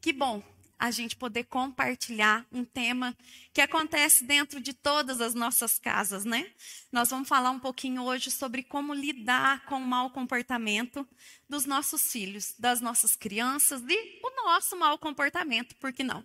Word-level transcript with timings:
Que 0.00 0.12
bom 0.12 0.42
a 0.78 0.92
gente 0.92 1.16
poder 1.16 1.44
compartilhar 1.44 2.46
um 2.52 2.64
tema 2.64 3.16
que 3.52 3.60
acontece 3.60 4.22
dentro 4.24 4.60
de 4.60 4.72
todas 4.72 5.20
as 5.20 5.34
nossas 5.34 5.76
casas, 5.76 6.24
né? 6.24 6.52
Nós 6.92 7.10
vamos 7.10 7.28
falar 7.28 7.50
um 7.50 7.58
pouquinho 7.58 8.04
hoje 8.04 8.30
sobre 8.30 8.62
como 8.62 8.94
lidar 8.94 9.64
com 9.64 9.76
o 9.76 9.86
mau 9.86 10.10
comportamento 10.10 11.06
dos 11.48 11.66
nossos 11.66 12.12
filhos, 12.12 12.54
das 12.56 12.80
nossas 12.80 13.16
crianças 13.16 13.82
e 13.88 14.20
o 14.22 14.44
nosso 14.44 14.76
mau 14.76 14.96
comportamento, 14.96 15.74
por 15.76 15.92
que 15.92 16.04
não? 16.04 16.24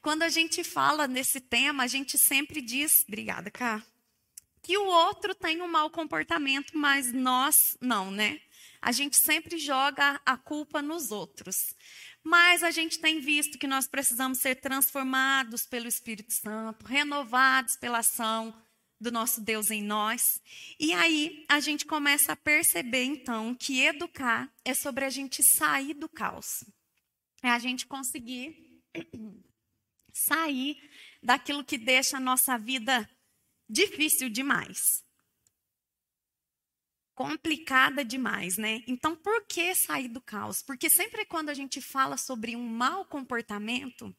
Quando 0.00 0.22
a 0.22 0.28
gente 0.28 0.62
fala 0.62 1.08
nesse 1.08 1.40
tema, 1.40 1.82
a 1.82 1.88
gente 1.88 2.16
sempre 2.16 2.60
diz, 2.60 3.04
obrigada, 3.08 3.50
Cá, 3.50 3.82
que 4.62 4.78
o 4.78 4.86
outro 4.86 5.34
tem 5.34 5.60
um 5.60 5.68
mau 5.68 5.90
comportamento, 5.90 6.78
mas 6.78 7.12
nós 7.12 7.56
não, 7.80 8.12
né? 8.12 8.40
A 8.82 8.90
gente 8.90 9.16
sempre 9.16 9.58
joga 9.58 10.20
a 10.26 10.36
culpa 10.36 10.82
nos 10.82 11.12
outros. 11.12 11.54
Mas 12.24 12.64
a 12.64 12.70
gente 12.72 12.98
tem 12.98 13.20
visto 13.20 13.56
que 13.56 13.66
nós 13.68 13.86
precisamos 13.86 14.38
ser 14.38 14.56
transformados 14.56 15.64
pelo 15.64 15.86
Espírito 15.86 16.32
Santo, 16.32 16.84
renovados 16.84 17.76
pela 17.76 17.98
ação 17.98 18.52
do 19.00 19.12
nosso 19.12 19.40
Deus 19.40 19.70
em 19.70 19.82
nós. 19.82 20.40
E 20.80 20.92
aí 20.92 21.44
a 21.48 21.60
gente 21.60 21.86
começa 21.86 22.32
a 22.32 22.36
perceber, 22.36 23.04
então, 23.04 23.54
que 23.54 23.80
educar 23.80 24.52
é 24.64 24.74
sobre 24.74 25.04
a 25.04 25.10
gente 25.10 25.42
sair 25.56 25.94
do 25.94 26.08
caos. 26.08 26.64
É 27.40 27.50
a 27.50 27.58
gente 27.60 27.86
conseguir 27.86 28.82
sair 30.12 30.76
daquilo 31.22 31.64
que 31.64 31.78
deixa 31.78 32.16
a 32.16 32.20
nossa 32.20 32.58
vida 32.58 33.08
difícil 33.68 34.28
demais 34.28 35.04
complicada 37.22 38.04
demais, 38.04 38.56
né? 38.56 38.82
Então, 38.84 39.14
por 39.14 39.46
que 39.46 39.72
sair 39.76 40.08
do 40.08 40.20
caos? 40.20 40.60
Porque 40.60 40.90
sempre 40.90 41.24
quando 41.24 41.50
a 41.50 41.54
gente 41.54 41.80
fala 41.80 42.16
sobre 42.16 42.56
um 42.56 42.66
mau 42.66 43.04
comportamento, 43.04 44.12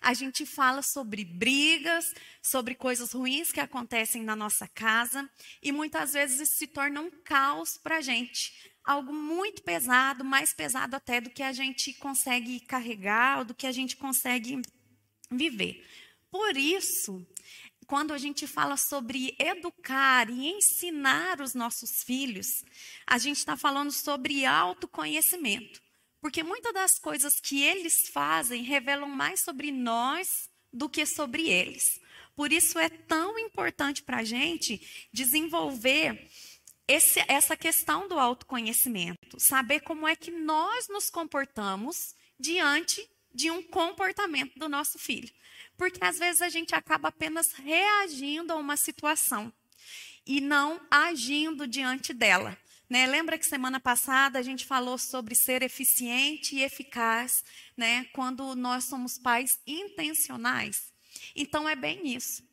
a 0.00 0.14
gente 0.14 0.46
fala 0.46 0.80
sobre 0.80 1.24
brigas, 1.24 2.04
sobre 2.40 2.76
coisas 2.76 3.12
ruins 3.12 3.50
que 3.50 3.58
acontecem 3.58 4.22
na 4.22 4.36
nossa 4.36 4.68
casa, 4.68 5.28
e 5.60 5.72
muitas 5.72 6.12
vezes 6.12 6.38
isso 6.42 6.58
se 6.58 6.68
torna 6.68 7.00
um 7.00 7.10
caos 7.10 7.76
para 7.82 7.96
a 7.96 8.00
gente. 8.00 8.52
Algo 8.84 9.12
muito 9.12 9.60
pesado, 9.64 10.24
mais 10.24 10.54
pesado 10.54 10.94
até 10.94 11.20
do 11.20 11.30
que 11.30 11.42
a 11.42 11.52
gente 11.52 11.92
consegue 11.94 12.60
carregar, 12.60 13.38
ou 13.38 13.44
do 13.44 13.54
que 13.54 13.66
a 13.66 13.72
gente 13.72 13.96
consegue 13.96 14.62
viver. 15.28 15.84
Por 16.30 16.56
isso, 16.56 17.26
quando 17.84 18.12
a 18.12 18.18
gente 18.18 18.46
fala 18.46 18.76
sobre 18.76 19.34
educar 19.38 20.30
e 20.30 20.46
ensinar 20.46 21.40
os 21.40 21.54
nossos 21.54 22.02
filhos, 22.02 22.64
a 23.06 23.18
gente 23.18 23.38
está 23.38 23.56
falando 23.56 23.92
sobre 23.92 24.44
autoconhecimento. 24.44 25.82
Porque 26.20 26.42
muitas 26.42 26.72
das 26.72 26.98
coisas 26.98 27.34
que 27.40 27.62
eles 27.62 28.08
fazem 28.12 28.62
revelam 28.62 29.08
mais 29.08 29.40
sobre 29.40 29.70
nós 29.70 30.48
do 30.72 30.88
que 30.88 31.04
sobre 31.04 31.48
eles. 31.48 32.00
Por 32.34 32.52
isso 32.52 32.78
é 32.78 32.88
tão 32.88 33.38
importante 33.38 34.02
para 34.02 34.18
a 34.18 34.24
gente 34.24 35.08
desenvolver 35.12 36.28
esse, 36.88 37.22
essa 37.28 37.56
questão 37.56 38.08
do 38.08 38.18
autoconhecimento, 38.18 39.38
saber 39.38 39.80
como 39.80 40.06
é 40.06 40.16
que 40.16 40.30
nós 40.30 40.88
nos 40.88 41.08
comportamos 41.08 42.14
diante 42.38 43.08
de 43.32 43.50
um 43.50 43.62
comportamento 43.62 44.58
do 44.58 44.68
nosso 44.68 44.98
filho. 44.98 45.32
Porque 45.76 45.98
às 46.02 46.18
vezes 46.18 46.42
a 46.42 46.48
gente 46.48 46.74
acaba 46.74 47.08
apenas 47.08 47.52
reagindo 47.52 48.52
a 48.52 48.56
uma 48.56 48.76
situação 48.76 49.52
e 50.26 50.40
não 50.40 50.80
agindo 50.90 51.66
diante 51.66 52.12
dela. 52.12 52.56
Né? 52.88 53.06
Lembra 53.06 53.38
que 53.38 53.46
semana 53.46 53.80
passada 53.80 54.38
a 54.38 54.42
gente 54.42 54.64
falou 54.64 54.98
sobre 54.98 55.34
ser 55.34 55.62
eficiente 55.62 56.56
e 56.56 56.62
eficaz, 56.62 57.42
né? 57.76 58.04
Quando 58.12 58.54
nós 58.54 58.84
somos 58.84 59.18
pais 59.18 59.58
intencionais. 59.66 60.92
Então 61.34 61.68
é 61.68 61.74
bem 61.74 62.14
isso. 62.14 62.46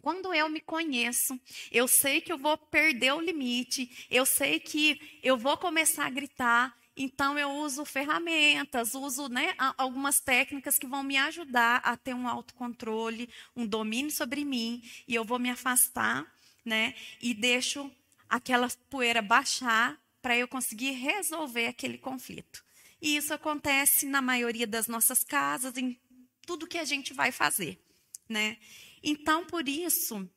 Quando 0.00 0.32
eu 0.32 0.48
me 0.48 0.60
conheço, 0.60 1.38
eu 1.70 1.86
sei 1.86 2.20
que 2.22 2.32
eu 2.32 2.38
vou 2.38 2.56
perder 2.56 3.12
o 3.12 3.20
limite, 3.20 4.06
eu 4.10 4.24
sei 4.24 4.58
que 4.58 5.20
eu 5.22 5.36
vou 5.36 5.58
começar 5.58 6.06
a 6.06 6.10
gritar, 6.10 6.74
então, 7.02 7.38
eu 7.38 7.48
uso 7.50 7.82
ferramentas, 7.86 8.92
uso 8.94 9.26
né, 9.30 9.54
algumas 9.78 10.20
técnicas 10.20 10.76
que 10.76 10.86
vão 10.86 11.02
me 11.02 11.16
ajudar 11.16 11.80
a 11.82 11.96
ter 11.96 12.12
um 12.12 12.28
autocontrole, 12.28 13.26
um 13.56 13.66
domínio 13.66 14.10
sobre 14.10 14.44
mim, 14.44 14.82
e 15.08 15.14
eu 15.14 15.24
vou 15.24 15.38
me 15.38 15.48
afastar, 15.48 16.30
né? 16.62 16.94
E 17.18 17.32
deixo 17.32 17.90
aquela 18.28 18.68
poeira 18.90 19.22
baixar 19.22 19.98
para 20.20 20.36
eu 20.36 20.46
conseguir 20.46 20.90
resolver 20.90 21.68
aquele 21.68 21.96
conflito. 21.96 22.62
E 23.00 23.16
isso 23.16 23.32
acontece 23.32 24.04
na 24.04 24.20
maioria 24.20 24.66
das 24.66 24.86
nossas 24.86 25.24
casas, 25.24 25.78
em 25.78 25.98
tudo 26.42 26.66
que 26.66 26.76
a 26.76 26.84
gente 26.84 27.14
vai 27.14 27.32
fazer, 27.32 27.80
né? 28.28 28.58
Então, 29.02 29.46
por 29.46 29.66
isso, 29.66 30.28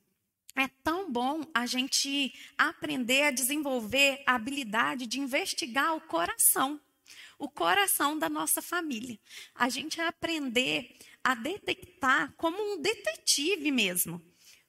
é 0.56 0.68
tão 0.84 1.12
bom 1.12 1.42
a 1.54 1.66
gente 1.66 2.34
aprender 2.58 3.24
a 3.24 3.32
desenvolver 3.32 4.22
a 4.26 4.36
habilidade 4.36 5.08
de 5.08 5.20
investigar 5.20 5.96
o 5.96 6.02
coração, 6.02 6.80
o 7.40 7.50
coração 7.50 8.18
da 8.18 8.30
nossa 8.30 8.62
família. 8.62 9.20
A 9.56 9.68
gente 9.70 10.00
aprender 10.00 10.96
a 11.24 11.34
detectar 11.34 12.34
como 12.38 12.58
um 12.62 12.82
detetive 12.82 13.72
mesmo, 13.72 14.22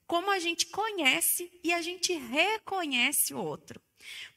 como 0.07 0.31
a 0.31 0.39
gente 0.39 0.67
conhece 0.67 1.51
e 1.63 1.73
a 1.73 1.81
gente 1.81 2.13
reconhece 2.13 3.33
o 3.33 3.39
outro. 3.39 3.81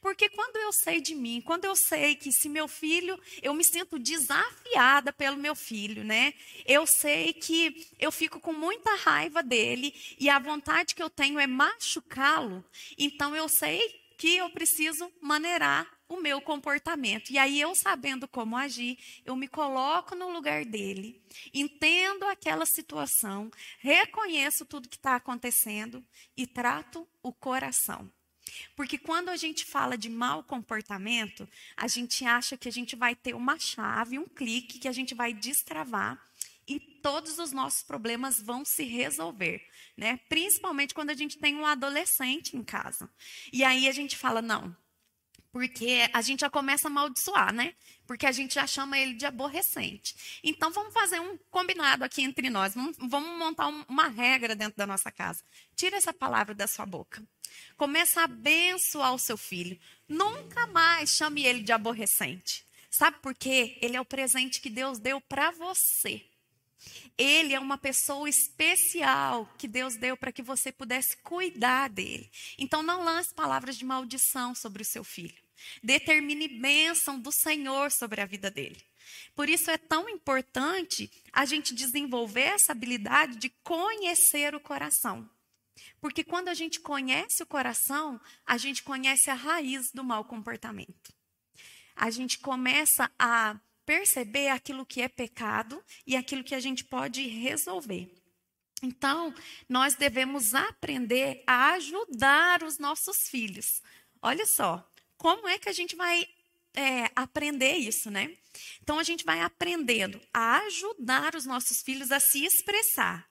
Porque 0.01 0.29
quando 0.29 0.56
eu 0.56 0.73
sei 0.73 1.01
de 1.01 1.15
mim, 1.15 1.41
quando 1.41 1.65
eu 1.65 1.75
sei 1.75 2.15
que 2.15 2.33
se 2.33 2.49
meu 2.49 2.69
filho, 2.69 3.21
eu 3.43 3.55
me 3.55 3.65
sinto 3.65 3.99
desafiada 3.99 5.12
pelo 5.12 5.37
meu 5.37 5.55
filho, 5.55 6.05
né? 6.05 6.34
Eu 6.67 6.87
sei 6.87 7.33
que 7.33 7.87
eu 7.99 8.12
fico 8.12 8.41
com 8.41 8.53
muita 8.53 8.95
raiva 8.97 9.43
dele 9.43 9.95
e 10.19 10.29
a 10.29 10.39
vontade 10.39 10.95
que 10.95 11.03
eu 11.03 11.11
tenho 11.11 11.39
é 11.39 11.47
machucá-lo, 11.47 12.65
então 12.97 13.34
eu 13.34 13.49
sei 13.49 13.81
que 14.19 14.37
eu 14.37 14.51
preciso 14.51 15.11
maneirar 15.21 15.89
o 16.09 16.17
meu 16.17 16.41
comportamento. 16.41 17.31
E 17.31 17.39
aí 17.39 17.61
eu 17.61 17.75
sabendo 17.75 18.27
como 18.27 18.56
agir, 18.56 18.99
eu 19.25 19.37
me 19.37 19.47
coloco 19.47 20.17
no 20.17 20.31
lugar 20.31 20.65
dele, 20.65 21.23
entendo 21.55 22.25
aquela 22.25 22.67
situação, 22.67 23.50
reconheço 23.79 24.67
tudo 24.67 24.89
que 24.89 24.97
está 24.97 25.15
acontecendo 25.15 26.05
e 26.37 26.47
trato 26.47 27.06
o 27.23 27.33
coração. 27.33 28.11
Porque 28.76 28.98
quando 28.98 29.28
a 29.28 29.36
gente 29.36 29.64
fala 29.64 29.97
de 29.97 30.09
mau 30.09 30.42
comportamento, 30.42 31.48
a 31.76 31.88
gente 31.88 32.25
acha 32.25 32.56
que 32.56 32.69
a 32.69 32.72
gente 32.72 32.97
vai 32.97 33.14
ter 33.14 33.34
uma 33.34 33.59
chave, 33.59 34.19
um 34.19 34.26
clique 34.26 34.78
que 34.78 34.88
a 34.88 34.92
gente 34.92 35.14
vai 35.14 35.32
destravar 35.32 36.20
e 36.66 36.78
todos 36.78 37.38
os 37.38 37.50
nossos 37.50 37.82
problemas 37.82 38.41
vão 38.41 38.64
se 38.64 38.84
resolver, 38.84 39.66
né? 39.97 40.19
Principalmente 40.28 40.92
quando 40.92 41.10
a 41.10 41.14
gente 41.14 41.38
tem 41.38 41.56
um 41.56 41.64
adolescente 41.64 42.56
em 42.56 42.62
casa. 42.62 43.08
E 43.50 43.64
aí 43.64 43.88
a 43.88 43.92
gente 43.92 44.16
fala, 44.16 44.42
não, 44.42 44.76
porque 45.58 46.08
a 46.12 46.22
gente 46.22 46.42
já 46.42 46.48
começa 46.48 46.86
a 46.86 46.88
amaldiçoar, 46.88 47.52
né? 47.52 47.74
Porque 48.06 48.26
a 48.26 48.30
gente 48.30 48.54
já 48.54 48.64
chama 48.64 48.96
ele 48.96 49.14
de 49.14 49.26
aborrecente. 49.26 50.38
Então 50.44 50.70
vamos 50.70 50.94
fazer 50.94 51.19
um 51.19 51.36
combinado 51.50 52.04
aqui 52.04 52.22
entre 52.22 52.48
nós, 52.48 52.76
vamos, 52.76 52.96
vamos 52.96 53.36
montar 53.36 53.66
uma 53.66 54.06
regra 54.06 54.54
dentro 54.54 54.78
da 54.78 54.86
nossa 54.86 55.10
casa. 55.10 55.42
Tira 55.74 55.96
essa 55.96 56.12
palavra 56.12 56.54
da 56.54 56.69
sua 56.69 56.86
boca. 56.86 57.20
Começa 57.76 58.20
a 58.20 58.24
abençoar 58.24 59.12
o 59.12 59.19
seu 59.19 59.36
filho. 59.36 59.76
Nunca 60.08 60.64
mais 60.69 61.10
chame 61.10 61.44
ele 61.44 61.64
de 61.64 61.72
aborrecente. 61.72 62.64
Sabe 62.88 63.19
por 63.20 63.34
quê? 63.34 63.78
Ele 63.82 63.96
é 63.96 64.00
o 64.00 64.04
presente 64.04 64.60
que 64.60 64.70
Deus 64.70 65.00
deu 65.00 65.20
para 65.20 65.50
você. 65.50 66.25
Ele 67.19 67.52
é 67.52 67.58
uma 67.58 67.76
pessoa 67.76 68.28
especial 68.28 69.52
que 69.58 69.66
Deus 69.66 69.96
deu 69.96 70.16
para 70.16 70.30
que 70.30 70.40
você 70.40 70.70
pudesse 70.70 71.16
cuidar 71.16 71.88
dele. 71.88 72.30
Então 72.56 72.80
não 72.80 73.02
lance 73.02 73.34
palavras 73.34 73.76
de 73.76 73.84
maldição 73.84 74.54
sobre 74.54 74.82
o 74.82 74.86
seu 74.86 75.02
filho. 75.02 75.47
Determine 75.82 76.48
bênção 76.48 77.19
do 77.19 77.30
Senhor 77.32 77.91
sobre 77.91 78.20
a 78.20 78.26
vida 78.26 78.50
dele. 78.50 78.80
Por 79.34 79.48
isso 79.48 79.70
é 79.70 79.78
tão 79.78 80.08
importante 80.08 81.10
a 81.32 81.44
gente 81.44 81.75
desenvolver 81.75 82.43
essa 82.43 82.72
habilidade 82.72 83.37
de 83.37 83.50
conhecer 83.62 84.55
o 84.55 84.60
coração. 84.60 85.28
Porque 86.00 86.25
quando 86.25 86.49
a 86.49 86.55
gente 86.55 86.81
conhece 86.81 87.43
o 87.43 87.46
coração, 87.46 88.20
a 88.44 88.56
gente 88.58 88.82
conhece 88.82 89.31
a 89.31 89.34
raiz 89.34 89.90
do 89.93 90.05
mau 90.05 90.25
comportamento. 90.25 91.12
A 91.94 92.11
gente 92.11 92.38
começa 92.38 93.11
a 93.19 93.58
perceber 93.84 94.49
aquilo 94.49 94.84
que 94.84 95.00
é 95.00 95.08
pecado 95.08 95.82
e 96.06 96.16
aquilo 96.16 96.44
que 96.44 96.54
a 96.54 96.61
gente 96.61 96.84
pode 96.84 97.26
resolver. 97.26 98.12
Então, 98.82 99.34
nós 99.69 99.94
devemos 99.94 100.54
aprender 100.54 101.43
a 101.46 101.72
ajudar 101.72 102.62
os 102.62 102.78
nossos 102.78 103.28
filhos. 103.28 103.82
Olha 104.22 104.46
só, 104.46 104.88
como 105.19 105.47
é 105.49 105.59
que 105.59 105.69
a 105.69 105.73
gente 105.73 105.94
vai 105.94 106.26
é, 106.75 107.11
aprender 107.15 107.75
isso, 107.75 108.11
né? 108.11 108.37
Então, 108.81 108.99
a 108.99 109.03
gente 109.03 109.25
vai 109.25 109.41
aprendendo 109.41 110.20
a 110.32 110.59
ajudar 110.61 111.35
os 111.35 111.44
nossos 111.44 111.82
filhos 111.82 112.11
a 112.11 112.20
se 112.20 112.44
expressar 112.44 113.29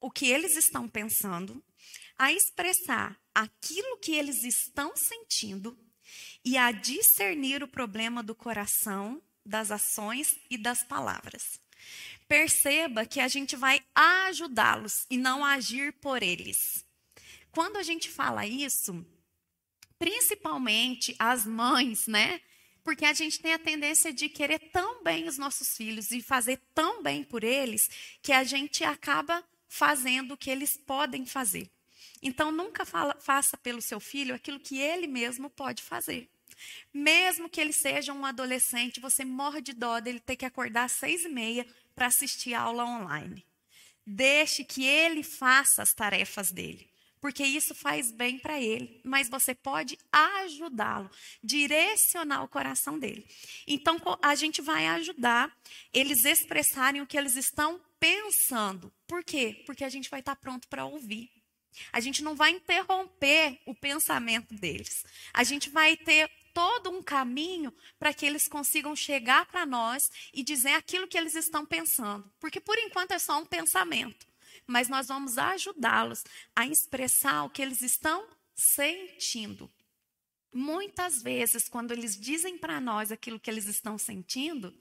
o 0.00 0.10
que 0.10 0.26
eles 0.26 0.56
estão 0.56 0.88
pensando, 0.88 1.62
a 2.16 2.32
expressar 2.32 3.18
aquilo 3.34 3.98
que 3.98 4.14
eles 4.14 4.44
estão 4.44 4.96
sentindo 4.96 5.76
e 6.44 6.56
a 6.56 6.70
discernir 6.70 7.62
o 7.62 7.68
problema 7.68 8.22
do 8.22 8.34
coração 8.34 9.20
das 9.44 9.70
ações 9.70 10.38
e 10.48 10.56
das 10.56 10.82
palavras. 10.84 11.60
Perceba 12.28 13.04
que 13.04 13.20
a 13.20 13.28
gente 13.28 13.56
vai 13.56 13.82
ajudá-los 13.94 15.06
e 15.10 15.16
não 15.18 15.44
agir 15.44 15.92
por 15.94 16.22
eles. 16.22 16.84
Quando 17.50 17.76
a 17.76 17.82
gente 17.82 18.08
fala 18.08 18.46
isso, 18.46 19.04
principalmente 20.04 21.16
as 21.18 21.46
mães, 21.46 22.06
né? 22.06 22.38
Porque 22.82 23.06
a 23.06 23.14
gente 23.14 23.40
tem 23.40 23.54
a 23.54 23.58
tendência 23.58 24.12
de 24.12 24.28
querer 24.28 24.58
tão 24.70 25.02
bem 25.02 25.26
os 25.26 25.38
nossos 25.38 25.74
filhos 25.74 26.10
e 26.10 26.20
fazer 26.20 26.60
tão 26.74 27.02
bem 27.02 27.24
por 27.24 27.42
eles 27.42 27.88
que 28.20 28.30
a 28.30 28.44
gente 28.44 28.84
acaba 28.84 29.42
fazendo 29.66 30.34
o 30.34 30.36
que 30.36 30.50
eles 30.50 30.76
podem 30.76 31.24
fazer. 31.24 31.70
Então, 32.22 32.52
nunca 32.52 32.84
fala, 32.84 33.16
faça 33.18 33.56
pelo 33.56 33.80
seu 33.80 33.98
filho 33.98 34.34
aquilo 34.34 34.60
que 34.60 34.78
ele 34.78 35.06
mesmo 35.06 35.48
pode 35.48 35.82
fazer. 35.82 36.28
Mesmo 36.92 37.48
que 37.48 37.58
ele 37.58 37.72
seja 37.72 38.12
um 38.12 38.26
adolescente, 38.26 39.00
você 39.00 39.24
morre 39.24 39.62
de 39.62 39.72
dó 39.72 40.00
dele 40.00 40.20
ter 40.20 40.36
que 40.36 40.44
acordar 40.44 40.84
às 40.84 40.92
seis 40.92 41.24
e 41.24 41.30
meia 41.30 41.66
para 41.94 42.08
assistir 42.08 42.52
aula 42.52 42.84
online. 42.84 43.42
Deixe 44.06 44.64
que 44.64 44.84
ele 44.84 45.22
faça 45.22 45.80
as 45.82 45.94
tarefas 45.94 46.52
dele, 46.52 46.90
porque 47.24 47.42
isso 47.42 47.74
faz 47.74 48.12
bem 48.12 48.38
para 48.38 48.60
ele, 48.60 49.00
mas 49.02 49.30
você 49.30 49.54
pode 49.54 49.98
ajudá-lo, 50.12 51.10
direcionar 51.42 52.42
o 52.42 52.48
coração 52.48 52.98
dele. 52.98 53.26
Então, 53.66 53.98
a 54.20 54.34
gente 54.34 54.60
vai 54.60 54.86
ajudar 54.88 55.50
eles 55.90 56.26
expressarem 56.26 57.00
o 57.00 57.06
que 57.06 57.16
eles 57.16 57.34
estão 57.34 57.80
pensando. 57.98 58.92
Por 59.06 59.24
quê? 59.24 59.62
Porque 59.64 59.84
a 59.84 59.88
gente 59.88 60.10
vai 60.10 60.20
estar 60.20 60.36
pronto 60.36 60.68
para 60.68 60.84
ouvir. 60.84 61.30
A 61.90 61.98
gente 61.98 62.22
não 62.22 62.36
vai 62.36 62.50
interromper 62.50 63.58
o 63.64 63.74
pensamento 63.74 64.52
deles. 64.52 65.02
A 65.32 65.42
gente 65.44 65.70
vai 65.70 65.96
ter 65.96 66.30
todo 66.52 66.90
um 66.90 67.02
caminho 67.02 67.72
para 67.98 68.12
que 68.12 68.26
eles 68.26 68.46
consigam 68.46 68.94
chegar 68.94 69.46
para 69.46 69.64
nós 69.64 70.02
e 70.34 70.44
dizer 70.44 70.74
aquilo 70.74 71.08
que 71.08 71.16
eles 71.16 71.34
estão 71.34 71.64
pensando. 71.64 72.30
Porque 72.38 72.60
por 72.60 72.76
enquanto 72.76 73.12
é 73.12 73.18
só 73.18 73.38
um 73.40 73.46
pensamento. 73.46 74.33
Mas 74.66 74.88
nós 74.88 75.08
vamos 75.08 75.38
ajudá-los 75.38 76.24
a 76.54 76.66
expressar 76.66 77.44
o 77.44 77.50
que 77.50 77.62
eles 77.62 77.82
estão 77.82 78.26
sentindo. 78.54 79.70
Muitas 80.52 81.22
vezes, 81.22 81.68
quando 81.68 81.90
eles 81.90 82.18
dizem 82.18 82.56
para 82.56 82.80
nós 82.80 83.10
aquilo 83.10 83.40
que 83.40 83.50
eles 83.50 83.66
estão 83.66 83.98
sentindo, 83.98 84.72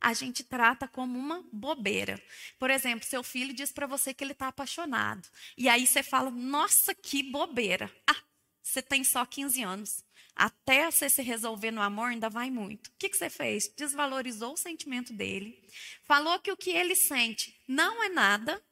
a 0.00 0.14
gente 0.14 0.44
trata 0.44 0.88
como 0.88 1.18
uma 1.18 1.44
bobeira. 1.52 2.22
Por 2.58 2.70
exemplo, 2.70 3.06
seu 3.06 3.22
filho 3.22 3.52
diz 3.52 3.72
para 3.72 3.86
você 3.86 4.14
que 4.14 4.24
ele 4.24 4.32
está 4.32 4.48
apaixonado. 4.48 5.28
E 5.56 5.68
aí 5.68 5.86
você 5.86 6.02
fala: 6.02 6.30
Nossa, 6.30 6.94
que 6.94 7.22
bobeira. 7.22 7.92
Ah, 8.06 8.22
você 8.62 8.80
tem 8.80 9.04
só 9.04 9.24
15 9.24 9.62
anos. 9.62 10.04
Até 10.34 10.88
você 10.88 11.10
se 11.10 11.20
resolver 11.20 11.72
no 11.72 11.82
amor, 11.82 12.10
ainda 12.10 12.30
vai 12.30 12.48
muito. 12.48 12.86
O 12.86 12.92
que, 12.96 13.08
que 13.08 13.16
você 13.16 13.28
fez? 13.28 13.68
Desvalorizou 13.76 14.52
o 14.52 14.56
sentimento 14.56 15.12
dele, 15.12 15.60
falou 16.04 16.38
que 16.38 16.52
o 16.52 16.56
que 16.56 16.70
ele 16.70 16.94
sente 16.94 17.60
não 17.66 18.04
é 18.04 18.08
nada 18.08 18.62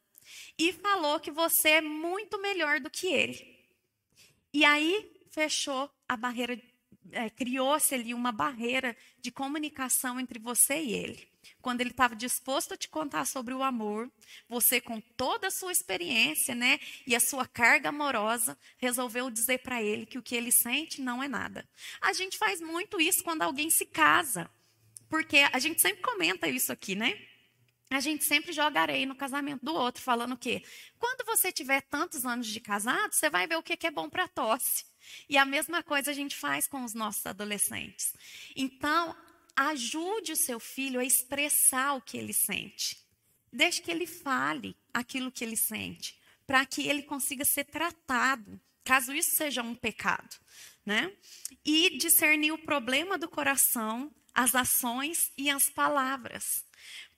e 0.58 0.72
falou 0.72 1.20
que 1.20 1.30
você 1.30 1.70
é 1.70 1.80
muito 1.80 2.40
melhor 2.40 2.80
do 2.80 2.90
que 2.90 3.06
ele. 3.06 3.56
E 4.52 4.64
aí 4.64 5.12
fechou 5.30 5.90
a 6.08 6.16
barreira, 6.16 6.60
é, 7.12 7.28
criou-se 7.30 7.94
ali 7.94 8.14
uma 8.14 8.32
barreira 8.32 8.96
de 9.20 9.30
comunicação 9.30 10.18
entre 10.18 10.38
você 10.38 10.82
e 10.82 10.92
ele 10.92 11.36
quando 11.60 11.80
ele 11.80 11.90
estava 11.90 12.14
disposto 12.14 12.74
a 12.74 12.76
te 12.76 12.88
contar 12.88 13.24
sobre 13.26 13.54
o 13.54 13.62
amor, 13.62 14.10
você, 14.48 14.80
com 14.80 15.00
toda 15.00 15.48
a 15.48 15.50
sua 15.50 15.72
experiência, 15.72 16.54
né, 16.54 16.78
e 17.06 17.14
a 17.14 17.20
sua 17.20 17.46
carga 17.46 17.88
amorosa, 17.88 18.58
resolveu 18.78 19.30
dizer 19.30 19.58
para 19.58 19.82
ele 19.82 20.06
que 20.06 20.18
o 20.18 20.22
que 20.22 20.34
ele 20.34 20.52
sente 20.52 21.00
não 21.00 21.22
é 21.22 21.28
nada. 21.28 21.68
A 22.00 22.12
gente 22.12 22.38
faz 22.38 22.60
muito 22.60 23.00
isso 23.00 23.22
quando 23.22 23.42
alguém 23.42 23.70
se 23.70 23.86
casa, 23.86 24.50
porque 25.08 25.38
a 25.52 25.58
gente 25.58 25.80
sempre 25.80 26.02
comenta 26.02 26.48
isso 26.48 26.72
aqui, 26.72 26.94
né? 26.94 27.18
A 27.88 28.00
gente 28.00 28.24
sempre 28.24 28.52
joga 28.52 28.80
areia 28.80 29.06
no 29.06 29.14
casamento 29.14 29.64
do 29.64 29.72
outro, 29.74 30.02
falando 30.02 30.32
o 30.32 30.36
quê? 30.36 30.62
Quando 30.98 31.24
você 31.24 31.52
tiver 31.52 31.82
tantos 31.82 32.26
anos 32.26 32.46
de 32.46 32.58
casado, 32.58 33.12
você 33.12 33.30
vai 33.30 33.46
ver 33.46 33.56
o 33.56 33.62
que 33.62 33.86
é 33.86 33.90
bom 33.90 34.10
para 34.10 34.26
tosse. 34.26 34.84
E 35.28 35.38
a 35.38 35.44
mesma 35.44 35.82
coisa 35.82 36.10
a 36.10 36.14
gente 36.14 36.34
faz 36.34 36.66
com 36.66 36.84
os 36.84 36.94
nossos 36.94 37.24
adolescentes. 37.24 38.12
Então, 38.56 39.16
ajude 39.54 40.32
o 40.32 40.36
seu 40.36 40.58
filho 40.58 40.98
a 40.98 41.04
expressar 41.04 41.94
o 41.94 42.02
que 42.02 42.18
ele 42.18 42.32
sente. 42.32 42.98
Deixe 43.52 43.80
que 43.80 43.90
ele 43.90 44.06
fale 44.06 44.76
aquilo 44.92 45.30
que 45.30 45.44
ele 45.44 45.56
sente, 45.56 46.18
para 46.46 46.66
que 46.66 46.86
ele 46.88 47.04
consiga 47.04 47.44
ser 47.44 47.64
tratado, 47.64 48.60
caso 48.84 49.14
isso 49.14 49.34
seja 49.36 49.62
um 49.62 49.74
pecado, 49.74 50.36
né? 50.84 51.16
E 51.64 51.96
discernir 51.96 52.52
o 52.52 52.58
problema 52.58 53.16
do 53.16 53.28
coração, 53.28 54.12
as 54.34 54.54
ações 54.54 55.32
e 55.38 55.48
as 55.48 55.70
palavras. 55.70 56.65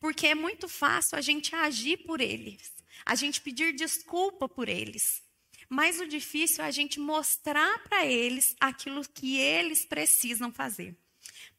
Porque 0.01 0.29
é 0.29 0.35
muito 0.35 0.69
fácil 0.69 1.19
a 1.19 1.21
gente 1.21 1.55
agir 1.55 1.99
por 1.99 2.21
eles, 2.21 2.73
a 3.05 3.15
gente 3.15 3.41
pedir 3.41 3.73
desculpa 3.75 4.49
por 4.49 4.69
eles. 4.69 5.23
Mas 5.69 6.01
o 6.01 6.07
difícil 6.07 6.65
é 6.65 6.67
a 6.67 6.71
gente 6.71 6.99
mostrar 6.99 7.83
para 7.85 8.07
eles 8.07 8.57
aquilo 8.59 9.07
que 9.09 9.39
eles 9.39 9.85
precisam 9.85 10.51
fazer. 10.53 10.97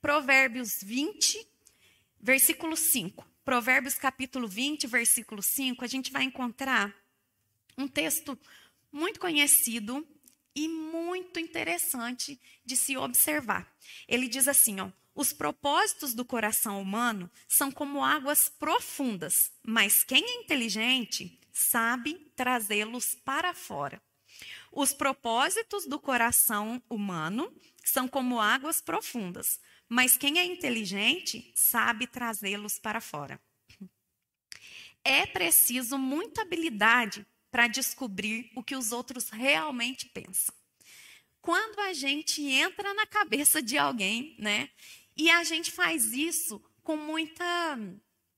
Provérbios 0.02 0.80
20, 0.82 1.48
versículo 2.20 2.76
5. 2.76 3.26
Provérbios 3.46 3.96
capítulo 3.96 4.48
20, 4.48 4.88
versículo 4.88 5.42
5, 5.42 5.84
a 5.84 5.88
gente 5.88 6.12
vai 6.12 6.24
encontrar 6.24 6.96
um 7.78 7.88
texto 7.88 8.38
muito 8.92 9.20
conhecido 9.20 10.08
e 10.56 10.68
muito 10.68 11.40
interessante 11.40 12.40
de 12.66 12.76
se 12.76 12.98
observar. 12.98 13.72
Ele 14.08 14.28
diz 14.28 14.48
assim, 14.48 14.80
ó: 14.80 14.92
os 15.20 15.34
propósitos 15.34 16.14
do 16.14 16.24
coração 16.24 16.82
humano 16.82 17.30
são 17.46 17.70
como 17.70 18.02
águas 18.02 18.48
profundas, 18.48 19.52
mas 19.62 20.02
quem 20.02 20.24
é 20.24 20.36
inteligente 20.36 21.38
sabe 21.52 22.14
trazê-los 22.38 23.16
para 23.16 23.54
fora. 23.54 24.02
Os 24.72 24.94
propósitos 24.94 25.86
do 25.86 26.00
coração 26.00 26.82
humano 26.90 27.54
são 27.84 28.08
como 28.08 28.40
águas 28.40 28.80
profundas, 28.80 29.60
mas 29.90 30.16
quem 30.16 30.40
é 30.40 30.46
inteligente 30.46 31.52
sabe 31.54 32.08
trazê-los 32.08 32.80
para 32.80 33.02
fora. 33.02 33.38
É 35.04 35.26
preciso 35.26 35.98
muita 35.98 36.44
habilidade 36.44 37.28
para 37.52 37.68
descobrir 37.68 38.50
o 38.56 38.64
que 38.64 38.74
os 38.74 38.94
outros 38.94 39.30
realmente 39.30 40.06
pensam. 40.06 40.56
Quando 41.42 41.80
a 41.80 41.94
gente 41.94 42.42
entra 42.42 42.94
na 42.94 43.06
cabeça 43.06 43.62
de 43.62 43.78
alguém, 43.78 44.36
né? 44.38 44.70
E 45.20 45.30
a 45.30 45.44
gente 45.44 45.70
faz 45.70 46.14
isso 46.14 46.64
com 46.82 46.96
muita. 46.96 47.44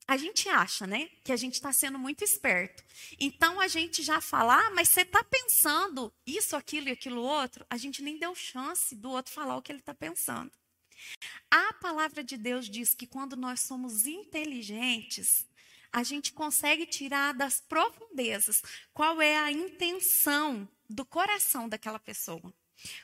A 0.08 0.18
gente 0.18 0.50
acha, 0.50 0.88
né? 0.88 1.12
Que 1.24 1.32
a 1.32 1.36
gente 1.36 1.54
está 1.54 1.72
sendo 1.72 2.00
muito 2.00 2.24
esperto. 2.24 2.84
Então 3.20 3.62
a 3.62 3.68
gente 3.68 4.02
já 4.02 4.20
fala, 4.20 4.66
ah, 4.66 4.72
mas 4.72 4.90
você 4.90 5.02
está 5.02 5.24
pensando 5.24 6.12
isso, 6.26 6.56
aquilo 6.56 6.90
e 6.90 6.92
aquilo 6.92 7.22
outro. 7.22 7.64
A 7.70 7.78
gente 7.78 8.02
nem 8.02 8.18
deu 8.18 8.34
chance 8.34 8.96
do 8.96 9.12
outro 9.12 9.32
falar 9.32 9.56
o 9.58 9.62
que 9.62 9.72
ele 9.72 9.78
está 9.78 9.94
pensando. 9.94 10.52
A 11.52 11.72
palavra 11.74 12.24
de 12.24 12.36
Deus 12.36 12.68
diz 12.68 12.96
que 12.96 13.06
quando 13.06 13.38
nós 13.38 13.60
somos 13.60 14.08
inteligentes, 14.08 15.46
a 15.94 16.02
gente 16.02 16.34
consegue 16.34 16.88
tirar 16.88 17.36
das 17.36 17.62
profundezas 17.62 18.60
qual 18.92 19.22
é 19.22 19.38
a 19.38 19.52
intenção 19.52 20.68
do 20.90 21.06
coração 21.06 21.70
daquela 21.70 22.00
pessoa. 22.00 22.52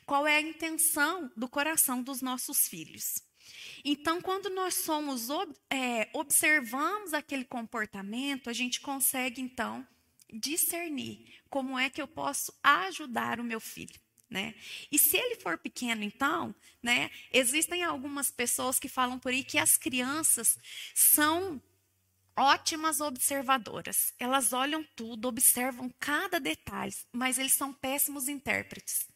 Qual 0.03 0.25
é 0.25 0.37
a 0.37 0.41
intenção 0.41 1.31
do 1.37 1.47
coração 1.47 2.01
dos 2.01 2.23
nossos 2.23 2.67
filhos. 2.67 3.26
Então, 3.83 4.21
quando 4.21 4.49
nós 4.49 4.83
somos 4.83 5.27
é, 5.69 6.09
observamos 6.13 7.13
aquele 7.13 7.45
comportamento, 7.45 8.49
a 8.49 8.53
gente 8.53 8.81
consegue 8.81 9.41
então 9.41 9.87
discernir 10.31 11.41
como 11.49 11.77
é 11.77 11.89
que 11.89 12.01
eu 12.01 12.07
posso 12.07 12.53
ajudar 12.63 13.39
o 13.39 13.43
meu 13.43 13.59
filho. 13.59 13.99
Né? 14.29 14.55
E 14.91 14.99
se 14.99 15.15
ele 15.15 15.35
for 15.35 15.57
pequeno, 15.57 16.03
então, 16.03 16.53
né, 16.83 17.09
existem 17.31 17.83
algumas 17.83 18.29
pessoas 18.29 18.77
que 18.77 18.89
falam 18.89 19.17
por 19.17 19.31
aí 19.31 19.41
que 19.41 19.57
as 19.57 19.77
crianças 19.77 20.47
são 20.93 21.61
ótimas 22.35 22.99
observadoras. 22.99 24.13
Elas 24.19 24.51
olham 24.51 24.83
tudo, 24.95 25.29
observam 25.29 25.89
cada 25.97 26.39
detalhe, 26.39 26.93
mas 27.11 27.37
eles 27.37 27.55
são 27.55 27.73
péssimos 27.73 28.27
intérpretes. 28.27 29.07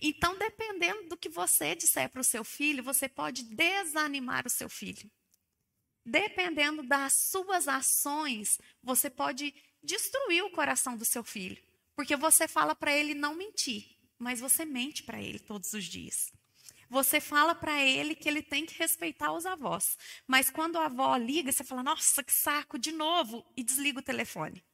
Então, 0.00 0.36
dependendo 0.38 1.08
do 1.08 1.16
que 1.16 1.28
você 1.28 1.74
disser 1.74 2.08
para 2.08 2.20
o 2.20 2.24
seu 2.24 2.44
filho, 2.44 2.82
você 2.82 3.08
pode 3.08 3.42
desanimar 3.42 4.46
o 4.46 4.50
seu 4.50 4.68
filho. 4.68 5.10
Dependendo 6.04 6.82
das 6.82 7.12
suas 7.14 7.66
ações, 7.66 8.58
você 8.82 9.10
pode 9.10 9.54
destruir 9.82 10.44
o 10.44 10.50
coração 10.50 10.96
do 10.96 11.04
seu 11.04 11.24
filho, 11.24 11.60
porque 11.94 12.16
você 12.16 12.46
fala 12.46 12.74
para 12.74 12.92
ele 12.96 13.14
não 13.14 13.34
mentir 13.34 13.96
mas 14.18 14.40
você 14.40 14.64
mente 14.64 15.02
para 15.02 15.20
ele 15.20 15.38
todos 15.38 15.72
os 15.72 15.84
dias. 15.84 16.32
Você 16.88 17.20
fala 17.20 17.54
para 17.54 17.82
ele 17.82 18.14
que 18.14 18.28
ele 18.28 18.42
tem 18.42 18.64
que 18.64 18.78
respeitar 18.78 19.32
os 19.32 19.44
avós. 19.44 19.98
Mas 20.26 20.50
quando 20.50 20.76
a 20.76 20.86
avó 20.86 21.16
liga, 21.16 21.50
você 21.50 21.64
fala: 21.64 21.82
"Nossa, 21.82 22.22
que 22.22 22.32
saco 22.32 22.78
de 22.78 22.92
novo" 22.92 23.44
e 23.56 23.62
desliga 23.62 23.98
o 23.98 24.02
telefone. 24.02 24.64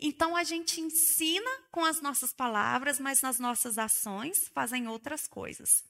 Então 0.00 0.34
a 0.34 0.42
gente 0.42 0.80
ensina 0.80 1.50
com 1.70 1.84
as 1.84 2.00
nossas 2.00 2.32
palavras, 2.32 2.98
mas 2.98 3.20
nas 3.20 3.38
nossas 3.38 3.76
ações 3.76 4.48
fazem 4.54 4.88
outras 4.88 5.26
coisas. 5.26 5.84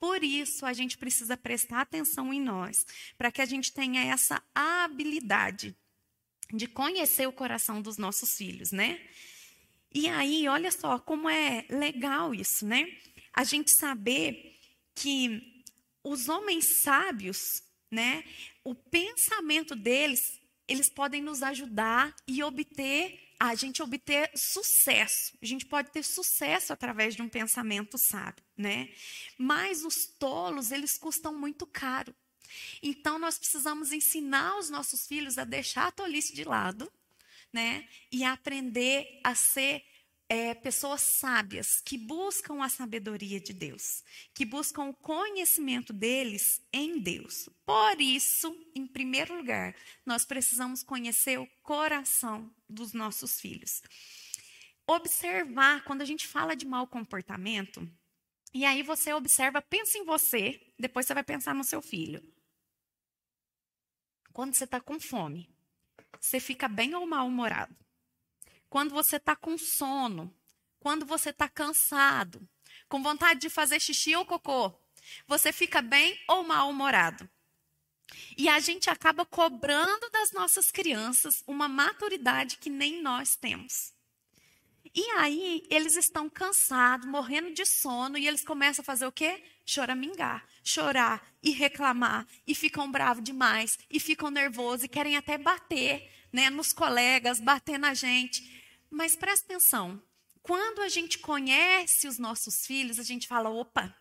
Por 0.00 0.24
isso, 0.24 0.66
a 0.66 0.72
gente 0.72 0.98
precisa 0.98 1.36
prestar 1.36 1.82
atenção 1.82 2.32
em 2.32 2.40
nós, 2.40 2.84
para 3.16 3.30
que 3.30 3.40
a 3.40 3.44
gente 3.44 3.72
tenha 3.72 4.02
essa 4.02 4.42
habilidade 4.54 5.76
de 6.52 6.66
conhecer 6.66 7.28
o 7.28 7.32
coração 7.32 7.80
dos 7.80 7.98
nossos 7.98 8.34
filhos, 8.36 8.72
né? 8.72 9.00
E 9.94 10.08
aí, 10.08 10.48
olha 10.48 10.72
só 10.72 10.98
como 10.98 11.28
é 11.28 11.66
legal 11.68 12.34
isso, 12.34 12.66
né? 12.66 12.86
A 13.32 13.44
gente 13.44 13.70
saber 13.70 14.58
que 14.94 15.64
os 16.02 16.28
homens 16.28 16.82
sábios, 16.82 17.62
né, 17.90 18.24
o 18.64 18.74
pensamento 18.74 19.76
deles, 19.76 20.40
eles 20.66 20.90
podem 20.90 21.22
nos 21.22 21.42
ajudar 21.42 22.14
e 22.26 22.42
obter 22.42 23.31
a 23.48 23.56
gente 23.56 23.82
obter 23.82 24.30
sucesso. 24.36 25.36
A 25.42 25.44
gente 25.44 25.66
pode 25.66 25.90
ter 25.90 26.04
sucesso 26.04 26.72
através 26.72 27.16
de 27.16 27.22
um 27.22 27.28
pensamento 27.28 27.98
sábio, 27.98 28.44
né? 28.56 28.88
Mas 29.36 29.84
os 29.84 30.06
tolos, 30.06 30.70
eles 30.70 30.96
custam 30.96 31.36
muito 31.36 31.66
caro. 31.66 32.14
Então 32.80 33.18
nós 33.18 33.38
precisamos 33.38 33.90
ensinar 33.90 34.56
os 34.58 34.70
nossos 34.70 35.08
filhos 35.08 35.38
a 35.38 35.44
deixar 35.44 35.88
a 35.88 35.90
tolice 35.90 36.32
de 36.32 36.44
lado, 36.44 36.88
né? 37.52 37.88
E 38.12 38.22
aprender 38.22 39.20
a 39.24 39.34
ser 39.34 39.84
é, 40.32 40.54
pessoas 40.54 41.02
sábias 41.02 41.82
que 41.84 41.98
buscam 41.98 42.62
a 42.64 42.68
sabedoria 42.70 43.38
de 43.38 43.52
Deus, 43.52 44.02
que 44.32 44.46
buscam 44.46 44.84
o 44.84 44.94
conhecimento 44.94 45.92
deles 45.92 46.58
em 46.72 46.98
Deus. 46.98 47.50
Por 47.66 48.00
isso, 48.00 48.50
em 48.74 48.86
primeiro 48.86 49.36
lugar, 49.36 49.76
nós 50.06 50.24
precisamos 50.24 50.82
conhecer 50.82 51.38
o 51.38 51.46
coração 51.62 52.50
dos 52.66 52.94
nossos 52.94 53.38
filhos. 53.38 53.82
Observar, 54.86 55.84
quando 55.84 56.00
a 56.00 56.06
gente 56.06 56.26
fala 56.26 56.56
de 56.56 56.64
mau 56.64 56.86
comportamento, 56.86 57.86
e 58.54 58.64
aí 58.64 58.82
você 58.82 59.12
observa, 59.12 59.60
pensa 59.60 59.98
em 59.98 60.04
você, 60.06 60.58
depois 60.78 61.04
você 61.04 61.12
vai 61.12 61.24
pensar 61.24 61.54
no 61.54 61.62
seu 61.62 61.82
filho. 61.82 62.22
Quando 64.32 64.54
você 64.54 64.64
está 64.64 64.80
com 64.80 64.98
fome, 64.98 65.54
você 66.18 66.40
fica 66.40 66.68
bem 66.68 66.94
ou 66.94 67.06
mal-humorado? 67.06 67.81
Quando 68.72 68.94
você 68.94 69.16
está 69.16 69.36
com 69.36 69.58
sono, 69.58 70.34
quando 70.80 71.04
você 71.04 71.28
está 71.28 71.46
cansado, 71.46 72.40
com 72.88 73.02
vontade 73.02 73.38
de 73.38 73.50
fazer 73.50 73.78
xixi 73.78 74.16
ou 74.16 74.24
cocô, 74.24 74.72
você 75.26 75.52
fica 75.52 75.82
bem 75.82 76.18
ou 76.26 76.42
mal-humorado. 76.42 77.28
E 78.34 78.48
a 78.48 78.58
gente 78.60 78.88
acaba 78.88 79.26
cobrando 79.26 80.08
das 80.08 80.32
nossas 80.32 80.70
crianças 80.70 81.44
uma 81.46 81.68
maturidade 81.68 82.56
que 82.56 82.70
nem 82.70 83.02
nós 83.02 83.36
temos. 83.36 83.92
E 84.94 85.02
aí, 85.18 85.66
eles 85.68 85.94
estão 85.94 86.30
cansados, 86.30 87.06
morrendo 87.06 87.52
de 87.52 87.66
sono, 87.66 88.16
e 88.16 88.26
eles 88.26 88.42
começam 88.42 88.82
a 88.82 88.86
fazer 88.86 89.06
o 89.06 89.12
quê? 89.12 89.44
Choramingar, 89.66 90.46
chorar 90.64 91.22
e 91.42 91.50
reclamar, 91.50 92.26
e 92.46 92.54
ficam 92.54 92.90
bravos 92.90 93.22
demais, 93.22 93.78
e 93.90 94.00
ficam 94.00 94.30
nervosos, 94.30 94.84
e 94.84 94.88
querem 94.88 95.18
até 95.18 95.36
bater 95.36 96.10
né, 96.32 96.48
nos 96.48 96.72
colegas, 96.72 97.38
bater 97.38 97.78
na 97.78 97.92
gente. 97.92 98.61
Mas 98.92 99.16
presta 99.16 99.46
atenção, 99.46 100.02
quando 100.42 100.82
a 100.82 100.88
gente 100.90 101.18
conhece 101.18 102.06
os 102.06 102.18
nossos 102.18 102.66
filhos, 102.66 102.98
a 102.98 103.02
gente 103.02 103.26
fala: 103.26 103.48
opa, 103.48 103.96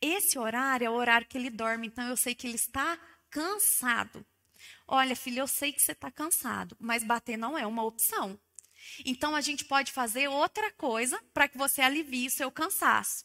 esse 0.00 0.36
horário 0.36 0.84
é 0.84 0.90
o 0.90 0.94
horário 0.94 1.28
que 1.28 1.38
ele 1.38 1.48
dorme, 1.48 1.86
então 1.86 2.08
eu 2.08 2.16
sei 2.16 2.34
que 2.34 2.48
ele 2.48 2.56
está 2.56 2.98
cansado. 3.30 4.26
Olha, 4.88 5.14
filho, 5.14 5.38
eu 5.38 5.46
sei 5.46 5.72
que 5.72 5.80
você 5.80 5.92
está 5.92 6.10
cansado, 6.10 6.76
mas 6.80 7.04
bater 7.04 7.36
não 7.36 7.56
é 7.56 7.64
uma 7.64 7.84
opção. 7.84 8.36
Então 9.04 9.36
a 9.36 9.40
gente 9.40 9.64
pode 9.64 9.92
fazer 9.92 10.26
outra 10.26 10.72
coisa 10.72 11.22
para 11.32 11.46
que 11.46 11.56
você 11.56 11.80
alivie 11.80 12.26
o 12.26 12.30
seu 12.30 12.50
cansaço. 12.50 13.24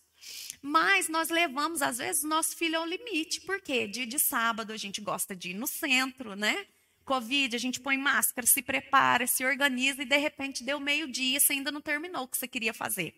Mas 0.61 1.09
nós 1.09 1.29
levamos, 1.29 1.81
às 1.81 1.97
vezes, 1.97 2.23
nosso 2.23 2.55
filho 2.55 2.77
ao 2.77 2.85
limite. 2.85 3.41
Por 3.41 3.59
quê? 3.59 3.87
Dia 3.87 4.05
de 4.05 4.19
sábado 4.19 4.71
a 4.71 4.77
gente 4.77 5.01
gosta 5.01 5.35
de 5.35 5.49
ir 5.49 5.53
no 5.55 5.65
centro, 5.65 6.35
né? 6.35 6.67
Covid, 7.07 7.55
a 7.55 7.59
gente 7.59 7.79
põe 7.79 7.97
máscara, 7.97 8.45
se 8.45 8.61
prepara, 8.61 9.25
se 9.25 9.45
organiza 9.45 10.01
e 10.01 10.05
de 10.05 10.17
repente 10.17 10.61
deu 10.61 10.77
meio-dia, 10.77 11.39
você 11.39 11.53
ainda 11.53 11.71
não 11.71 11.79
terminou 11.79 12.23
o 12.23 12.27
que 12.27 12.37
você 12.37 12.49
queria 12.49 12.73
fazer. 12.73 13.15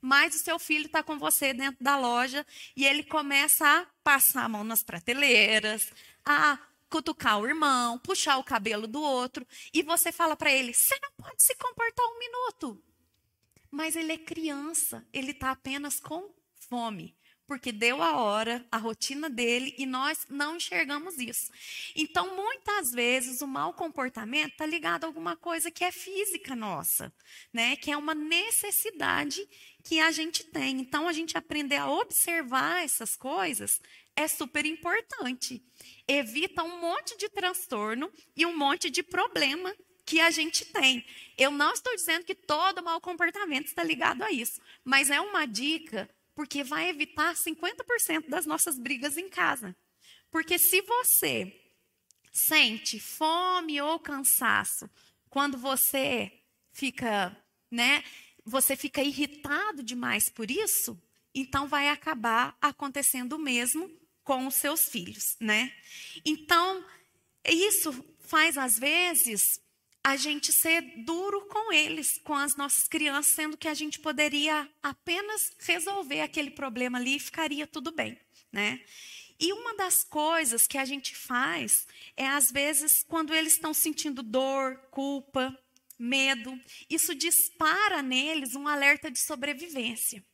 Mas 0.00 0.34
o 0.34 0.38
seu 0.40 0.58
filho 0.58 0.86
está 0.86 1.04
com 1.04 1.16
você 1.20 1.54
dentro 1.54 1.82
da 1.82 1.96
loja 1.96 2.44
e 2.76 2.84
ele 2.84 3.04
começa 3.04 3.64
a 3.64 3.86
passar 4.02 4.42
a 4.42 4.48
mão 4.48 4.64
nas 4.64 4.82
prateleiras, 4.82 5.92
a 6.26 6.58
cutucar 6.90 7.38
o 7.38 7.46
irmão, 7.46 7.96
puxar 8.00 8.38
o 8.38 8.44
cabelo 8.44 8.88
do 8.88 9.00
outro, 9.00 9.46
e 9.72 9.82
você 9.84 10.10
fala 10.10 10.34
para 10.34 10.50
ele: 10.50 10.74
você 10.74 10.98
não 11.00 11.12
pode 11.24 11.42
se 11.44 11.54
comportar 11.54 12.04
um 12.04 12.18
minuto. 12.18 12.82
Mas 13.70 13.94
ele 13.94 14.12
é 14.12 14.18
criança, 14.18 15.06
ele 15.12 15.30
está 15.30 15.52
apenas 15.52 16.00
com 16.00 16.34
fome 16.68 17.16
porque 17.46 17.72
deu 17.72 18.02
a 18.02 18.16
hora, 18.16 18.64
a 18.70 18.76
rotina 18.76 19.28
dele, 19.28 19.74
e 19.78 19.86
nós 19.86 20.26
não 20.28 20.56
enxergamos 20.56 21.18
isso. 21.18 21.50
Então, 21.94 22.34
muitas 22.36 22.92
vezes, 22.92 23.42
o 23.42 23.46
mau 23.46 23.72
comportamento 23.72 24.52
está 24.52 24.66
ligado 24.66 25.04
a 25.04 25.06
alguma 25.06 25.36
coisa 25.36 25.70
que 25.70 25.84
é 25.84 25.92
física 25.92 26.54
nossa, 26.54 27.12
né? 27.52 27.76
que 27.76 27.90
é 27.90 27.96
uma 27.96 28.14
necessidade 28.14 29.46
que 29.82 30.00
a 30.00 30.10
gente 30.10 30.44
tem. 30.44 30.80
Então, 30.80 31.08
a 31.08 31.12
gente 31.12 31.36
aprender 31.36 31.76
a 31.76 31.90
observar 31.90 32.84
essas 32.84 33.16
coisas 33.16 33.80
é 34.14 34.28
super 34.28 34.64
importante. 34.64 35.62
Evita 36.06 36.62
um 36.62 36.80
monte 36.80 37.16
de 37.16 37.28
transtorno 37.28 38.10
e 38.36 38.44
um 38.46 38.56
monte 38.56 38.90
de 38.90 39.02
problema 39.02 39.74
que 40.04 40.20
a 40.20 40.30
gente 40.30 40.64
tem. 40.66 41.04
Eu 41.38 41.50
não 41.50 41.72
estou 41.72 41.94
dizendo 41.94 42.24
que 42.24 42.34
todo 42.34 42.82
mau 42.82 43.00
comportamento 43.00 43.66
está 43.66 43.82
ligado 43.82 44.22
a 44.22 44.30
isso, 44.30 44.60
mas 44.84 45.10
é 45.10 45.20
uma 45.20 45.46
dica 45.46 46.08
porque 46.34 46.64
vai 46.64 46.88
evitar 46.88 47.34
50% 47.34 48.28
das 48.28 48.46
nossas 48.46 48.78
brigas 48.78 49.16
em 49.16 49.28
casa. 49.28 49.76
Porque 50.30 50.58
se 50.58 50.80
você 50.82 51.60
sente 52.32 52.98
fome 52.98 53.80
ou 53.80 53.98
cansaço 53.98 54.88
quando 55.28 55.58
você 55.58 56.32
fica, 56.72 57.36
né, 57.70 58.02
você 58.44 58.74
fica 58.76 59.02
irritado 59.02 59.82
demais 59.82 60.30
por 60.30 60.50
isso, 60.50 61.00
então 61.34 61.68
vai 61.68 61.88
acabar 61.88 62.56
acontecendo 62.60 63.34
o 63.34 63.38
mesmo 63.38 63.90
com 64.24 64.46
os 64.46 64.54
seus 64.54 64.88
filhos, 64.88 65.36
né? 65.40 65.74
Então, 66.24 66.84
isso 67.44 67.92
faz 68.20 68.56
às 68.56 68.78
vezes 68.78 69.60
a 70.04 70.16
gente 70.16 70.52
ser 70.52 70.80
duro 71.04 71.46
com 71.46 71.72
eles, 71.72 72.18
com 72.24 72.34
as 72.34 72.56
nossas 72.56 72.88
crianças, 72.88 73.34
sendo 73.34 73.56
que 73.56 73.68
a 73.68 73.74
gente 73.74 74.00
poderia 74.00 74.68
apenas 74.82 75.52
resolver 75.60 76.20
aquele 76.20 76.50
problema 76.50 76.98
ali 76.98 77.16
e 77.16 77.20
ficaria 77.20 77.66
tudo 77.66 77.92
bem, 77.92 78.18
né? 78.50 78.80
E 79.38 79.52
uma 79.52 79.74
das 79.74 80.04
coisas 80.04 80.66
que 80.66 80.78
a 80.78 80.84
gente 80.84 81.14
faz 81.14 81.86
é, 82.16 82.26
às 82.26 82.50
vezes, 82.50 83.04
quando 83.08 83.34
eles 83.34 83.54
estão 83.54 83.72
sentindo 83.72 84.22
dor, 84.22 84.76
culpa, 84.90 85.56
medo, 85.98 86.58
isso 86.90 87.14
dispara 87.14 88.02
neles 88.02 88.54
um 88.54 88.66
alerta 88.66 89.10
de 89.10 89.20
sobrevivência. 89.20 90.24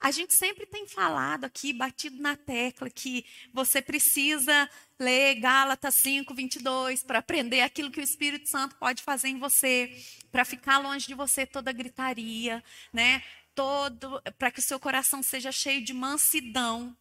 A 0.00 0.12
gente 0.12 0.34
sempre 0.34 0.64
tem 0.64 0.86
falado 0.86 1.44
aqui, 1.44 1.72
batido 1.72 2.22
na 2.22 2.36
tecla, 2.36 2.88
que 2.88 3.24
você 3.52 3.82
precisa 3.82 4.70
ler 4.98 5.36
Gálatas 5.36 5.94
5, 5.96 6.34
22 6.34 7.02
para 7.02 7.20
aprender 7.20 7.60
aquilo 7.60 7.90
que 7.90 8.00
o 8.00 8.02
Espírito 8.02 8.48
Santo 8.48 8.76
pode 8.76 9.02
fazer 9.02 9.28
em 9.28 9.38
você, 9.38 9.96
para 10.30 10.44
ficar 10.44 10.78
longe 10.78 11.06
de 11.06 11.14
você 11.14 11.46
toda 11.46 11.72
gritaria, 11.72 12.62
né? 12.92 13.22
Todo, 13.54 14.20
para 14.38 14.50
que 14.50 14.60
o 14.60 14.62
seu 14.62 14.78
coração 14.78 15.22
seja 15.22 15.50
cheio 15.52 15.84
de 15.84 15.92
mansidão. 15.92 16.96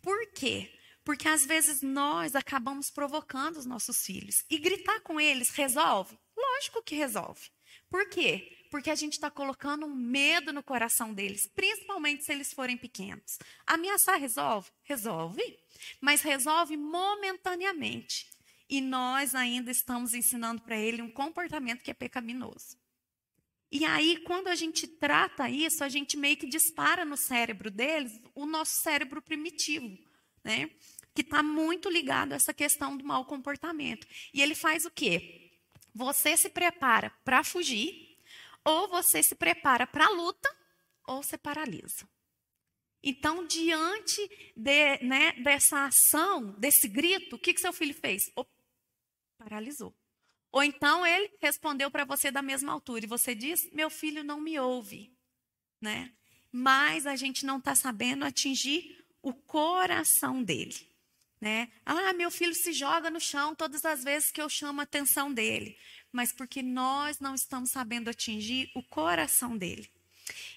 Por 0.00 0.30
quê? 0.32 0.70
Porque 1.04 1.28
às 1.28 1.44
vezes 1.44 1.82
nós 1.82 2.34
acabamos 2.34 2.90
provocando 2.90 3.56
os 3.56 3.66
nossos 3.66 4.04
filhos. 4.04 4.44
E 4.50 4.58
gritar 4.58 5.00
com 5.00 5.20
eles 5.20 5.50
resolve? 5.50 6.18
Lógico 6.36 6.82
que 6.82 6.94
resolve. 6.94 7.50
Por 7.88 8.08
quê? 8.08 8.66
Porque 8.70 8.90
a 8.90 8.94
gente 8.94 9.12
está 9.12 9.30
colocando 9.30 9.86
um 9.86 9.94
medo 9.94 10.52
no 10.52 10.62
coração 10.62 11.14
deles, 11.14 11.46
principalmente 11.46 12.24
se 12.24 12.32
eles 12.32 12.52
forem 12.52 12.76
pequenos. 12.76 13.38
Ameaçar 13.66 14.18
resolve? 14.18 14.70
Resolve, 14.82 15.58
mas 16.00 16.22
resolve 16.22 16.76
momentaneamente. 16.76 18.28
E 18.68 18.80
nós 18.80 19.34
ainda 19.34 19.70
estamos 19.70 20.14
ensinando 20.14 20.62
para 20.62 20.76
ele 20.76 21.02
um 21.02 21.10
comportamento 21.10 21.82
que 21.82 21.90
é 21.90 21.94
pecaminoso. 21.94 22.76
E 23.70 23.84
aí, 23.84 24.18
quando 24.18 24.48
a 24.48 24.54
gente 24.54 24.86
trata 24.86 25.50
isso, 25.50 25.82
a 25.82 25.88
gente 25.88 26.16
meio 26.16 26.36
que 26.36 26.46
dispara 26.46 27.04
no 27.04 27.16
cérebro 27.16 27.70
deles 27.70 28.20
o 28.34 28.46
nosso 28.46 28.80
cérebro 28.82 29.20
primitivo, 29.20 29.98
né? 30.44 30.70
Que 31.12 31.22
está 31.22 31.42
muito 31.42 31.90
ligado 31.90 32.32
a 32.32 32.36
essa 32.36 32.54
questão 32.54 32.96
do 32.96 33.04
mau 33.04 33.24
comportamento. 33.24 34.06
E 34.32 34.40
ele 34.40 34.54
faz 34.54 34.84
o 34.84 34.90
quê? 34.90 35.43
Você 35.94 36.36
se 36.36 36.50
prepara 36.50 37.10
para 37.24 37.44
fugir, 37.44 38.18
ou 38.64 38.88
você 38.88 39.22
se 39.22 39.34
prepara 39.34 39.86
para 39.86 40.06
a 40.06 40.10
luta, 40.10 40.50
ou 41.06 41.22
você 41.22 41.38
paralisa. 41.38 42.08
Então, 43.02 43.46
diante 43.46 44.52
de, 44.56 44.98
né, 45.04 45.32
dessa 45.34 45.84
ação, 45.84 46.52
desse 46.58 46.88
grito, 46.88 47.36
o 47.36 47.38
que, 47.38 47.52
que 47.52 47.60
seu 47.60 47.72
filho 47.72 47.94
fez? 47.94 48.32
Oh, 48.34 48.46
paralisou. 49.38 49.94
Ou 50.50 50.62
então 50.62 51.04
ele 51.04 51.30
respondeu 51.40 51.90
para 51.90 52.04
você 52.04 52.30
da 52.30 52.40
mesma 52.40 52.72
altura 52.72 53.04
e 53.04 53.08
você 53.08 53.34
diz: 53.34 53.70
Meu 53.72 53.90
filho 53.90 54.24
não 54.24 54.40
me 54.40 54.58
ouve. 54.58 55.12
Né? 55.80 56.14
Mas 56.50 57.06
a 57.06 57.16
gente 57.16 57.44
não 57.44 57.58
está 57.58 57.74
sabendo 57.74 58.24
atingir 58.24 59.04
o 59.20 59.34
coração 59.34 60.42
dele. 60.42 60.93
Né? 61.44 61.68
Ah, 61.84 62.14
meu 62.14 62.30
filho 62.30 62.54
se 62.54 62.72
joga 62.72 63.10
no 63.10 63.20
chão 63.20 63.54
todas 63.54 63.84
as 63.84 64.02
vezes 64.02 64.30
que 64.30 64.40
eu 64.40 64.48
chamo 64.48 64.80
a 64.80 64.84
atenção 64.84 65.30
dele. 65.30 65.76
Mas 66.10 66.32
porque 66.32 66.62
nós 66.62 67.20
não 67.20 67.34
estamos 67.34 67.70
sabendo 67.70 68.08
atingir 68.08 68.70
o 68.74 68.82
coração 68.82 69.54
dele. 69.54 69.92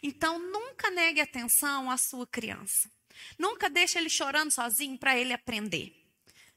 Então, 0.02 0.40
nunca 0.40 0.90
negue 0.90 1.20
atenção 1.20 1.92
à 1.92 1.98
sua 1.98 2.26
criança. 2.26 2.90
Nunca 3.38 3.70
deixe 3.70 3.98
ele 3.98 4.10
chorando 4.10 4.50
sozinho 4.50 4.98
para 4.98 5.18
ele 5.18 5.34
aprender. 5.34 5.94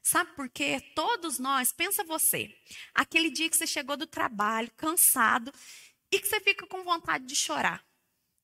Sabe 0.01 0.33
por 0.33 0.47
quê? 0.47 0.79
Todos 0.95 1.37
nós, 1.37 1.73
pensa 1.73 2.01
você, 2.05 2.55
aquele 2.95 3.31
dia 3.31 3.49
que 3.49 3.57
você 3.57 3.67
chegou 3.67 3.97
do 3.97 4.07
trabalho, 4.07 4.71
cansado, 4.77 5.53
e 6.09 6.17
que 6.17 6.27
você 6.29 6.39
fica 6.39 6.65
com 6.65 6.85
vontade 6.85 7.25
de 7.25 7.35
chorar. 7.35 7.83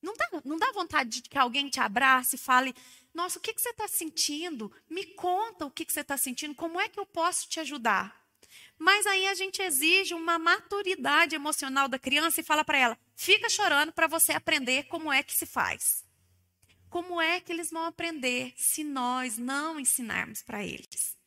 Não 0.02 0.14
dá, 0.14 0.30
não 0.46 0.58
dá 0.58 0.72
vontade 0.72 1.22
de 1.22 1.30
que 1.30 1.38
alguém 1.38 1.70
te 1.70 1.80
abrace 1.80 2.36
e 2.36 2.40
fale: 2.40 2.76
Nossa, 3.14 3.40
o 3.40 3.42
que, 3.42 3.54
que 3.54 3.62
você 3.62 3.70
está 3.70 3.88
sentindo? 3.88 4.72
Me 4.90 5.06
conta 5.14 5.66
o 5.66 5.72
que, 5.72 5.86
que 5.86 5.94
você 5.94 6.02
está 6.02 6.18
sentindo, 6.18 6.56
como 6.56 6.80
é 6.80 6.88
que 6.88 7.00
eu 7.00 7.06
posso 7.06 7.48
te 7.48 7.60
ajudar? 7.60 8.28
Mas 8.78 9.06
aí 9.08 9.28
a 9.28 9.34
gente 9.34 9.62
exige 9.62 10.14
uma 10.14 10.38
maturidade 10.38 11.36
emocional 11.36 11.88
da 11.88 11.98
criança 11.98 12.42
e 12.42 12.44
fala 12.44 12.64
para 12.64 12.78
ela: 12.78 12.98
fica 13.16 13.50
chorando 13.50 13.92
para 13.92 14.08
você 14.08 14.34
aprender 14.34 14.84
como 14.84 15.12
é 15.12 15.24
que 15.24 15.34
se 15.34 15.46
faz. 15.46 16.06
Como 16.90 17.20
é 17.20 17.40
que 17.42 17.52
eles 17.52 17.70
vão 17.70 17.84
aprender 17.84 18.54
se 18.56 18.84
nós 18.84 19.38
não 19.38 19.80
ensinarmos 19.80 20.42
para 20.42 20.64
eles? 20.64 21.18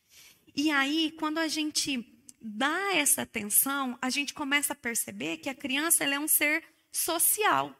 E 0.55 0.71
aí, 0.71 1.13
quando 1.13 1.39
a 1.39 1.49
gente 1.49 2.05
dá 2.41 2.95
essa 2.95 3.23
atenção, 3.23 3.99
a 4.01 4.09
gente 4.09 4.33
começa 4.33 4.73
a 4.73 4.77
perceber 4.77 5.37
que 5.37 5.51
a 5.51 5.55
criança 5.55 6.05
é 6.05 6.19
um 6.19 6.27
ser 6.27 6.65
social. 6.91 7.77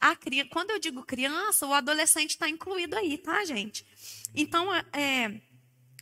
A, 0.00 0.16
quando 0.50 0.70
eu 0.70 0.78
digo 0.78 1.04
criança, 1.04 1.66
o 1.66 1.72
adolescente 1.74 2.30
está 2.30 2.48
incluído 2.48 2.96
aí, 2.96 3.18
tá, 3.18 3.44
gente? 3.44 3.86
Então, 4.34 4.74
é, 4.74 4.84
é, 4.92 5.40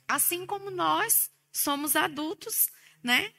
assim 0.08 0.46
como 0.46 0.70
nós 0.70 1.12
somos 1.52 1.96
adultos, 1.96 2.54
né? 3.02 3.32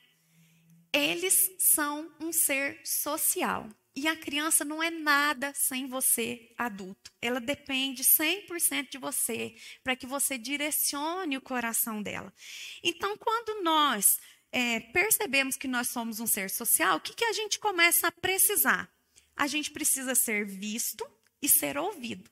Eles 0.94 1.50
são 1.74 2.12
um 2.20 2.32
ser 2.34 2.80
social. 2.84 3.70
E 3.94 4.08
a 4.08 4.16
criança 4.16 4.64
não 4.64 4.82
é 4.82 4.90
nada 4.90 5.54
sem 5.54 5.86
você, 5.88 6.54
adulto. 6.58 7.12
Ela 7.22 7.42
depende 7.42 8.04
100% 8.04 8.90
de 8.90 8.98
você 8.98 9.54
para 9.84 9.98
que 9.98 10.08
você 10.08 10.38
direcione 10.38 11.38
o 11.38 11.42
coração 11.42 12.02
dela. 12.02 12.34
Então, 12.82 13.18
quando 13.18 13.62
nós 13.64 14.06
é, 14.52 14.80
percebemos 14.80 15.58
que 15.58 15.68
nós 15.68 15.90
somos 15.90 16.22
um 16.22 16.28
ser 16.28 16.50
social, 16.50 16.98
o 16.98 17.02
que, 17.02 17.14
que 17.14 17.26
a 17.26 17.34
gente 17.34 17.60
começa 17.60 18.08
a 18.08 18.12
precisar? 18.12 18.90
A 19.36 19.48
gente 19.48 19.72
precisa 19.72 20.16
ser 20.16 20.46
visto 20.46 21.06
e 21.42 21.50
ser 21.50 21.78
ouvido. 21.78 22.30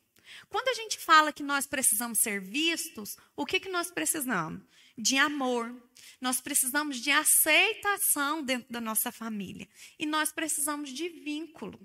Quando 0.47 0.69
a 0.69 0.73
gente 0.73 0.99
fala 0.99 1.33
que 1.33 1.43
nós 1.43 1.65
precisamos 1.65 2.19
ser 2.19 2.39
vistos, 2.39 3.17
o 3.35 3.45
que, 3.45 3.59
que 3.59 3.69
nós 3.69 3.89
precisamos? 3.91 4.61
De 4.97 5.17
amor, 5.17 5.73
nós 6.19 6.41
precisamos 6.41 6.99
de 6.99 7.11
aceitação 7.11 8.43
dentro 8.43 8.71
da 8.71 8.81
nossa 8.81 9.11
família. 9.11 9.67
E 9.97 10.05
nós 10.05 10.31
precisamos 10.31 10.89
de 10.91 11.09
vínculo. 11.09 11.79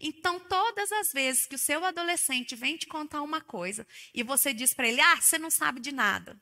Então, 0.00 0.38
todas 0.40 0.90
as 0.92 1.12
vezes 1.12 1.46
que 1.46 1.54
o 1.54 1.58
seu 1.58 1.84
adolescente 1.84 2.54
vem 2.54 2.76
te 2.76 2.86
contar 2.86 3.22
uma 3.22 3.40
coisa 3.40 3.86
e 4.12 4.22
você 4.22 4.52
diz 4.52 4.72
para 4.72 4.88
ele: 4.88 5.00
Ah, 5.00 5.20
você 5.20 5.38
não 5.38 5.50
sabe 5.50 5.80
de 5.80 5.92
nada. 5.92 6.40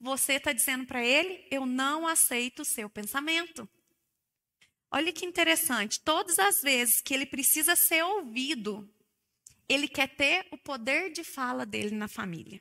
Você 0.00 0.34
está 0.34 0.52
dizendo 0.52 0.86
para 0.86 1.04
ele: 1.04 1.46
Eu 1.50 1.66
não 1.66 2.06
aceito 2.06 2.62
o 2.62 2.64
seu 2.64 2.88
pensamento. 2.88 3.68
Olha 4.90 5.12
que 5.12 5.24
interessante. 5.24 6.00
Todas 6.00 6.38
as 6.38 6.60
vezes 6.60 7.00
que 7.00 7.14
ele 7.14 7.26
precisa 7.26 7.76
ser 7.76 8.02
ouvido, 8.02 8.88
ele 9.68 9.86
quer 9.86 10.08
ter 10.08 10.46
o 10.50 10.58
poder 10.58 11.12
de 11.12 11.22
fala 11.22 11.64
dele 11.64 11.94
na 11.94 12.08
família. 12.08 12.60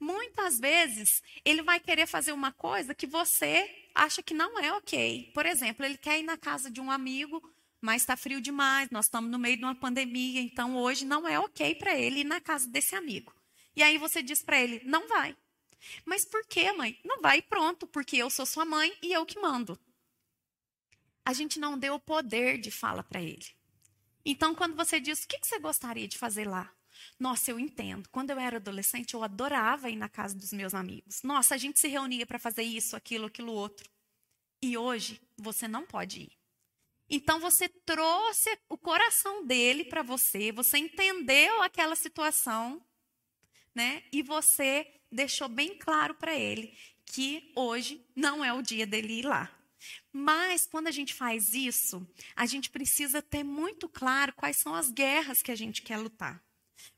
Muitas 0.00 0.58
vezes 0.58 1.22
ele 1.44 1.62
vai 1.62 1.78
querer 1.80 2.06
fazer 2.06 2.32
uma 2.32 2.52
coisa 2.52 2.94
que 2.94 3.06
você 3.06 3.88
acha 3.94 4.22
que 4.22 4.34
não 4.34 4.58
é 4.58 4.72
ok. 4.72 5.30
Por 5.34 5.44
exemplo, 5.46 5.84
ele 5.84 5.98
quer 5.98 6.18
ir 6.18 6.22
na 6.22 6.36
casa 6.36 6.70
de 6.70 6.80
um 6.80 6.90
amigo, 6.90 7.42
mas 7.80 8.02
está 8.02 8.16
frio 8.16 8.40
demais, 8.40 8.90
nós 8.90 9.06
estamos 9.06 9.30
no 9.30 9.38
meio 9.38 9.56
de 9.56 9.64
uma 9.64 9.74
pandemia, 9.74 10.40
então 10.40 10.76
hoje 10.76 11.04
não 11.04 11.28
é 11.28 11.38
ok 11.38 11.74
para 11.74 11.94
ele 11.98 12.20
ir 12.20 12.24
na 12.24 12.40
casa 12.40 12.68
desse 12.68 12.94
amigo. 12.94 13.34
E 13.74 13.82
aí 13.82 13.98
você 13.98 14.22
diz 14.22 14.42
para 14.42 14.60
ele: 14.60 14.82
não 14.84 15.06
vai. 15.06 15.36
Mas 16.04 16.24
por 16.24 16.46
que, 16.46 16.72
mãe? 16.72 16.98
Não 17.04 17.20
vai 17.20 17.42
pronto, 17.42 17.86
porque 17.86 18.16
eu 18.16 18.30
sou 18.30 18.46
sua 18.46 18.64
mãe 18.64 18.96
e 19.02 19.12
eu 19.12 19.26
que 19.26 19.38
mando. 19.38 19.78
A 21.26 21.32
gente 21.32 21.58
não 21.58 21.76
deu 21.76 21.94
o 21.96 22.00
poder 22.00 22.56
de 22.56 22.70
fala 22.70 23.02
para 23.02 23.20
ele. 23.20 23.44
Então, 24.24 24.54
quando 24.54 24.76
você 24.76 25.00
diz: 25.00 25.24
o 25.24 25.28
que 25.28 25.40
você 25.42 25.58
gostaria 25.58 26.06
de 26.06 26.16
fazer 26.16 26.46
lá? 26.46 26.72
Nossa, 27.18 27.50
eu 27.50 27.58
entendo. 27.58 28.08
Quando 28.10 28.30
eu 28.30 28.38
era 28.38 28.58
adolescente, 28.58 29.14
eu 29.14 29.24
adorava 29.24 29.90
ir 29.90 29.96
na 29.96 30.08
casa 30.08 30.36
dos 30.36 30.52
meus 30.52 30.72
amigos. 30.72 31.22
Nossa, 31.24 31.56
a 31.56 31.58
gente 31.58 31.80
se 31.80 31.88
reunia 31.88 32.24
para 32.24 32.38
fazer 32.38 32.62
isso, 32.62 32.94
aquilo, 32.94 33.26
aquilo 33.26 33.52
outro. 33.52 33.90
E 34.62 34.78
hoje 34.78 35.20
você 35.36 35.66
não 35.66 35.84
pode 35.84 36.20
ir. 36.20 36.32
Então 37.10 37.40
você 37.40 37.68
trouxe 37.68 38.56
o 38.68 38.78
coração 38.78 39.44
dele 39.44 39.84
para 39.84 40.02
você, 40.02 40.50
você 40.50 40.78
entendeu 40.78 41.60
aquela 41.62 41.96
situação, 41.96 42.80
né? 43.74 44.04
E 44.12 44.22
você 44.22 44.92
deixou 45.10 45.48
bem 45.48 45.76
claro 45.76 46.14
para 46.14 46.34
ele 46.34 46.76
que 47.04 47.52
hoje 47.54 48.04
não 48.14 48.44
é 48.44 48.52
o 48.52 48.62
dia 48.62 48.86
dele 48.86 49.20
ir 49.20 49.26
lá. 49.26 49.55
Mas 50.12 50.66
quando 50.66 50.88
a 50.88 50.90
gente 50.90 51.14
faz 51.14 51.52
isso, 51.52 52.06
a 52.34 52.46
gente 52.46 52.70
precisa 52.70 53.20
ter 53.20 53.44
muito 53.44 53.88
claro 53.88 54.32
quais 54.34 54.58
são 54.58 54.74
as 54.74 54.90
guerras 54.90 55.42
que 55.42 55.50
a 55.50 55.56
gente 55.56 55.82
quer 55.82 55.98
lutar. 55.98 56.42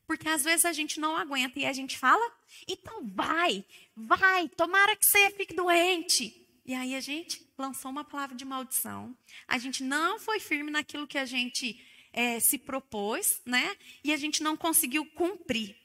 Porque 0.05 0.27
às 0.27 0.43
vezes 0.43 0.65
a 0.65 0.73
gente 0.73 0.99
não 0.99 1.15
aguenta 1.15 1.59
e 1.59 1.65
a 1.65 1.73
gente 1.73 1.97
fala, 1.97 2.25
então 2.67 3.05
vai, 3.05 3.63
vai, 3.95 4.49
tomara 4.49 4.95
que 4.95 5.05
você 5.05 5.29
fique 5.31 5.53
doente. 5.53 6.47
E 6.65 6.73
aí 6.73 6.95
a 6.95 6.99
gente 6.99 7.47
lançou 7.57 7.89
uma 7.89 8.03
palavra 8.03 8.35
de 8.35 8.45
maldição. 8.45 9.15
A 9.47 9.57
gente 9.57 9.83
não 9.83 10.19
foi 10.19 10.39
firme 10.39 10.71
naquilo 10.71 11.07
que 11.07 11.17
a 11.17 11.25
gente 11.25 11.79
é, 12.13 12.39
se 12.39 12.57
propôs, 12.57 13.41
né? 13.45 13.75
E 14.03 14.13
a 14.13 14.17
gente 14.17 14.41
não 14.43 14.55
conseguiu 14.55 15.05
cumprir. 15.11 15.75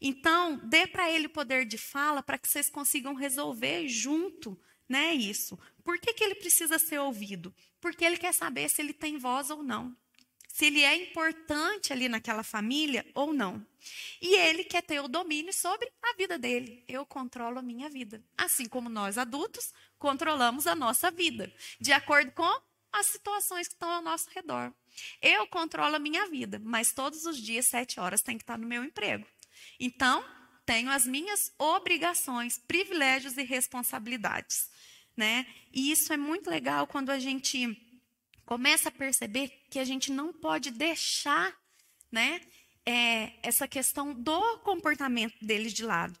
Então, 0.00 0.56
dê 0.64 0.86
para 0.86 1.10
ele 1.10 1.26
o 1.26 1.30
poder 1.30 1.64
de 1.66 1.76
fala 1.76 2.22
para 2.22 2.38
que 2.38 2.48
vocês 2.48 2.70
consigam 2.70 3.14
resolver 3.14 3.88
junto, 3.88 4.58
né? 4.88 5.14
Isso. 5.14 5.58
Por 5.84 5.98
que, 5.98 6.12
que 6.12 6.24
ele 6.24 6.34
precisa 6.34 6.78
ser 6.78 6.98
ouvido? 6.98 7.54
Porque 7.80 8.04
ele 8.04 8.16
quer 8.16 8.32
saber 8.32 8.68
se 8.68 8.80
ele 8.82 8.92
tem 8.92 9.18
voz 9.18 9.50
ou 9.50 9.62
não 9.62 9.96
se 10.48 10.64
ele 10.66 10.82
é 10.82 10.96
importante 10.96 11.92
ali 11.92 12.08
naquela 12.08 12.42
família 12.42 13.06
ou 13.14 13.32
não. 13.32 13.64
E 14.20 14.34
ele 14.34 14.64
quer 14.64 14.82
ter 14.82 14.98
o 14.98 15.06
domínio 15.06 15.52
sobre 15.52 15.88
a 16.02 16.16
vida 16.16 16.36
dele. 16.36 16.82
Eu 16.88 17.06
controlo 17.06 17.60
a 17.60 17.62
minha 17.62 17.88
vida. 17.88 18.24
Assim 18.36 18.66
como 18.66 18.88
nós 18.88 19.16
adultos 19.16 19.72
controlamos 20.00 20.66
a 20.66 20.74
nossa 20.74 21.12
vida, 21.12 21.52
de 21.80 21.92
acordo 21.92 22.32
com 22.32 22.60
as 22.92 23.06
situações 23.06 23.68
que 23.68 23.74
estão 23.74 23.88
ao 23.88 24.02
nosso 24.02 24.28
redor. 24.30 24.72
Eu 25.22 25.46
controlo 25.46 25.94
a 25.94 26.00
minha 26.00 26.26
vida, 26.26 26.60
mas 26.64 26.92
todos 26.92 27.24
os 27.24 27.36
dias, 27.36 27.66
sete 27.66 28.00
horas, 28.00 28.20
tem 28.22 28.36
que 28.36 28.42
estar 28.42 28.58
no 28.58 28.66
meu 28.66 28.82
emprego. 28.82 29.26
Então, 29.78 30.24
tenho 30.66 30.90
as 30.90 31.06
minhas 31.06 31.52
obrigações, 31.56 32.58
privilégios 32.58 33.36
e 33.36 33.42
responsabilidades. 33.42 34.68
Né? 35.18 35.44
E 35.72 35.90
isso 35.90 36.12
é 36.12 36.16
muito 36.16 36.48
legal 36.48 36.86
quando 36.86 37.10
a 37.10 37.18
gente 37.18 37.76
começa 38.46 38.88
a 38.88 38.92
perceber 38.92 39.48
que 39.68 39.80
a 39.80 39.84
gente 39.84 40.12
não 40.12 40.32
pode 40.32 40.70
deixar 40.70 41.52
né, 42.10 42.40
é, 42.86 43.32
essa 43.42 43.66
questão 43.66 44.14
do 44.14 44.58
comportamento 44.60 45.34
deles 45.42 45.74
de 45.74 45.84
lado. 45.84 46.16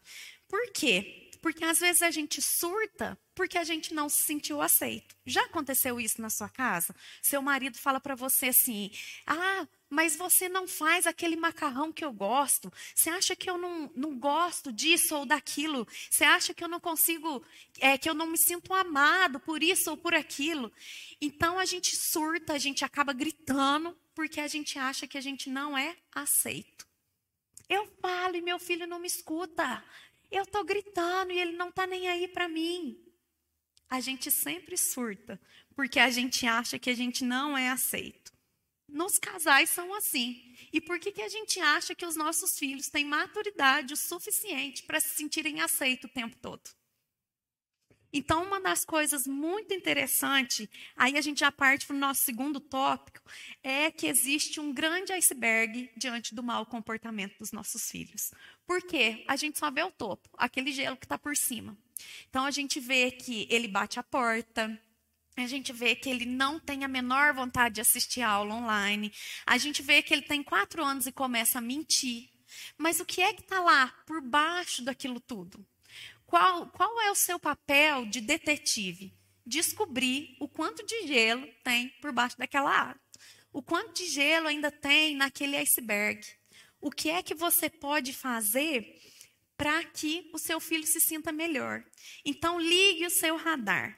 Por 0.48 0.72
quê? 0.72 1.30
Porque 1.40 1.64
às 1.64 1.78
vezes 1.78 2.02
a 2.02 2.10
gente 2.10 2.42
surta 2.42 3.16
porque 3.36 3.56
a 3.56 3.62
gente 3.62 3.94
não 3.94 4.08
se 4.08 4.24
sentiu 4.24 4.60
aceito. 4.60 5.14
Já 5.24 5.42
aconteceu 5.44 6.00
isso 6.00 6.20
na 6.20 6.28
sua 6.28 6.48
casa? 6.48 6.92
Seu 7.22 7.40
marido 7.40 7.78
fala 7.78 8.00
para 8.00 8.16
você 8.16 8.46
assim: 8.46 8.90
ah, 9.24 9.64
mas 9.90 10.16
você 10.16 10.48
não 10.48 10.68
faz 10.68 11.06
aquele 11.06 11.36
macarrão 11.36 11.92
que 11.92 12.04
eu 12.04 12.12
gosto. 12.12 12.72
Você 12.94 13.08
acha 13.08 13.34
que 13.34 13.48
eu 13.48 13.56
não, 13.56 13.90
não 13.94 14.18
gosto 14.18 14.72
disso 14.72 15.16
ou 15.16 15.24
daquilo? 15.24 15.86
Você 16.10 16.24
acha 16.24 16.52
que 16.52 16.62
eu 16.62 16.68
não 16.68 16.80
consigo, 16.80 17.42
é, 17.78 17.96
que 17.96 18.08
eu 18.08 18.14
não 18.14 18.26
me 18.26 18.38
sinto 18.38 18.74
amado 18.74 19.40
por 19.40 19.62
isso 19.62 19.90
ou 19.90 19.96
por 19.96 20.14
aquilo? 20.14 20.70
Então 21.20 21.58
a 21.58 21.64
gente 21.64 21.96
surta, 21.96 22.52
a 22.52 22.58
gente 22.58 22.84
acaba 22.84 23.12
gritando 23.12 23.96
porque 24.14 24.40
a 24.40 24.48
gente 24.48 24.78
acha 24.78 25.06
que 25.06 25.16
a 25.16 25.20
gente 25.20 25.48
não 25.48 25.76
é 25.76 25.96
aceito. 26.12 26.86
Eu 27.68 27.86
falo 28.00 28.36
e 28.36 28.40
meu 28.40 28.58
filho 28.58 28.86
não 28.86 28.98
me 28.98 29.06
escuta. 29.06 29.82
Eu 30.30 30.42
estou 30.42 30.64
gritando 30.64 31.32
e 31.32 31.38
ele 31.38 31.56
não 31.56 31.68
está 31.70 31.86
nem 31.86 32.08
aí 32.08 32.28
para 32.28 32.48
mim. 32.48 32.98
A 33.88 34.00
gente 34.00 34.30
sempre 34.30 34.76
surta 34.76 35.40
porque 35.74 35.98
a 35.98 36.10
gente 36.10 36.46
acha 36.46 36.78
que 36.78 36.90
a 36.90 36.94
gente 36.94 37.24
não 37.24 37.56
é 37.56 37.70
aceito. 37.70 38.37
Nos 38.88 39.18
casais 39.18 39.68
são 39.68 39.94
assim. 39.94 40.54
E 40.72 40.80
por 40.80 40.98
que, 40.98 41.12
que 41.12 41.22
a 41.22 41.28
gente 41.28 41.60
acha 41.60 41.94
que 41.94 42.06
os 42.06 42.16
nossos 42.16 42.58
filhos 42.58 42.88
têm 42.88 43.04
maturidade 43.04 43.92
o 43.92 43.96
suficiente 43.96 44.82
para 44.84 44.98
se 44.98 45.10
sentirem 45.10 45.60
aceitos 45.60 46.10
o 46.10 46.12
tempo 46.12 46.36
todo? 46.36 46.62
Então, 48.10 48.42
uma 48.42 48.58
das 48.58 48.86
coisas 48.86 49.26
muito 49.26 49.74
interessantes, 49.74 50.66
aí 50.96 51.18
a 51.18 51.20
gente 51.20 51.40
já 51.40 51.52
parte 51.52 51.86
para 51.86 51.94
o 51.94 51.98
nosso 51.98 52.22
segundo 52.22 52.58
tópico, 52.58 53.20
é 53.62 53.90
que 53.90 54.06
existe 54.06 54.58
um 54.58 54.72
grande 54.72 55.12
iceberg 55.12 55.90
diante 55.94 56.34
do 56.34 56.42
mau 56.42 56.64
comportamento 56.64 57.38
dos 57.38 57.52
nossos 57.52 57.90
filhos. 57.90 58.32
Por 58.66 58.80
quê? 58.82 59.24
A 59.28 59.36
gente 59.36 59.58
só 59.58 59.70
vê 59.70 59.82
o 59.82 59.92
topo, 59.92 60.26
aquele 60.38 60.72
gelo 60.72 60.96
que 60.96 61.04
está 61.04 61.18
por 61.18 61.36
cima. 61.36 61.76
Então 62.30 62.46
a 62.46 62.50
gente 62.50 62.80
vê 62.80 63.10
que 63.10 63.46
ele 63.50 63.68
bate 63.68 64.00
a 64.00 64.02
porta, 64.02 64.80
a 65.44 65.48
gente 65.48 65.72
vê 65.72 65.94
que 65.94 66.08
ele 66.08 66.26
não 66.26 66.58
tem 66.58 66.84
a 66.84 66.88
menor 66.88 67.32
vontade 67.32 67.76
de 67.76 67.80
assistir 67.80 68.22
aula 68.22 68.54
online. 68.54 69.12
A 69.46 69.58
gente 69.58 69.82
vê 69.82 70.02
que 70.02 70.12
ele 70.12 70.22
tem 70.22 70.42
quatro 70.42 70.84
anos 70.84 71.06
e 71.06 71.12
começa 71.12 71.58
a 71.58 71.62
mentir. 71.62 72.28
Mas 72.76 73.00
o 73.00 73.04
que 73.04 73.20
é 73.20 73.32
que 73.32 73.42
está 73.42 73.60
lá 73.60 73.88
por 74.06 74.20
baixo 74.20 74.82
daquilo 74.82 75.20
tudo? 75.20 75.64
Qual, 76.26 76.66
qual 76.68 77.00
é 77.02 77.10
o 77.10 77.14
seu 77.14 77.38
papel 77.38 78.06
de 78.06 78.20
detetive? 78.20 79.14
Descobrir 79.46 80.36
o 80.40 80.48
quanto 80.48 80.84
de 80.84 81.06
gelo 81.06 81.46
tem 81.64 81.88
por 82.00 82.12
baixo 82.12 82.36
daquela 82.36 82.70
água. 82.70 83.00
O 83.52 83.62
quanto 83.62 83.94
de 83.94 84.06
gelo 84.06 84.46
ainda 84.46 84.70
tem 84.70 85.16
naquele 85.16 85.56
iceberg. 85.56 86.20
O 86.80 86.90
que 86.90 87.10
é 87.10 87.22
que 87.22 87.34
você 87.34 87.70
pode 87.70 88.12
fazer 88.12 89.00
para 89.56 89.82
que 89.84 90.30
o 90.32 90.38
seu 90.38 90.60
filho 90.60 90.86
se 90.86 91.00
sinta 91.00 91.32
melhor? 91.32 91.82
Então, 92.24 92.60
ligue 92.60 93.06
o 93.06 93.10
seu 93.10 93.36
radar 93.36 93.97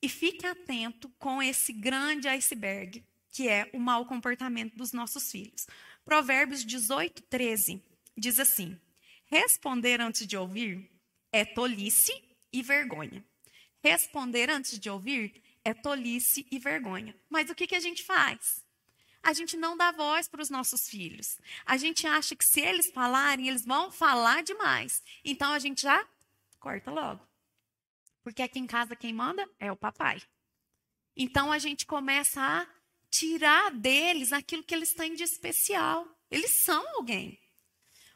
e 0.00 0.08
fique 0.08 0.46
atento 0.46 1.08
com 1.18 1.42
esse 1.42 1.72
grande 1.72 2.28
iceberg, 2.28 3.04
que 3.30 3.48
é 3.48 3.68
o 3.72 3.78
mau 3.78 4.06
comportamento 4.06 4.76
dos 4.76 4.92
nossos 4.92 5.30
filhos. 5.30 5.66
Provérbios 6.04 6.64
18, 6.64 7.22
13 7.22 7.82
diz 8.16 8.38
assim: 8.38 8.78
Responder 9.26 10.00
antes 10.00 10.26
de 10.26 10.36
ouvir 10.36 10.90
é 11.32 11.44
tolice 11.44 12.12
e 12.52 12.62
vergonha. 12.62 13.24
Responder 13.82 14.50
antes 14.50 14.78
de 14.78 14.88
ouvir 14.88 15.42
é 15.64 15.74
tolice 15.74 16.46
e 16.50 16.58
vergonha. 16.58 17.14
Mas 17.28 17.50
o 17.50 17.54
que, 17.54 17.66
que 17.66 17.76
a 17.76 17.80
gente 17.80 18.02
faz? 18.02 18.64
A 19.22 19.32
gente 19.32 19.56
não 19.56 19.76
dá 19.76 19.92
voz 19.92 20.28
para 20.28 20.40
os 20.40 20.48
nossos 20.48 20.88
filhos. 20.88 21.38
A 21.66 21.76
gente 21.76 22.06
acha 22.06 22.34
que 22.34 22.44
se 22.44 22.60
eles 22.60 22.90
falarem, 22.90 23.48
eles 23.48 23.64
vão 23.64 23.90
falar 23.90 24.42
demais. 24.42 25.02
Então 25.24 25.52
a 25.52 25.58
gente 25.58 25.82
já 25.82 26.06
corta 26.58 26.90
logo. 26.90 27.26
Porque 28.28 28.42
aqui 28.42 28.58
em 28.58 28.66
casa 28.66 28.94
quem 28.94 29.10
manda 29.10 29.48
é 29.58 29.72
o 29.72 29.76
papai. 29.76 30.20
Então 31.16 31.50
a 31.50 31.58
gente 31.58 31.86
começa 31.86 32.38
a 32.42 32.66
tirar 33.08 33.70
deles 33.70 34.34
aquilo 34.34 34.62
que 34.62 34.74
eles 34.74 34.92
têm 34.92 35.14
de 35.14 35.22
especial. 35.22 36.06
Eles 36.30 36.62
são 36.62 36.86
alguém. 36.96 37.40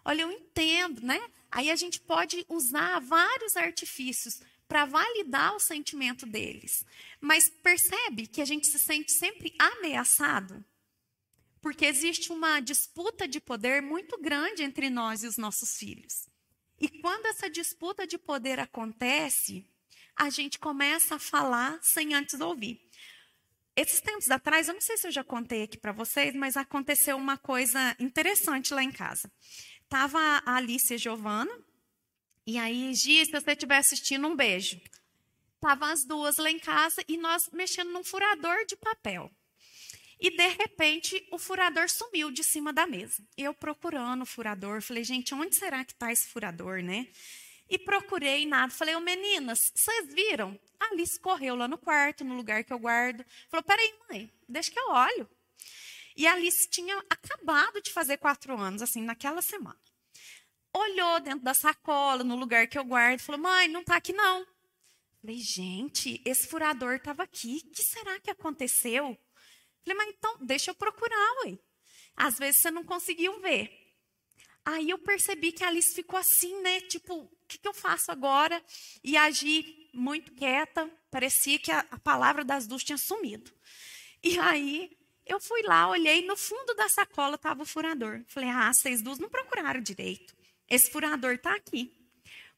Olha, 0.04 0.20
eu 0.20 0.30
entendo, 0.30 1.00
né? 1.00 1.18
Aí 1.50 1.70
a 1.70 1.76
gente 1.76 1.98
pode 1.98 2.44
usar 2.50 3.00
vários 3.00 3.56
artifícios 3.56 4.42
para 4.68 4.84
validar 4.84 5.56
o 5.56 5.58
sentimento 5.58 6.26
deles. 6.26 6.84
Mas 7.18 7.48
percebe 7.48 8.26
que 8.26 8.42
a 8.42 8.44
gente 8.44 8.66
se 8.66 8.80
sente 8.80 9.12
sempre 9.12 9.54
ameaçado? 9.58 10.62
Porque 11.62 11.86
existe 11.86 12.30
uma 12.30 12.60
disputa 12.60 13.26
de 13.26 13.40
poder 13.40 13.80
muito 13.80 14.20
grande 14.20 14.62
entre 14.62 14.90
nós 14.90 15.22
e 15.22 15.26
os 15.26 15.38
nossos 15.38 15.78
filhos. 15.78 16.28
E 16.78 16.86
quando 17.00 17.24
essa 17.24 17.48
disputa 17.48 18.06
de 18.06 18.18
poder 18.18 18.60
acontece, 18.60 19.71
a 20.16 20.30
gente 20.30 20.58
começa 20.58 21.16
a 21.16 21.18
falar 21.18 21.78
sem 21.82 22.14
antes 22.14 22.40
ouvir. 22.40 22.80
Esses 23.74 24.00
tempos 24.00 24.30
atrás, 24.30 24.68
eu 24.68 24.74
não 24.74 24.80
sei 24.80 24.98
se 24.98 25.06
eu 25.06 25.10
já 25.10 25.24
contei 25.24 25.62
aqui 25.62 25.78
para 25.78 25.92
vocês, 25.92 26.34
mas 26.34 26.56
aconteceu 26.56 27.16
uma 27.16 27.38
coisa 27.38 27.96
interessante 27.98 28.74
lá 28.74 28.82
em 28.82 28.92
casa. 28.92 29.32
Tava 29.88 30.18
a 30.18 30.56
Alice 30.56 30.92
e 30.92 30.96
a 30.96 30.98
Giovana. 30.98 31.52
E 32.46 32.58
aí, 32.58 32.92
Gi, 32.94 33.24
se 33.24 33.32
você 33.32 33.52
estiver 33.52 33.78
assistindo, 33.78 34.26
um 34.26 34.36
beijo. 34.36 34.80
Tava 35.60 35.90
as 35.90 36.04
duas 36.04 36.36
lá 36.36 36.50
em 36.50 36.58
casa 36.58 37.02
e 37.08 37.16
nós 37.16 37.48
mexendo 37.52 37.92
num 37.92 38.04
furador 38.04 38.66
de 38.66 38.76
papel. 38.76 39.30
E 40.18 40.30
de 40.30 40.48
repente 40.48 41.26
o 41.32 41.38
furador 41.38 41.88
sumiu 41.88 42.30
de 42.30 42.44
cima 42.44 42.72
da 42.72 42.86
mesa. 42.86 43.24
Eu 43.36 43.54
procurando 43.54 44.22
o 44.22 44.26
furador, 44.26 44.82
falei, 44.82 45.02
gente, 45.02 45.34
onde 45.34 45.56
será 45.56 45.84
que 45.84 45.92
está 45.92 46.12
esse 46.12 46.28
furador, 46.28 46.82
né? 46.82 47.08
E 47.72 47.78
procurei 47.78 48.44
nada. 48.44 48.70
Falei, 48.70 48.94
ô 48.94 49.00
meninas, 49.00 49.58
vocês 49.74 50.12
viram? 50.12 50.60
A 50.78 50.92
Alice 50.92 51.18
correu 51.18 51.56
lá 51.56 51.66
no 51.66 51.78
quarto, 51.78 52.22
no 52.22 52.34
lugar 52.34 52.62
que 52.62 52.70
eu 52.70 52.78
guardo. 52.78 53.24
Falou, 53.48 53.64
peraí, 53.64 53.94
mãe, 54.10 54.30
deixa 54.46 54.70
que 54.70 54.78
eu 54.78 54.90
olho. 54.90 55.26
E 56.14 56.26
a 56.26 56.34
Alice 56.34 56.68
tinha 56.68 56.98
acabado 57.08 57.80
de 57.80 57.90
fazer 57.90 58.18
quatro 58.18 58.60
anos, 58.60 58.82
assim, 58.82 59.00
naquela 59.00 59.40
semana. 59.40 59.80
Olhou 60.74 61.18
dentro 61.20 61.40
da 61.40 61.54
sacola, 61.54 62.22
no 62.22 62.36
lugar 62.36 62.66
que 62.66 62.78
eu 62.78 62.84
guardo, 62.84 63.20
falou: 63.20 63.40
Mãe, 63.40 63.68
não 63.68 63.80
está 63.80 63.96
aqui 63.96 64.12
não. 64.12 64.46
Falei, 65.22 65.38
gente, 65.38 66.20
esse 66.26 66.46
furador 66.48 66.96
estava 66.96 67.22
aqui. 67.22 67.62
O 67.64 67.70
que 67.70 67.82
será 67.84 68.20
que 68.20 68.30
aconteceu? 68.30 69.16
Falei, 69.82 69.96
mas 69.96 70.08
então, 70.08 70.36
deixa 70.42 70.72
eu 70.72 70.74
procurar, 70.74 71.46
ué. 71.46 71.58
Às 72.14 72.36
vezes 72.36 72.60
você 72.60 72.70
não 72.70 72.84
conseguiu 72.84 73.40
ver. 73.40 73.70
Aí 74.64 74.90
eu 74.90 74.98
percebi 74.98 75.52
que 75.52 75.64
a 75.64 75.68
Alice 75.68 75.94
ficou 75.94 76.18
assim, 76.18 76.60
né? 76.60 76.80
Tipo, 76.82 77.30
que, 77.52 77.58
que 77.58 77.68
eu 77.68 77.74
faço 77.74 78.10
agora? 78.10 78.62
E 79.04 79.16
agi 79.16 79.88
muito 79.92 80.32
quieta. 80.32 80.90
Parecia 81.10 81.58
que 81.58 81.70
a, 81.70 81.80
a 81.90 81.98
palavra 81.98 82.44
das 82.44 82.66
duas 82.66 82.82
tinha 82.82 82.98
sumido. 82.98 83.52
E 84.22 84.38
aí 84.38 84.96
eu 85.26 85.40
fui 85.40 85.62
lá, 85.62 85.88
olhei, 85.88 86.26
no 86.26 86.36
fundo 86.36 86.74
da 86.74 86.88
sacola 86.88 87.36
estava 87.36 87.62
o 87.62 87.66
furador. 87.66 88.24
Falei, 88.26 88.48
ah, 88.48 88.72
vocês 88.72 89.02
duas 89.02 89.18
não 89.18 89.28
procuraram 89.28 89.80
direito. 89.80 90.34
Esse 90.68 90.90
furador 90.90 91.34
está 91.34 91.54
aqui. 91.54 91.92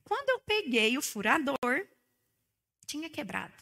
Quando 0.04 0.28
eu 0.30 0.40
peguei 0.40 0.96
o 0.96 1.02
furador, 1.02 1.86
tinha 2.86 3.10
quebrado. 3.10 3.54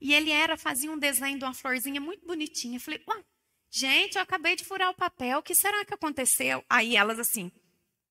E 0.00 0.12
ele 0.12 0.30
era, 0.30 0.56
fazia 0.56 0.90
um 0.90 0.98
desenho 0.98 1.38
de 1.38 1.44
uma 1.44 1.54
florzinha 1.54 2.00
muito 2.00 2.26
bonitinha. 2.26 2.78
Falei, 2.78 3.02
ué, 3.08 3.24
gente, 3.70 4.16
eu 4.16 4.22
acabei 4.22 4.56
de 4.56 4.64
furar 4.64 4.90
o 4.90 4.94
papel, 4.94 5.38
o 5.38 5.42
que 5.42 5.54
será 5.54 5.84
que 5.84 5.94
aconteceu? 5.94 6.64
Aí 6.68 6.96
elas 6.96 7.18
assim, 7.18 7.50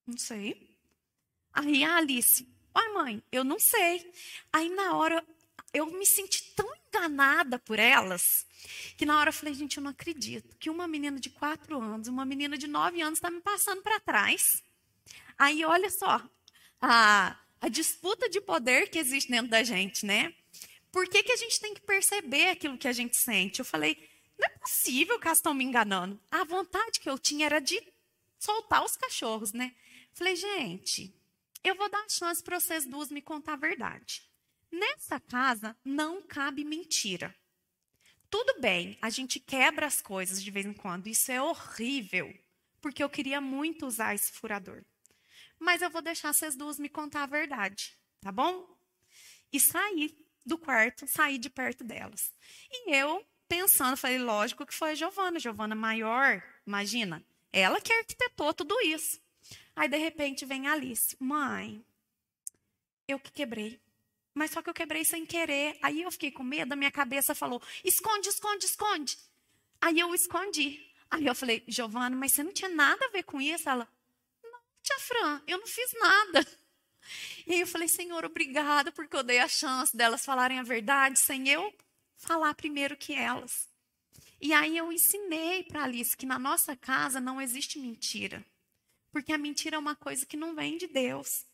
não 0.06 0.18
sei. 0.18 0.73
Aí 1.54 1.84
a 1.84 1.96
Alice, 1.96 2.48
ué, 2.76 2.88
mãe, 2.92 3.22
eu 3.30 3.44
não 3.44 3.58
sei. 3.58 4.12
Aí 4.52 4.68
na 4.68 4.96
hora, 4.96 5.24
eu 5.72 5.86
me 5.86 6.04
senti 6.04 6.52
tão 6.54 6.68
enganada 6.88 7.58
por 7.58 7.78
elas, 7.78 8.46
que 8.96 9.06
na 9.06 9.18
hora 9.18 9.28
eu 9.28 9.32
falei, 9.32 9.54
gente, 9.54 9.76
eu 9.76 9.82
não 9.82 9.90
acredito 9.90 10.56
que 10.56 10.70
uma 10.70 10.86
menina 10.86 11.18
de 11.18 11.30
quatro 11.30 11.80
anos, 11.80 12.08
uma 12.08 12.24
menina 12.24 12.56
de 12.56 12.66
nove 12.66 13.00
anos 13.00 13.18
está 13.18 13.30
me 13.30 13.40
passando 13.40 13.82
para 13.82 14.00
trás. 14.00 14.62
Aí 15.38 15.64
olha 15.64 15.90
só, 15.90 16.22
a, 16.80 17.38
a 17.60 17.68
disputa 17.68 18.28
de 18.28 18.40
poder 18.40 18.88
que 18.88 18.98
existe 18.98 19.30
dentro 19.30 19.50
da 19.50 19.62
gente, 19.62 20.04
né? 20.04 20.34
Por 20.92 21.08
que, 21.08 21.22
que 21.22 21.32
a 21.32 21.36
gente 21.36 21.58
tem 21.58 21.74
que 21.74 21.80
perceber 21.80 22.50
aquilo 22.50 22.78
que 22.78 22.86
a 22.86 22.92
gente 22.92 23.16
sente? 23.16 23.58
Eu 23.58 23.64
falei, 23.64 23.98
não 24.38 24.46
é 24.46 24.50
possível 24.58 25.18
que 25.18 25.26
elas 25.26 25.38
estão 25.38 25.52
me 25.52 25.64
enganando. 25.64 26.20
A 26.30 26.44
vontade 26.44 27.00
que 27.00 27.10
eu 27.10 27.18
tinha 27.18 27.46
era 27.46 27.60
de 27.60 27.82
soltar 28.38 28.84
os 28.84 28.96
cachorros, 28.96 29.52
né? 29.52 29.74
Falei, 30.12 30.36
gente, 30.36 31.12
eu 31.64 31.74
vou 31.74 31.88
dar 31.88 32.04
chance 32.10 32.42
para 32.42 32.60
vocês 32.60 32.84
duas 32.84 33.10
me 33.10 33.22
contar 33.22 33.54
a 33.54 33.56
verdade. 33.56 34.22
Nessa 34.70 35.18
casa 35.18 35.74
não 35.82 36.20
cabe 36.20 36.62
mentira. 36.62 37.34
Tudo 38.28 38.60
bem, 38.60 38.98
a 39.00 39.08
gente 39.08 39.40
quebra 39.40 39.86
as 39.86 40.02
coisas 40.02 40.42
de 40.42 40.50
vez 40.50 40.66
em 40.66 40.72
quando, 40.72 41.06
isso 41.06 41.32
é 41.32 41.40
horrível, 41.40 42.32
porque 42.82 43.02
eu 43.02 43.08
queria 43.08 43.40
muito 43.40 43.86
usar 43.86 44.14
esse 44.14 44.32
furador. 44.32 44.84
Mas 45.58 45.80
eu 45.80 45.88
vou 45.88 46.02
deixar 46.02 46.34
vocês 46.34 46.54
duas 46.54 46.78
me 46.78 46.88
contar 46.88 47.22
a 47.22 47.26
verdade, 47.26 47.96
tá 48.20 48.30
bom? 48.30 48.68
E 49.52 49.58
saí 49.58 50.14
do 50.44 50.58
quarto, 50.58 51.06
saí 51.06 51.38
de 51.38 51.48
perto 51.48 51.84
delas. 51.84 52.34
E 52.70 52.94
eu, 52.94 53.24
pensando, 53.48 53.96
falei, 53.96 54.18
lógico 54.18 54.66
que 54.66 54.74
foi 54.74 54.90
a 54.90 54.94
Giovana, 54.94 55.38
Giovana 55.38 55.74
maior, 55.74 56.42
imagina, 56.66 57.24
ela 57.52 57.80
que 57.80 57.92
arquitetou 57.92 58.52
tudo 58.52 58.78
isso. 58.80 59.23
Aí, 59.76 59.88
de 59.88 59.96
repente, 59.96 60.44
vem 60.44 60.66
Alice, 60.66 61.16
mãe, 61.20 61.84
eu 63.06 63.18
que 63.18 63.32
quebrei. 63.32 63.80
Mas 64.32 64.50
só 64.50 64.60
que 64.60 64.68
eu 64.68 64.74
quebrei 64.74 65.04
sem 65.04 65.24
querer. 65.24 65.78
Aí 65.82 66.02
eu 66.02 66.10
fiquei 66.10 66.30
com 66.30 66.42
medo, 66.42 66.72
a 66.72 66.76
minha 66.76 66.90
cabeça 66.90 67.34
falou: 67.34 67.62
esconde, 67.84 68.28
esconde, 68.28 68.66
esconde. 68.66 69.18
Aí 69.80 69.98
eu 69.98 70.14
escondi. 70.14 70.84
Aí 71.10 71.26
eu 71.26 71.34
falei, 71.34 71.62
Giovana, 71.68 72.16
mas 72.16 72.32
você 72.32 72.42
não 72.42 72.52
tinha 72.52 72.68
nada 72.68 73.04
a 73.06 73.10
ver 73.10 73.22
com 73.22 73.40
isso? 73.40 73.68
Ela, 73.68 73.88
não, 74.42 74.58
tia 74.82 74.98
Fran, 74.98 75.42
eu 75.46 75.58
não 75.58 75.66
fiz 75.66 75.92
nada. 76.00 76.46
E 77.46 77.52
aí 77.52 77.60
eu 77.60 77.66
falei, 77.66 77.86
Senhor, 77.86 78.24
obrigada, 78.24 78.90
porque 78.90 79.14
eu 79.14 79.22
dei 79.22 79.38
a 79.38 79.46
chance 79.46 79.94
delas 79.94 80.24
falarem 80.24 80.58
a 80.58 80.62
verdade 80.62 81.18
sem 81.20 81.48
eu 81.48 81.72
falar 82.16 82.54
primeiro 82.54 82.96
que 82.96 83.12
elas. 83.12 83.68
E 84.40 84.52
aí 84.52 84.76
eu 84.76 84.90
ensinei 84.90 85.62
para 85.64 85.84
Alice 85.84 86.16
que 86.16 86.24
na 86.24 86.38
nossa 86.38 86.74
casa 86.74 87.20
não 87.20 87.40
existe 87.40 87.78
mentira. 87.78 88.44
Porque 89.14 89.32
a 89.32 89.38
mentira 89.38 89.76
é 89.76 89.78
uma 89.78 89.94
coisa 89.94 90.26
que 90.26 90.36
não 90.36 90.56
vem 90.56 90.76
de 90.76 90.88
Deus. 90.88 91.46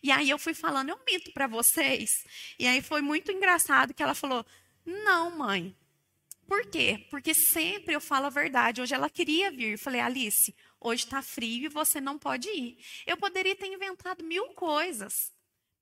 E 0.00 0.12
aí 0.12 0.30
eu 0.30 0.38
fui 0.38 0.54
falando, 0.54 0.90
eu 0.90 1.00
minto 1.04 1.32
para 1.32 1.48
vocês. 1.48 2.24
E 2.56 2.64
aí 2.64 2.80
foi 2.80 3.02
muito 3.02 3.32
engraçado 3.32 3.92
que 3.92 4.04
ela 4.04 4.14
falou: 4.14 4.46
"Não, 4.86 5.36
mãe. 5.36 5.74
Por 6.46 6.64
quê? 6.66 7.08
Porque 7.10 7.34
sempre 7.34 7.92
eu 7.92 8.00
falo 8.00 8.26
a 8.26 8.30
verdade. 8.30 8.80
Hoje 8.80 8.94
ela 8.94 9.10
queria 9.10 9.50
vir. 9.50 9.72
Eu 9.72 9.78
falei: 9.80 10.00
"Alice, 10.00 10.54
hoje 10.80 11.06
está 11.06 11.20
frio 11.20 11.64
e 11.64 11.68
você 11.68 12.00
não 12.00 12.16
pode 12.16 12.48
ir". 12.50 12.78
Eu 13.04 13.16
poderia 13.16 13.56
ter 13.56 13.66
inventado 13.66 14.22
mil 14.22 14.50
coisas, 14.50 15.32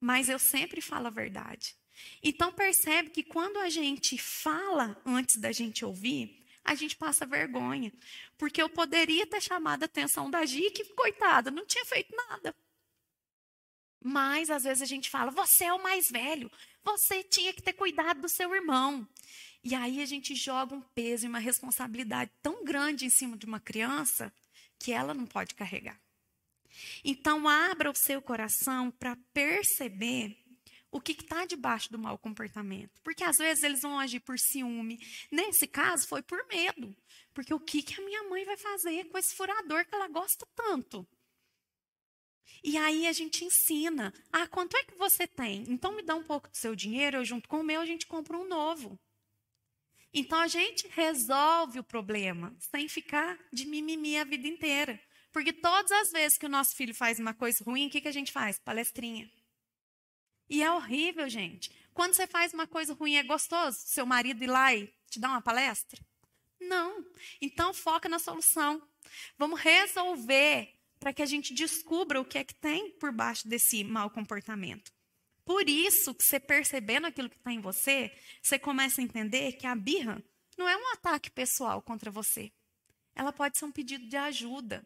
mas 0.01 0.29
eu 0.29 0.39
sempre 0.39 0.81
falo 0.81 1.05
a 1.05 1.11
verdade. 1.11 1.75
Então 2.23 2.51
percebe 2.51 3.11
que 3.11 3.21
quando 3.21 3.57
a 3.57 3.69
gente 3.69 4.17
fala 4.17 4.99
antes 5.05 5.37
da 5.37 5.51
gente 5.51 5.85
ouvir, 5.85 6.43
a 6.67 6.75
gente 6.75 6.97
passa 6.97 7.25
vergonha. 7.25 7.91
Porque 8.37 8.61
eu 8.61 8.69
poderia 8.69 9.25
ter 9.25 9.41
chamado 9.41 9.83
a 9.83 9.85
atenção 9.85 10.29
da 10.29 10.45
Gi, 10.45 10.69
que, 10.71 10.83
coitada, 10.93 11.49
não 11.49 11.65
tinha 11.65 11.85
feito 11.85 12.13
nada. 12.15 12.53
Mas 14.03 14.49
às 14.49 14.63
vezes 14.63 14.83
a 14.83 14.85
gente 14.85 15.09
fala: 15.09 15.31
você 15.31 15.63
é 15.63 15.73
o 15.73 15.81
mais 15.81 16.09
velho, 16.11 16.51
você 16.83 17.23
tinha 17.23 17.53
que 17.53 17.63
ter 17.63 17.73
cuidado 17.73 18.21
do 18.21 18.29
seu 18.29 18.53
irmão. 18.53 19.07
E 19.63 19.73
aí 19.73 20.01
a 20.01 20.05
gente 20.05 20.35
joga 20.35 20.75
um 20.75 20.81
peso 20.81 21.25
e 21.25 21.29
uma 21.29 21.39
responsabilidade 21.39 22.31
tão 22.41 22.63
grande 22.63 23.05
em 23.05 23.09
cima 23.09 23.35
de 23.35 23.45
uma 23.45 23.59
criança 23.59 24.31
que 24.79 24.91
ela 24.91 25.13
não 25.13 25.25
pode 25.25 25.55
carregar. 25.55 25.99
Então, 27.03 27.47
abra 27.47 27.89
o 27.89 27.95
seu 27.95 28.21
coração 28.21 28.91
para 28.91 29.17
perceber 29.33 30.37
o 30.91 31.01
que 31.01 31.11
está 31.11 31.45
debaixo 31.45 31.91
do 31.91 31.99
mau 31.99 32.17
comportamento. 32.17 33.01
Porque 33.03 33.23
às 33.23 33.37
vezes 33.37 33.63
eles 33.63 33.81
vão 33.81 33.99
agir 33.99 34.19
por 34.21 34.37
ciúme. 34.39 34.99
Nesse 35.31 35.67
caso, 35.67 36.07
foi 36.07 36.21
por 36.21 36.45
medo. 36.47 36.95
Porque 37.33 37.53
o 37.53 37.59
que, 37.59 37.81
que 37.81 37.99
a 37.99 38.05
minha 38.05 38.23
mãe 38.23 38.45
vai 38.45 38.57
fazer 38.57 39.05
com 39.05 39.17
esse 39.17 39.35
furador 39.35 39.85
que 39.85 39.93
ela 39.93 40.07
gosta 40.07 40.47
tanto? 40.55 41.07
E 42.63 42.77
aí 42.77 43.07
a 43.07 43.11
gente 43.11 43.45
ensina. 43.45 44.13
Ah, 44.31 44.47
quanto 44.47 44.75
é 44.75 44.83
que 44.83 44.95
você 44.95 45.27
tem? 45.27 45.63
Então 45.67 45.95
me 45.95 46.01
dá 46.01 46.15
um 46.15 46.23
pouco 46.23 46.49
do 46.49 46.57
seu 46.57 46.75
dinheiro, 46.75 47.17
eu 47.17 47.25
junto 47.25 47.47
com 47.47 47.59
o 47.59 47.63
meu, 47.63 47.81
a 47.81 47.85
gente 47.85 48.07
compra 48.07 48.37
um 48.37 48.47
novo. 48.47 48.99
Então 50.13 50.39
a 50.39 50.47
gente 50.47 50.87
resolve 50.87 51.79
o 51.79 51.83
problema 51.83 52.55
sem 52.71 52.87
ficar 52.87 53.37
de 53.51 53.65
mimimi 53.65 54.17
a 54.17 54.23
vida 54.23 54.47
inteira. 54.47 54.99
Porque 55.31 55.53
todas 55.53 55.91
as 55.91 56.09
vezes 56.09 56.37
que 56.37 56.45
o 56.45 56.49
nosso 56.49 56.75
filho 56.75 56.95
faz 56.95 57.19
uma 57.19 57.33
coisa 57.33 57.63
ruim, 57.63 57.87
o 57.87 57.89
que, 57.89 58.01
que 58.01 58.07
a 58.07 58.11
gente 58.11 58.31
faz? 58.31 58.57
Palestrinha. 58.57 59.29
E 60.49 60.63
é 60.63 60.71
horrível, 60.71 61.29
gente. 61.29 61.71
Quando 61.93 62.13
você 62.13 62.27
faz 62.27 62.53
uma 62.53 62.67
coisa 62.67 62.93
ruim, 62.93 63.15
é 63.15 63.23
gostoso 63.23 63.77
seu 63.79 64.05
marido 64.05 64.43
ir 64.43 64.47
lá 64.47 64.73
e 64.73 64.93
te 65.09 65.19
dar 65.19 65.29
uma 65.29 65.41
palestra? 65.41 65.99
Não. 66.59 67.05
Então 67.41 67.73
foca 67.73 68.07
na 68.07 68.19
solução. 68.19 68.81
Vamos 69.37 69.59
resolver 69.59 70.73
para 70.99 71.13
que 71.13 71.21
a 71.21 71.25
gente 71.25 71.53
descubra 71.53 72.19
o 72.19 72.25
que 72.25 72.37
é 72.37 72.43
que 72.43 72.53
tem 72.53 72.91
por 72.91 73.11
baixo 73.11 73.47
desse 73.47 73.83
mau 73.83 74.09
comportamento. 74.09 74.91
Por 75.45 75.69
isso 75.69 76.13
que 76.13 76.23
você 76.23 76.39
percebendo 76.39 77.07
aquilo 77.07 77.29
que 77.29 77.37
está 77.37 77.53
em 77.53 77.61
você, 77.61 78.11
você 78.41 78.59
começa 78.59 78.99
a 78.99 79.03
entender 79.03 79.53
que 79.53 79.65
a 79.65 79.75
birra 79.75 80.21
não 80.57 80.67
é 80.67 80.75
um 80.75 80.93
ataque 80.93 81.29
pessoal 81.29 81.81
contra 81.81 82.11
você. 82.11 82.51
Ela 83.15 83.31
pode 83.31 83.57
ser 83.57 83.65
um 83.65 83.71
pedido 83.71 84.07
de 84.07 84.17
ajuda. 84.17 84.85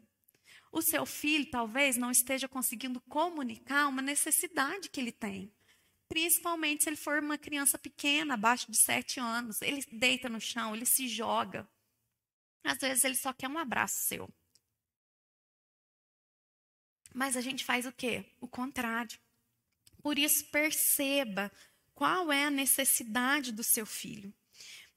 O 0.72 0.82
seu 0.82 1.06
filho 1.06 1.50
talvez 1.52 1.98
não 1.98 2.10
esteja 2.10 2.48
conseguindo 2.48 3.02
comunicar 3.02 3.88
uma 3.88 4.02
necessidade 4.02 4.90
que 4.90 5.00
ele 5.00 5.12
tem. 5.12 5.54
Principalmente 6.08 6.84
se 6.84 6.90
ele 6.90 6.96
for 6.96 7.20
uma 7.20 7.38
criança 7.38 7.78
pequena, 7.78 8.36
abaixo 8.36 8.72
de 8.72 8.78
sete 8.78 9.20
anos. 9.20 9.62
Ele 9.62 9.84
deita 9.92 10.30
no 10.30 10.40
chão, 10.40 10.76
ele 10.76 10.86
se 10.86 11.08
joga. 11.08 11.68
Às 12.64 12.78
vezes 12.78 13.04
ele 13.04 13.16
só 13.16 13.34
quer 13.34 13.50
um 13.50 13.58
abraço 13.58 14.06
seu. 14.06 14.30
Mas 17.14 17.36
a 17.36 17.42
gente 17.42 17.66
faz 17.66 17.86
o 17.86 17.92
quê? 17.92 18.26
O 18.40 18.48
contrário. 18.48 19.20
Por 20.02 20.18
isso, 20.18 20.46
perceba 20.52 21.52
qual 21.94 22.32
é 22.32 22.46
a 22.46 22.50
necessidade 22.50 23.52
do 23.52 23.64
seu 23.64 23.86
filho. 23.86 24.34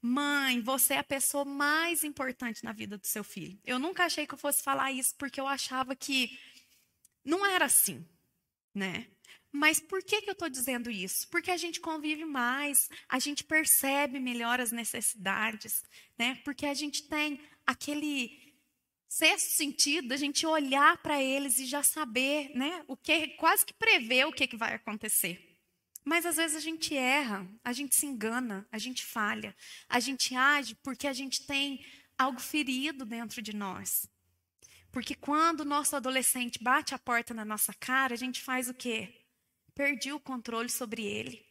Mãe, 0.06 0.60
você 0.60 0.92
é 0.92 0.98
a 0.98 1.02
pessoa 1.02 1.46
mais 1.46 2.04
importante 2.04 2.62
na 2.62 2.74
vida 2.74 2.98
do 2.98 3.06
seu 3.06 3.24
filho. 3.24 3.58
Eu 3.64 3.78
nunca 3.78 4.04
achei 4.04 4.26
que 4.26 4.34
eu 4.34 4.38
fosse 4.38 4.62
falar 4.62 4.92
isso 4.92 5.14
porque 5.16 5.40
eu 5.40 5.48
achava 5.48 5.96
que 5.96 6.38
não 7.24 7.46
era 7.46 7.64
assim, 7.64 8.06
né? 8.74 9.06
Mas 9.50 9.80
por 9.80 10.04
que, 10.04 10.20
que 10.20 10.28
eu 10.28 10.34
estou 10.34 10.50
dizendo 10.50 10.90
isso? 10.90 11.26
Porque 11.30 11.50
a 11.50 11.56
gente 11.56 11.80
convive 11.80 12.26
mais, 12.26 12.90
a 13.08 13.18
gente 13.18 13.42
percebe 13.42 14.20
melhor 14.20 14.60
as 14.60 14.70
necessidades, 14.70 15.82
né? 16.18 16.34
Porque 16.44 16.66
a 16.66 16.74
gente 16.74 17.08
tem 17.08 17.40
aquele 17.66 18.52
sexto 19.08 19.56
sentido, 19.56 20.12
a 20.12 20.18
gente 20.18 20.46
olhar 20.46 20.98
para 20.98 21.22
eles 21.22 21.58
e 21.58 21.64
já 21.64 21.82
saber, 21.82 22.50
né? 22.54 22.84
O 22.86 22.94
que 22.94 23.28
quase 23.38 23.64
que 23.64 23.72
prever 23.72 24.26
o 24.26 24.32
que, 24.32 24.46
que 24.46 24.56
vai 24.58 24.74
acontecer. 24.74 25.53
Mas 26.04 26.26
às 26.26 26.36
vezes 26.36 26.56
a 26.56 26.60
gente 26.60 26.94
erra, 26.94 27.48
a 27.64 27.72
gente 27.72 27.94
se 27.94 28.04
engana, 28.04 28.68
a 28.70 28.76
gente 28.76 29.04
falha, 29.04 29.56
a 29.88 29.98
gente 29.98 30.34
age 30.36 30.74
porque 30.82 31.06
a 31.06 31.12
gente 31.14 31.46
tem 31.46 31.84
algo 32.18 32.38
ferido 32.38 33.06
dentro 33.06 33.40
de 33.40 33.56
nós. 33.56 34.06
Porque 34.92 35.14
quando 35.14 35.60
o 35.60 35.64
nosso 35.64 35.96
adolescente 35.96 36.62
bate 36.62 36.94
a 36.94 36.98
porta 36.98 37.32
na 37.32 37.44
nossa 37.44 37.72
cara, 37.72 38.12
a 38.12 38.18
gente 38.18 38.42
faz 38.42 38.68
o 38.68 38.74
quê? 38.74 39.12
Perdi 39.74 40.12
o 40.12 40.20
controle 40.20 40.68
sobre 40.68 41.04
ele. 41.04 41.44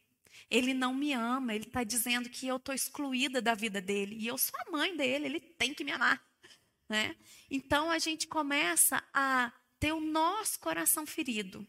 Ele 0.50 0.74
não 0.74 0.94
me 0.94 1.13
ama, 1.13 1.54
ele 1.54 1.66
está 1.66 1.84
dizendo 1.84 2.30
que 2.30 2.48
eu 2.48 2.58
estou 2.58 2.76
excluída 2.76 3.42
da 3.42 3.56
vida 3.56 3.82
dele. 3.82 4.16
E 4.18 4.28
eu 4.28 4.38
sou 4.38 4.58
a 4.62 4.72
mãe 4.72 4.96
dele, 4.96 5.26
ele 5.26 5.39
tem 5.39 5.74
que 5.74 5.84
me 5.84 5.92
amar. 5.92 6.24
Né? 6.88 7.16
Então 7.50 7.89
a 7.89 7.98
gente 7.98 8.28
começa 8.28 9.04
a 9.12 9.52
ter 9.80 9.94
o 9.94 10.00
nosso 10.00 10.60
coração 10.60 11.06
ferido 11.06 11.68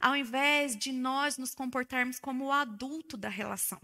ao 0.00 0.16
invés 0.16 0.76
de 0.76 0.92
nós 0.92 1.38
nos 1.38 1.54
comportarmos 1.54 2.18
como 2.18 2.46
o 2.46 2.52
adulto 2.52 3.16
da 3.16 3.28
relação. 3.28 3.80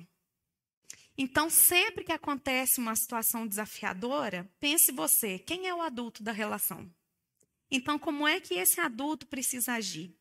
Então, 1.16 1.50
sempre 1.50 2.04
que 2.04 2.12
acontece 2.12 2.80
uma 2.80 2.96
situação 2.96 3.46
desafiadora, 3.46 4.50
pense 4.58 4.90
você, 4.92 5.38
quem 5.38 5.68
é 5.68 5.74
o 5.74 5.82
adulto 5.82 6.22
da 6.22 6.32
relação? 6.32 6.90
Então, 7.70 7.98
como 7.98 8.26
é 8.26 8.40
que 8.40 8.54
esse 8.54 8.80
adulto 8.80 9.26
precisa 9.26 9.74
agir? 9.74 10.16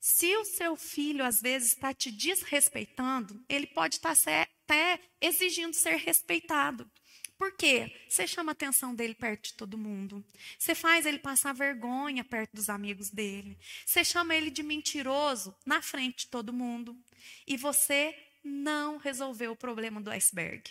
Se 0.00 0.36
o 0.36 0.44
seu 0.44 0.76
filho 0.76 1.24
às 1.24 1.40
vezes 1.40 1.72
está 1.72 1.92
te 1.92 2.10
desrespeitando, 2.10 3.44
ele 3.48 3.66
pode 3.66 3.96
estar 3.96 4.14
até 4.14 5.00
exigindo 5.20 5.74
ser 5.74 5.96
respeitado. 5.96 6.90
Por 7.38 7.52
quê? 7.52 7.94
Você 8.08 8.26
chama 8.26 8.52
a 8.52 8.54
atenção 8.54 8.94
dele 8.94 9.14
perto 9.14 9.44
de 9.44 9.54
todo 9.54 9.76
mundo. 9.76 10.24
Você 10.58 10.74
faz 10.74 11.04
ele 11.04 11.18
passar 11.18 11.52
vergonha 11.52 12.24
perto 12.24 12.54
dos 12.54 12.70
amigos 12.70 13.10
dele. 13.10 13.58
Você 13.84 14.02
chama 14.04 14.34
ele 14.34 14.50
de 14.50 14.62
mentiroso 14.62 15.54
na 15.64 15.82
frente 15.82 16.20
de 16.20 16.28
todo 16.28 16.52
mundo. 16.52 16.96
E 17.46 17.56
você 17.56 18.16
não 18.42 18.96
resolveu 18.96 19.52
o 19.52 19.56
problema 19.56 20.00
do 20.00 20.10
iceberg. 20.10 20.70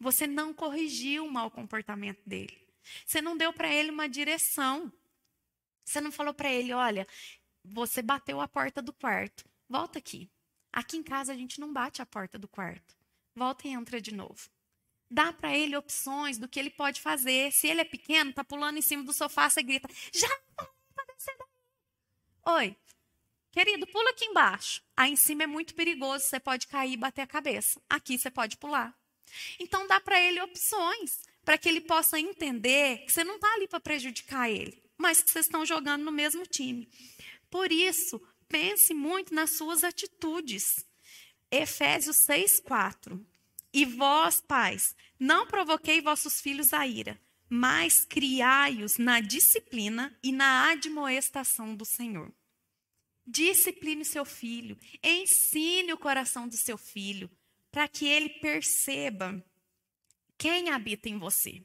Você 0.00 0.26
não 0.26 0.52
corrigiu 0.52 1.26
o 1.26 1.30
mau 1.30 1.50
comportamento 1.50 2.20
dele. 2.26 2.58
Você 3.06 3.22
não 3.22 3.36
deu 3.36 3.52
para 3.52 3.72
ele 3.72 3.90
uma 3.90 4.08
direção. 4.08 4.92
Você 5.84 6.00
não 6.00 6.10
falou 6.10 6.34
para 6.34 6.50
ele: 6.50 6.72
olha, 6.72 7.06
você 7.64 8.02
bateu 8.02 8.40
a 8.40 8.48
porta 8.48 8.82
do 8.82 8.92
quarto. 8.92 9.44
Volta 9.68 9.98
aqui. 10.00 10.28
Aqui 10.72 10.96
em 10.96 11.02
casa 11.04 11.32
a 11.32 11.36
gente 11.36 11.60
não 11.60 11.72
bate 11.72 12.02
a 12.02 12.06
porta 12.06 12.36
do 12.36 12.48
quarto. 12.48 12.96
Volta 13.34 13.68
e 13.68 13.70
entra 13.70 14.00
de 14.00 14.12
novo 14.12 14.50
dá 15.10 15.32
para 15.32 15.56
ele 15.56 15.76
opções 15.76 16.38
do 16.38 16.48
que 16.48 16.58
ele 16.60 16.70
pode 16.70 17.00
fazer. 17.00 17.52
Se 17.52 17.66
ele 17.66 17.80
é 17.80 17.84
pequeno, 17.84 18.32
tá 18.32 18.44
pulando 18.44 18.78
em 18.78 18.82
cima 18.82 19.02
do 19.02 19.12
sofá, 19.12 19.50
você 19.50 19.62
grita: 19.62 19.88
"Já 20.14 20.28
para 20.56 21.14
descer 21.14 21.36
daí". 21.38 22.54
Oi. 22.54 22.76
Querido, 23.52 23.86
pula 23.88 24.10
aqui 24.10 24.26
embaixo. 24.26 24.80
Aí 24.96 25.12
em 25.12 25.16
cima 25.16 25.42
é 25.42 25.46
muito 25.46 25.74
perigoso, 25.74 26.24
você 26.24 26.38
pode 26.38 26.68
cair 26.68 26.92
e 26.92 26.96
bater 26.96 27.22
a 27.22 27.26
cabeça. 27.26 27.80
Aqui 27.88 28.16
você 28.16 28.30
pode 28.30 28.56
pular. 28.56 28.96
Então 29.58 29.86
dá 29.86 30.00
para 30.00 30.20
ele 30.20 30.40
opções, 30.40 31.18
para 31.44 31.58
que 31.58 31.68
ele 31.68 31.80
possa 31.80 32.18
entender 32.18 32.98
que 33.04 33.12
você 33.12 33.24
não 33.24 33.36
está 33.36 33.52
ali 33.54 33.66
para 33.66 33.80
prejudicar 33.80 34.48
ele, 34.50 34.82
mas 34.96 35.22
que 35.22 35.30
vocês 35.30 35.46
estão 35.46 35.66
jogando 35.66 36.04
no 36.04 36.12
mesmo 36.12 36.46
time. 36.46 36.88
Por 37.50 37.72
isso, 37.72 38.20
pense 38.48 38.94
muito 38.94 39.34
nas 39.34 39.56
suas 39.56 39.82
atitudes. 39.82 40.64
Efésios 41.50 42.16
6, 42.26 42.60
4. 42.60 43.26
E 43.72 43.84
vós, 43.84 44.40
pais, 44.40 44.96
não 45.18 45.46
provoquei 45.46 46.00
vossos 46.00 46.40
filhos 46.40 46.72
a 46.72 46.86
ira, 46.86 47.20
mas 47.48 48.04
criai-os 48.04 48.96
na 48.96 49.20
disciplina 49.20 50.16
e 50.22 50.32
na 50.32 50.70
admoestação 50.70 51.74
do 51.74 51.84
Senhor. 51.84 52.32
Discipline 53.26 54.04
seu 54.04 54.24
filho, 54.24 54.76
ensine 55.02 55.92
o 55.92 55.98
coração 55.98 56.48
do 56.48 56.56
seu 56.56 56.76
filho, 56.76 57.30
para 57.70 57.86
que 57.86 58.06
ele 58.06 58.28
perceba 58.28 59.44
quem 60.36 60.70
habita 60.70 61.08
em 61.08 61.18
você, 61.18 61.62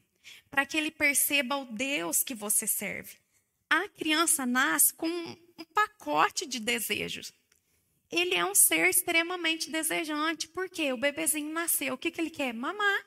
para 0.52 0.66
que 0.66 0.78
ele 0.78 0.92
perceba 0.92 1.56
o 1.56 1.66
Deus 1.66 2.24
que 2.24 2.36
você 2.36 2.68
serve. 2.68 3.18
A 3.68 3.90
criança 3.90 4.46
nasce 4.46 4.94
com 4.94 5.08
um 5.08 5.66
pacote 5.74 6.46
de 6.46 6.60
desejos 6.60 7.34
ele 8.12 8.36
é 8.36 8.46
um 8.46 8.56
ser 8.56 8.90
extremamente 8.90 9.70
desejante, 9.70 10.48
porque 10.48 10.92
o 10.94 10.98
bebezinho 10.98 11.52
nasceu, 11.52 11.94
o 11.94 11.98
que, 11.98 12.12
que 12.12 12.22
ele 12.22 12.30
quer? 12.30 12.54
Mamar. 12.54 13.06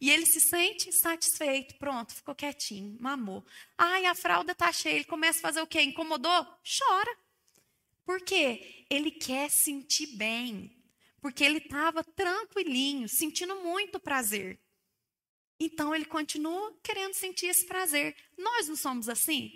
E 0.00 0.10
ele 0.10 0.26
se 0.26 0.40
sente 0.40 0.92
satisfeito, 0.92 1.76
pronto, 1.76 2.14
ficou 2.14 2.34
quietinho, 2.34 2.96
mamou. 3.00 3.44
Ai, 3.76 4.06
a 4.06 4.14
fralda 4.14 4.54
tá 4.54 4.72
cheia, 4.72 4.94
ele 4.94 5.04
começa 5.04 5.38
a 5.38 5.42
fazer 5.42 5.60
o 5.60 5.66
quê? 5.66 5.82
Incomodou? 5.82 6.46
Chora. 6.62 7.18
Por 8.04 8.20
quê? 8.22 8.84
Ele 8.88 9.10
quer 9.10 9.50
sentir 9.50 10.06
bem. 10.16 10.76
Porque 11.20 11.44
ele 11.44 11.58
estava 11.58 12.02
tranquilinho, 12.02 13.08
sentindo 13.08 13.54
muito 13.56 14.00
prazer. 14.00 14.58
Então 15.58 15.94
ele 15.94 16.06
continua 16.06 16.74
querendo 16.82 17.12
sentir 17.12 17.46
esse 17.46 17.66
prazer. 17.66 18.16
Nós 18.38 18.68
não 18.68 18.76
somos 18.76 19.08
assim? 19.08 19.52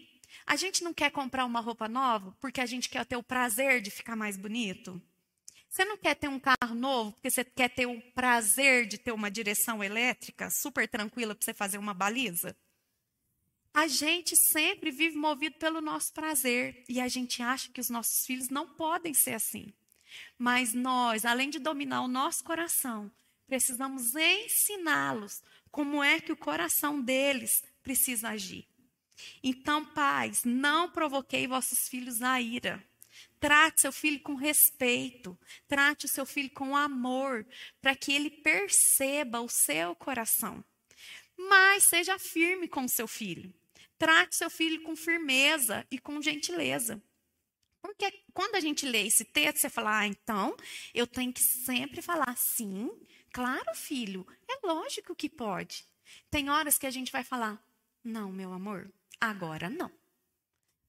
A 0.47 0.57
gente 0.57 0.83
não 0.85 0.93
quer 0.93 1.11
comprar 1.11 1.45
uma 1.45 1.61
roupa 1.61 1.89
nova 1.89 2.37
porque 2.41 2.61
a 2.61 2.67
gente 2.67 2.89
quer 2.89 3.05
ter 3.07 3.17
o 3.17 3.23
prazer 3.23 3.81
de 3.81 3.91
ficar 3.91 4.17
mais 4.17 4.37
bonito? 4.37 5.01
Você 5.69 5.85
não 5.85 5.97
quer 5.97 6.15
ter 6.15 6.29
um 6.29 6.39
carro 6.39 6.75
novo 6.75 7.13
porque 7.13 7.31
você 7.31 7.45
quer 7.45 7.69
ter 7.69 7.87
o 7.87 8.01
prazer 8.13 8.87
de 8.87 8.97
ter 8.97 9.13
uma 9.13 9.31
direção 9.31 9.83
elétrica 9.83 10.49
super 10.49 10.87
tranquila 10.89 11.35
para 11.35 11.45
você 11.45 11.53
fazer 11.53 11.79
uma 11.79 11.93
baliza? 11.93 12.57
A 13.73 13.89
gente 13.89 14.37
sempre 14.37 14.93
vive 14.93 15.17
movido 15.17 15.57
pelo 15.59 15.81
nosso 15.81 16.13
prazer 16.13 16.85
e 16.89 17.01
a 17.01 17.09
gente 17.09 17.43
acha 17.43 17.73
que 17.73 17.81
os 17.81 17.91
nossos 17.91 18.25
filhos 18.25 18.49
não 18.49 18.69
podem 18.69 19.13
ser 19.13 19.35
assim. 19.35 19.73
Mas 20.39 20.73
nós, 20.73 21.25
além 21.25 21.51
de 21.51 21.59
dominar 21.59 22.03
o 22.03 22.09
nosso 22.09 22.45
coração, 22.45 23.11
precisamos 23.49 24.15
ensiná-los 24.15 25.43
como 25.73 26.05
é 26.05 26.21
que 26.21 26.31
o 26.31 26.37
coração 26.37 27.01
deles 27.01 27.65
precisa 27.83 28.29
agir. 28.29 28.65
Então, 29.43 29.85
pais, 29.85 30.45
não 30.45 30.91
provoquei 30.91 31.47
vossos 31.47 31.89
filhos 31.89 32.23
a 32.23 32.41
ira. 32.41 32.83
Trate 33.39 33.83
seu 33.83 33.93
filho 33.93 34.21
com 34.21 34.35
respeito, 34.35 35.39
trate 35.69 36.07
o 36.07 36.09
seu 36.09 36.25
filho 36.25 36.51
com 36.51 36.77
amor, 36.77 37.47
para 37.81 37.95
que 37.95 38.13
ele 38.13 38.31
perceba 38.31 39.41
o 39.41 39.49
seu 39.49 39.95
coração. 39.95 40.65
Mas 41.37 41.85
seja 41.85 42.19
firme 42.19 42.67
com 42.69 42.89
seu 42.89 43.07
filho. 43.07 43.53
Trate 43.99 44.37
seu 44.37 44.51
filho 44.51 44.83
com 44.83 44.97
firmeza 44.97 45.87
e 45.91 45.99
com 45.99 46.21
gentileza. 46.21 47.03
Porque 47.81 48.23
quando 48.33 48.55
a 48.55 48.61
gente 48.61 48.87
lê 48.87 49.07
esse 49.07 49.25
texto, 49.25 49.59
você 49.59 49.69
fala, 49.69 49.99
ah, 49.99 50.07
então 50.07 50.57
eu 50.95 51.07
tenho 51.07 51.33
que 51.33 51.43
sempre 51.43 52.01
falar 52.01 52.35
sim, 52.37 52.91
claro, 53.31 53.75
filho, 53.75 54.27
é 54.49 54.67
lógico 54.67 55.15
que 55.15 55.29
pode. 55.29 55.85
Tem 56.31 56.49
horas 56.49 56.79
que 56.79 56.87
a 56.87 56.91
gente 56.91 57.13
vai 57.13 57.23
falar, 57.23 57.63
não, 58.03 58.33
meu 58.33 58.53
amor, 58.53 58.91
agora 59.29 59.69
não. 59.69 59.91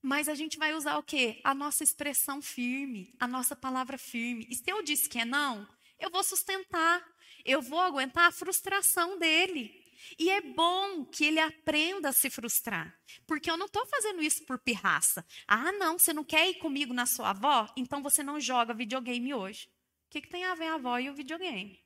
Mas 0.01 0.29
a 0.29 0.35
gente 0.35 0.57
vai 0.57 0.73
usar 0.73 0.97
o 0.97 1.03
quê? 1.03 1.41
A 1.43 1.55
nossa 1.55 1.83
expressão 1.83 2.41
firme, 2.41 3.15
a 3.19 3.27
nossa 3.27 3.55
palavra 3.55 3.97
firme. 3.97 4.47
E 4.49 4.55
se 4.55 4.69
eu 4.69 4.83
disse 4.83 5.09
que 5.09 5.19
é 5.19 5.25
não, 5.25 5.67
eu 5.99 6.11
vou 6.11 6.23
sustentar, 6.23 7.03
eu 7.43 7.61
vou 7.61 7.79
aguentar 7.79 8.27
a 8.27 8.31
frustração 8.31 9.17
dele. 9.17 9.83
E 10.19 10.29
é 10.29 10.41
bom 10.41 11.05
que 11.05 11.25
ele 11.25 11.39
aprenda 11.39 12.09
a 12.09 12.13
se 12.13 12.29
frustrar. 12.29 12.95
Porque 13.25 13.49
eu 13.49 13.57
não 13.57 13.65
estou 13.65 13.85
fazendo 13.87 14.21
isso 14.21 14.45
por 14.45 14.59
pirraça. 14.59 15.25
Ah, 15.47 15.71
não, 15.71 15.97
você 15.97 16.13
não 16.13 16.23
quer 16.23 16.49
ir 16.49 16.55
comigo 16.55 16.93
na 16.93 17.05
sua 17.05 17.31
avó? 17.31 17.67
Então 17.75 18.03
você 18.03 18.21
não 18.21 18.39
joga 18.39 18.73
videogame 18.73 19.33
hoje. 19.33 19.67
O 20.07 20.09
que, 20.11 20.21
que 20.21 20.29
tem 20.29 20.45
a 20.45 20.55
ver 20.55 20.67
a 20.67 20.75
avó 20.75 20.99
e 20.99 21.09
o 21.09 21.15
videogame? 21.15 21.83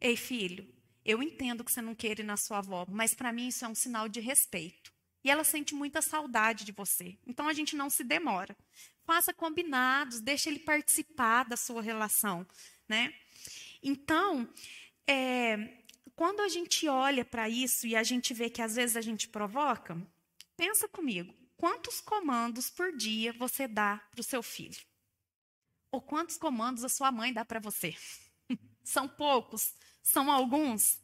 Ei, 0.00 0.16
filho, 0.16 0.66
eu 1.04 1.22
entendo 1.22 1.62
que 1.62 1.70
você 1.70 1.82
não 1.82 1.94
quer 1.94 2.18
ir 2.18 2.24
na 2.24 2.36
sua 2.36 2.58
avó, 2.58 2.86
mas 2.88 3.14
para 3.14 3.32
mim 3.32 3.48
isso 3.48 3.64
é 3.64 3.68
um 3.68 3.74
sinal 3.74 4.08
de 4.08 4.20
respeito. 4.20 4.92
E 5.24 5.30
ela 5.30 5.44
sente 5.44 5.74
muita 5.74 6.02
saudade 6.02 6.64
de 6.64 6.72
você. 6.72 7.16
Então 7.26 7.46
a 7.48 7.52
gente 7.52 7.76
não 7.76 7.88
se 7.88 8.02
demora. 8.02 8.56
Faça 9.04 9.32
combinados, 9.32 10.20
deixe 10.20 10.48
ele 10.48 10.58
participar 10.60 11.44
da 11.44 11.56
sua 11.56 11.82
relação, 11.82 12.46
né? 12.88 13.14
Então, 13.82 14.48
é, 15.06 15.82
quando 16.14 16.40
a 16.40 16.48
gente 16.48 16.88
olha 16.88 17.24
para 17.24 17.48
isso 17.48 17.86
e 17.86 17.96
a 17.96 18.02
gente 18.02 18.32
vê 18.32 18.48
que 18.48 18.62
às 18.62 18.76
vezes 18.76 18.96
a 18.96 19.00
gente 19.00 19.28
provoca, 19.28 20.00
pensa 20.56 20.88
comigo, 20.88 21.34
quantos 21.56 22.00
comandos 22.00 22.70
por 22.70 22.96
dia 22.96 23.32
você 23.32 23.66
dá 23.66 23.98
para 24.10 24.20
o 24.20 24.24
seu 24.24 24.42
filho? 24.42 24.80
Ou 25.90 26.00
quantos 26.00 26.36
comandos 26.36 26.84
a 26.84 26.88
sua 26.88 27.12
mãe 27.12 27.32
dá 27.32 27.44
para 27.44 27.60
você? 27.60 27.94
São 28.84 29.08
poucos? 29.08 29.74
São 30.02 30.30
alguns? 30.30 31.00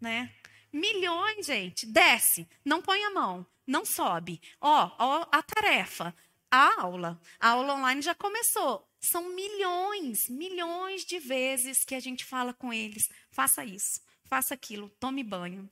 Né? 0.00 0.34
Milhões, 0.74 1.46
gente. 1.46 1.86
Desce, 1.86 2.48
não 2.64 2.82
põe 2.82 3.00
a 3.04 3.10
mão, 3.10 3.46
não 3.64 3.84
sobe. 3.84 4.40
Ó, 4.60 4.90
ó 4.98 5.28
a 5.30 5.40
tarefa, 5.40 6.12
a 6.50 6.82
aula. 6.82 7.20
A 7.38 7.50
aula 7.50 7.74
online 7.74 8.02
já 8.02 8.12
começou. 8.12 8.84
São 8.98 9.28
milhões, 9.28 10.28
milhões 10.28 11.04
de 11.04 11.20
vezes 11.20 11.84
que 11.84 11.94
a 11.94 12.00
gente 12.00 12.24
fala 12.24 12.52
com 12.52 12.72
eles: 12.72 13.08
faça 13.30 13.64
isso, 13.64 14.00
faça 14.24 14.54
aquilo, 14.54 14.90
tome 14.98 15.22
banho, 15.22 15.70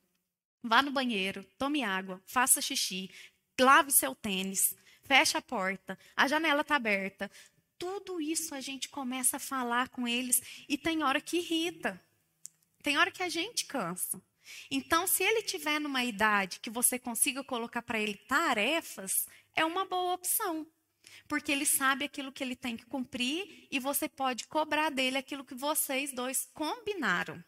vá 0.63 0.81
no 0.81 0.93
banheiro, 0.93 1.45
tome 1.59 1.83
água, 1.83 2.23
faça 2.25 2.63
xixi, 2.63 3.11
lave 3.61 3.91
seu 3.91 4.15
tênis, 4.15 4.77
feche 5.03 5.37
a 5.37 5.43
porta, 5.43 5.99
a 6.15 6.29
janela 6.29 6.61
está 6.61 6.77
aberta. 6.77 7.29
Tudo 7.77 8.21
isso 8.21 8.55
a 8.55 8.61
gente 8.61 8.89
começa 8.89 9.39
a 9.39 9.41
falar 9.41 9.89
com 9.89 10.07
eles 10.07 10.65
e 10.69 10.79
tem 10.79 11.03
hora 11.03 11.21
que 11.21 11.39
irrita. 11.39 12.01
Tem 12.85 12.97
hora 12.97 13.11
que 13.11 13.25
a 13.25 13.29
gente 13.29 13.67
cansa. 13.67 14.23
Então, 14.71 15.07
se 15.07 15.23
ele 15.23 15.43
tiver 15.43 15.79
numa 15.79 16.05
idade 16.05 16.61
que 16.61 16.71
você 16.71 16.99
consiga 16.99 17.45
colocar 17.45 17.83
para 17.83 18.01
ele 18.01 18.15
tarefas, 18.15 19.13
é 19.55 19.65
uma 19.65 19.85
boa 19.85 20.15
opção. 20.15 20.67
Porque 21.29 21.53
ele 21.53 21.67
sabe 21.67 22.05
aquilo 22.05 22.33
que 22.33 22.43
ele 22.43 22.57
tem 22.57 22.77
que 22.77 22.87
cumprir 22.87 23.67
e 23.71 23.79
você 23.79 24.09
pode 24.09 24.47
cobrar 24.47 24.91
dele 24.91 25.19
aquilo 25.19 25.45
que 25.45 25.55
vocês 25.55 26.13
dois 26.15 26.49
combinaram 26.55 27.43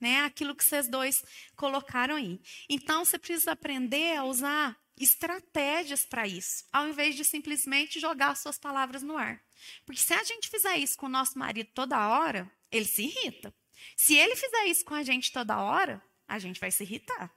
né? 0.00 0.20
Aquilo 0.22 0.54
que 0.54 0.64
vocês 0.64 0.88
dois 0.88 1.14
colocaram 1.56 2.16
aí. 2.16 2.38
Então 2.68 3.04
você 3.04 3.18
precisa 3.18 3.52
aprender 3.52 4.16
a 4.16 4.24
usar 4.24 4.76
estratégias 4.98 6.04
para 6.04 6.26
isso, 6.26 6.64
ao 6.72 6.88
invés 6.88 7.16
de 7.16 7.24
simplesmente 7.24 7.98
jogar 7.98 8.36
suas 8.36 8.58
palavras 8.58 9.02
no 9.02 9.16
ar. 9.16 9.42
Porque 9.84 10.00
se 10.00 10.12
a 10.12 10.22
gente 10.22 10.48
fizer 10.48 10.76
isso 10.76 10.96
com 10.96 11.06
o 11.06 11.08
nosso 11.08 11.38
marido 11.38 11.70
toda 11.74 12.08
hora, 12.08 12.50
ele 12.70 12.84
se 12.84 13.02
irrita. 13.02 13.52
Se 13.96 14.14
ele 14.14 14.36
fizer 14.36 14.66
isso 14.66 14.84
com 14.84 14.94
a 14.94 15.02
gente 15.02 15.32
toda 15.32 15.60
hora, 15.60 16.02
a 16.26 16.38
gente 16.38 16.60
vai 16.60 16.70
se 16.70 16.82
irritar. 16.82 17.32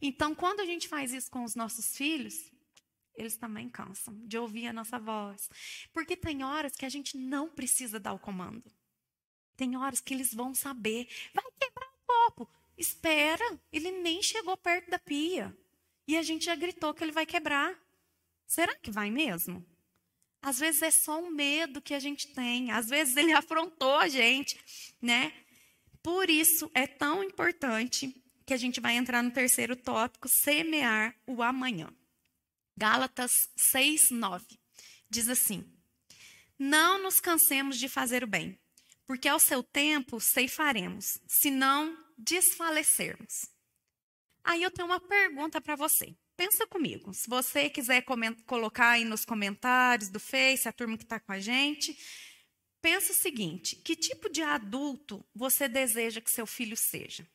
Então, 0.00 0.34
quando 0.34 0.60
a 0.60 0.66
gente 0.66 0.88
faz 0.88 1.12
isso 1.12 1.30
com 1.30 1.44
os 1.44 1.54
nossos 1.54 1.96
filhos, 1.96 2.50
eles 3.14 3.36
também 3.36 3.68
cansam 3.68 4.14
de 4.26 4.36
ouvir 4.36 4.66
a 4.66 4.72
nossa 4.72 4.98
voz. 4.98 5.48
Porque 5.92 6.16
tem 6.16 6.42
horas 6.42 6.74
que 6.74 6.84
a 6.84 6.88
gente 6.88 7.16
não 7.16 7.48
precisa 7.48 8.00
dar 8.00 8.12
o 8.12 8.18
comando. 8.18 8.64
Tem 9.56 9.76
horas 9.76 10.00
que 10.00 10.14
eles 10.14 10.34
vão 10.34 10.54
saber. 10.54 11.08
Vai 11.32 11.44
quebrar 11.60 11.86
o 11.86 12.06
copo. 12.06 12.48
Espera, 12.76 13.60
ele 13.72 13.90
nem 13.90 14.22
chegou 14.22 14.56
perto 14.56 14.90
da 14.90 14.98
pia. 14.98 15.56
E 16.06 16.16
a 16.16 16.22
gente 16.22 16.46
já 16.46 16.54
gritou 16.54 16.92
que 16.94 17.04
ele 17.04 17.12
vai 17.12 17.26
quebrar. 17.26 17.78
Será 18.46 18.74
que 18.76 18.90
vai 18.90 19.10
mesmo? 19.10 19.64
Às 20.40 20.58
vezes 20.58 20.82
é 20.82 20.90
só 20.90 21.20
um 21.20 21.30
medo 21.30 21.80
que 21.80 21.94
a 21.94 22.00
gente 22.00 22.28
tem. 22.34 22.72
Às 22.72 22.88
vezes 22.88 23.16
ele 23.16 23.32
afrontou 23.32 23.96
a 23.96 24.08
gente, 24.08 24.58
né? 25.00 25.32
Por 26.02 26.28
isso 26.28 26.70
é 26.74 26.86
tão 26.86 27.22
importante 27.22 28.14
que 28.44 28.52
a 28.52 28.56
gente 28.56 28.80
vai 28.80 28.96
entrar 28.96 29.22
no 29.22 29.30
terceiro 29.30 29.76
tópico, 29.76 30.28
semear 30.28 31.14
o 31.26 31.42
amanhã. 31.42 31.88
Gálatas 32.76 33.30
6, 33.56 34.10
9. 34.10 34.44
Diz 35.08 35.28
assim: 35.28 35.64
Não 36.58 37.00
nos 37.02 37.20
cansemos 37.20 37.78
de 37.78 37.88
fazer 37.88 38.24
o 38.24 38.26
bem, 38.26 38.58
porque 39.06 39.28
ao 39.28 39.38
seu 39.38 39.62
tempo 39.62 40.18
ceifaremos, 40.20 41.18
se 41.26 41.50
não 41.50 41.96
desfalecermos. 42.18 43.32
Aí 44.44 44.62
eu 44.62 44.70
tenho 44.70 44.88
uma 44.88 45.00
pergunta 45.00 45.60
para 45.60 45.76
você. 45.76 46.16
Pensa 46.36 46.66
comigo. 46.66 47.12
Se 47.14 47.28
você 47.28 47.70
quiser 47.70 48.04
colocar 48.46 48.90
aí 48.90 49.04
nos 49.04 49.24
comentários 49.24 50.08
do 50.08 50.18
Face, 50.18 50.66
a 50.66 50.72
turma 50.72 50.96
que 50.96 51.04
está 51.04 51.20
com 51.20 51.30
a 51.30 51.38
gente, 51.38 51.96
pensa 52.82 53.12
o 53.12 53.16
seguinte: 53.16 53.76
que 53.76 53.96
tipo 53.96 54.28
de 54.28 54.42
adulto 54.42 55.24
você 55.34 55.68
deseja 55.68 56.20
que 56.20 56.30
seu 56.30 56.46
filho 56.46 56.76
seja? 56.76 57.26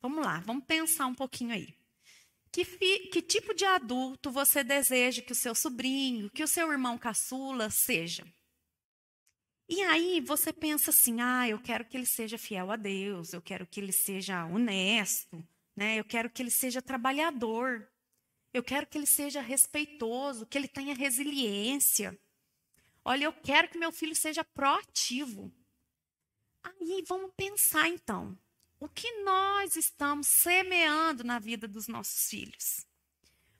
Vamos 0.00 0.24
lá, 0.24 0.38
vamos 0.40 0.64
pensar 0.64 1.06
um 1.06 1.14
pouquinho 1.14 1.54
aí. 1.54 1.74
Que, 2.52 2.64
fi, 2.64 3.08
que 3.08 3.20
tipo 3.20 3.52
de 3.54 3.64
adulto 3.64 4.30
você 4.30 4.62
deseja 4.62 5.22
que 5.22 5.32
o 5.32 5.34
seu 5.34 5.54
sobrinho, 5.54 6.30
que 6.30 6.44
o 6.44 6.46
seu 6.46 6.70
irmão 6.70 6.96
caçula 6.96 7.68
seja? 7.70 8.24
E 9.68 9.82
aí 9.82 10.20
você 10.20 10.52
pensa 10.52 10.90
assim: 10.90 11.20
ah, 11.20 11.48
eu 11.48 11.58
quero 11.58 11.84
que 11.84 11.96
ele 11.96 12.06
seja 12.06 12.38
fiel 12.38 12.70
a 12.70 12.76
Deus, 12.76 13.32
eu 13.32 13.40
quero 13.40 13.66
que 13.66 13.80
ele 13.80 13.92
seja 13.92 14.44
honesto, 14.44 15.42
né? 15.74 15.98
eu 15.98 16.04
quero 16.04 16.30
que 16.30 16.42
ele 16.42 16.50
seja 16.50 16.82
trabalhador, 16.82 17.90
eu 18.52 18.62
quero 18.62 18.86
que 18.86 18.98
ele 18.98 19.06
seja 19.06 19.40
respeitoso, 19.40 20.46
que 20.46 20.56
ele 20.56 20.68
tenha 20.68 20.94
resiliência. 20.94 22.16
Olha, 23.04 23.24
eu 23.24 23.32
quero 23.32 23.68
que 23.68 23.78
meu 23.78 23.92
filho 23.92 24.16
seja 24.16 24.42
proativo. 24.42 25.52
Aí 26.62 27.04
vamos 27.06 27.30
pensar 27.36 27.88
então: 27.88 28.36
o 28.80 28.88
que 28.88 29.10
nós 29.22 29.76
estamos 29.76 30.26
semeando 30.26 31.22
na 31.22 31.38
vida 31.38 31.68
dos 31.68 31.86
nossos 31.86 32.28
filhos? 32.28 32.86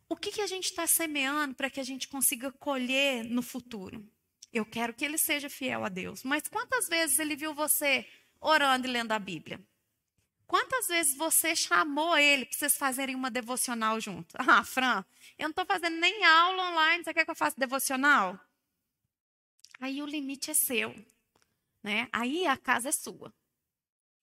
O 0.09 0.17
que, 0.17 0.33
que 0.33 0.41
a 0.41 0.47
gente 0.47 0.67
está 0.67 0.87
semeando 0.87 1.55
para 1.55 1.69
que 1.69 1.81
a 1.81 1.85
gente 1.85 2.09
consiga 2.09 2.53
colher 2.53 3.25
no 3.25 3.43
futuro? 3.43 4.07
Eu 4.53 4.65
quero 4.65 4.95
que 4.95 5.05
ele 5.05 5.19
seja 5.19 5.51
fiel 5.51 5.85
a 5.85 5.89
Deus. 5.89 6.23
Mas 6.23 6.47
quantas 6.49 6.87
vezes 6.89 7.19
ele 7.19 7.35
viu 7.35 7.53
você 7.53 8.07
orando 8.41 8.87
e 8.87 8.91
lendo 8.91 9.13
a 9.13 9.19
Bíblia? 9.19 9.61
Quantas 10.47 10.87
vezes 10.87 11.17
você 11.17 11.57
chamou 11.57 12.17
ele 12.17 12.45
para 12.47 12.57
vocês 12.59 12.77
fazerem 12.77 13.17
uma 13.17 13.31
devocional 13.31 14.01
junto? 14.01 14.37
Ah, 14.39 14.63
Fran, 14.63 15.05
eu 15.39 15.45
não 15.45 15.51
estou 15.51 15.67
fazendo 15.67 15.97
nem 15.97 16.25
aula 16.25 16.71
online, 16.71 17.03
você 17.03 17.13
quer 17.13 17.25
que 17.25 17.31
eu 17.31 17.35
faça 17.35 17.57
devocional? 17.59 18.39
Aí 19.85 20.01
o 20.01 20.07
limite 20.07 20.51
é 20.51 20.55
seu. 20.55 20.95
Né? 21.83 22.09
Aí 22.11 22.47
a 22.47 22.57
casa 22.57 22.89
é 22.89 22.93
sua. 22.93 23.35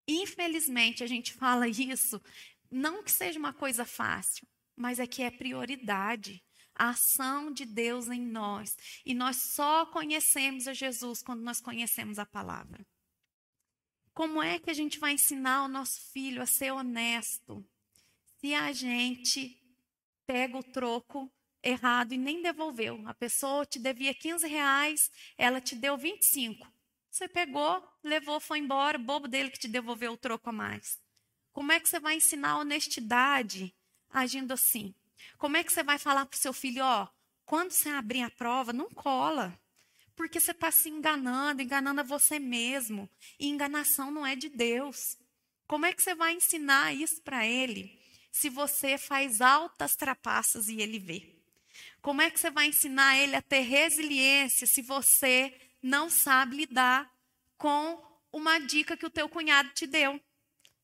Infelizmente, 0.08 1.04
a 1.04 1.08
gente 1.08 1.34
fala 1.34 1.68
isso, 1.68 2.20
não 2.72 3.04
que 3.04 3.12
seja 3.12 3.38
uma 3.38 3.54
coisa 3.54 3.86
fácil, 3.86 4.48
mas 4.76 4.98
é 4.98 5.06
que 5.06 5.22
é 5.22 5.30
prioridade 5.30 6.44
a 6.74 6.90
ação 6.90 7.54
de 7.54 7.64
Deus 7.64 8.08
em 8.08 8.26
nós. 8.26 8.76
E 9.06 9.14
nós 9.14 9.38
só 9.38 9.86
conhecemos 9.86 10.68
a 10.68 10.74
Jesus 10.74 11.22
quando 11.22 11.44
nós 11.44 11.62
conhecemos 11.62 12.18
a 12.18 12.26
palavra. 12.26 12.84
Como 14.16 14.42
é 14.42 14.58
que 14.58 14.72
a 14.72 14.74
gente 14.74 14.98
vai 14.98 15.14
ensinar 15.14 15.66
o 15.66 15.68
nosso 15.68 16.02
filho 16.12 16.42
a 16.42 16.48
ser 16.48 16.72
honesto 16.72 17.64
se 18.40 18.56
a 18.56 18.74
gente 18.74 19.62
pega 20.26 20.58
o 20.58 20.64
troco 20.64 21.32
errado 21.64 22.14
e 22.14 22.18
nem 22.18 22.42
devolveu. 22.42 23.02
A 23.08 23.14
pessoa 23.14 23.66
te 23.66 23.80
devia 23.80 24.14
15 24.14 24.48
reais, 24.48 25.12
ela 25.38 25.62
te 25.62 25.76
deu 25.76 25.98
25. 25.98 26.68
Você 27.10 27.28
pegou, 27.28 27.84
levou, 28.04 28.40
foi 28.40 28.60
embora, 28.60 28.98
bobo 28.98 29.28
dele 29.28 29.50
que 29.52 29.60
te 29.60 29.68
devolveu 29.68 30.14
o 30.14 30.18
troco 30.18 30.50
a 30.50 30.54
mais. 30.54 31.00
Como 31.52 31.72
é 31.72 31.80
que 31.80 31.90
você 31.90 32.00
vai 32.00 32.16
ensinar 32.16 32.58
honestidade 32.58 33.76
agindo 34.10 34.54
assim? 34.54 34.96
Como 35.38 35.58
é 35.58 35.64
que 35.64 35.72
você 35.72 35.84
vai 35.84 35.98
falar 35.98 36.26
para 36.26 36.38
o 36.38 36.42
seu 36.42 36.54
filho, 36.54 36.84
ó, 36.84 37.08
quando 37.46 37.72
você 37.72 37.90
abrir 37.90 38.22
a 38.22 38.30
prova, 38.30 38.72
não 38.72 38.90
cola. 38.90 39.60
Porque 40.16 40.40
você 40.40 40.52
está 40.52 40.72
se 40.72 40.88
enganando, 40.88 41.62
enganando 41.62 42.00
a 42.02 42.04
você 42.04 42.40
mesmo. 42.40 43.10
E 43.40 43.48
enganação 43.48 44.10
não 44.10 44.26
é 44.26 44.36
de 44.36 44.48
Deus. 44.48 45.18
Como 45.68 45.86
é 45.86 45.94
que 45.94 46.02
você 46.02 46.16
vai 46.16 46.34
ensinar 46.34 46.94
isso 46.94 47.22
para 47.24 47.46
ele 47.46 48.00
se 48.32 48.50
você 48.50 48.98
faz 48.98 49.42
altas 49.42 49.96
trapaças 49.96 50.68
e 50.68 50.80
ele 50.80 51.00
vê? 51.00 51.41
Como 52.02 52.22
é 52.22 52.32
que 52.32 52.40
você 52.40 52.50
vai 52.50 52.68
ensinar 52.68 53.18
ele 53.18 53.36
a 53.36 53.42
ter 53.42 53.62
resiliência 53.62 54.66
se 54.66 54.82
você 54.82 55.56
não 55.82 56.10
sabe 56.10 56.58
lidar 56.58 57.12
com 57.58 58.02
uma 58.32 58.60
dica 58.60 58.98
que 58.98 59.06
o 59.06 59.10
teu 59.10 59.30
cunhado 59.30 59.70
te 59.74 59.86
deu? 59.86 60.20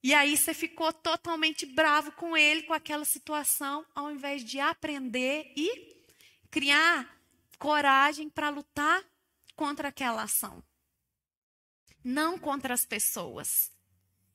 E 0.04 0.14
aí 0.14 0.38
você 0.38 0.54
ficou 0.54 0.94
totalmente 0.94 1.66
bravo 1.66 2.12
com 2.12 2.38
ele, 2.38 2.64
com 2.64 2.74
aquela 2.74 3.04
situação, 3.04 3.86
ao 3.96 4.12
invés 4.12 4.44
de 4.44 4.60
aprender 4.60 5.52
e 5.56 6.06
criar 6.52 7.20
coragem 7.58 8.30
para 8.30 8.50
lutar 8.50 9.04
contra 9.56 9.88
aquela 9.88 10.24
ação. 10.24 10.64
Não 12.04 12.38
contra 12.38 12.74
as 12.76 12.86
pessoas. 12.86 13.72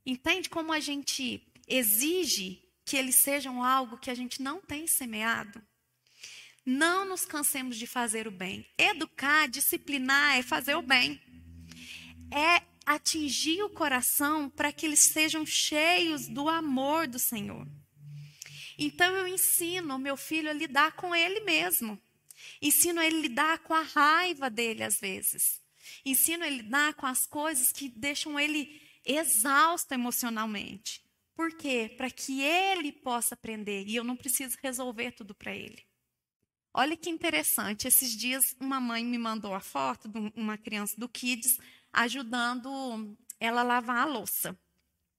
Entende 0.05 0.51
como 0.51 0.73
a 0.73 0.81
gente 0.81 1.47
exige 1.69 2.69
que 2.85 2.97
eles 2.97 3.23
sejam 3.23 3.63
algo 3.63 3.99
que 3.99 4.11
a 4.11 4.15
gente 4.15 4.43
não 4.43 4.61
tem 4.61 4.87
semeado? 4.89 5.65
Não 6.65 7.05
nos 7.05 7.25
cansemos 7.25 7.77
de 7.77 7.87
fazer 7.87 8.29
o 8.29 8.31
bem. 8.31 8.67
Educar, 8.79 9.49
disciplinar 9.49 10.39
é 10.39 10.43
fazer 10.43 10.77
o 10.77 10.83
bem. 10.83 11.21
É 12.33 12.63
atingir 12.87 13.63
o 13.63 13.71
coração 13.71 14.49
para 14.49 14.73
que 14.73 14.87
eles 14.87 15.13
sejam 15.13 15.45
cheios 15.45 16.29
do 16.29 16.49
amor 16.49 17.09
do 17.09 17.19
Senhor. 17.19 17.67
Então 18.79 19.15
eu 19.17 19.27
ensino 19.27 19.97
o 19.97 19.99
meu 19.99 20.17
filho 20.17 20.51
a 20.51 20.53
lidar 20.53 20.93
com 20.93 21.15
ele 21.15 21.41
mesmo. 21.41 22.01
Ensino 22.61 23.01
ele 23.01 23.17
a 23.17 23.21
lidar 23.21 23.59
com 23.61 23.75
a 23.75 23.83
raiva 23.83 24.49
dele 24.49 24.83
às 24.83 24.99
vezes. 24.99 25.61
Ensino 26.05 26.45
ele 26.45 26.61
a 26.61 26.63
lidar 26.63 26.95
com 26.95 27.07
as 27.07 27.27
coisas 27.27 27.73
que 27.73 27.89
deixam 27.89 28.39
ele 28.39 28.81
exausto 29.05 29.93
emocionalmente. 29.93 31.03
Por 31.35 31.57
quê? 31.57 31.93
Para 31.97 32.11
que 32.11 32.43
ele 32.43 32.93
possa 32.93 33.35
aprender 33.35 33.85
e 33.87 33.97
eu 33.97 34.05
não 34.05 34.17
preciso 34.17 34.57
resolver 34.63 35.13
tudo 35.13 35.35
para 35.35 35.55
ele. 35.55 35.83
Olha 36.75 36.97
que 36.97 37.11
interessante, 37.11 37.87
esses 37.87 38.17
dias 38.17 38.57
uma 38.59 38.81
mãe 38.81 39.05
me 39.05 39.19
mandou 39.19 39.53
a 39.53 39.61
foto 39.61 40.09
de 40.09 40.33
uma 40.35 40.57
criança 40.57 40.95
do 40.97 41.09
Kids 41.09 41.59
ajudando 41.93 43.17
ela 43.39 43.61
a 43.61 43.65
lavar 43.65 43.99
a 43.99 44.11
louça. 44.11 44.59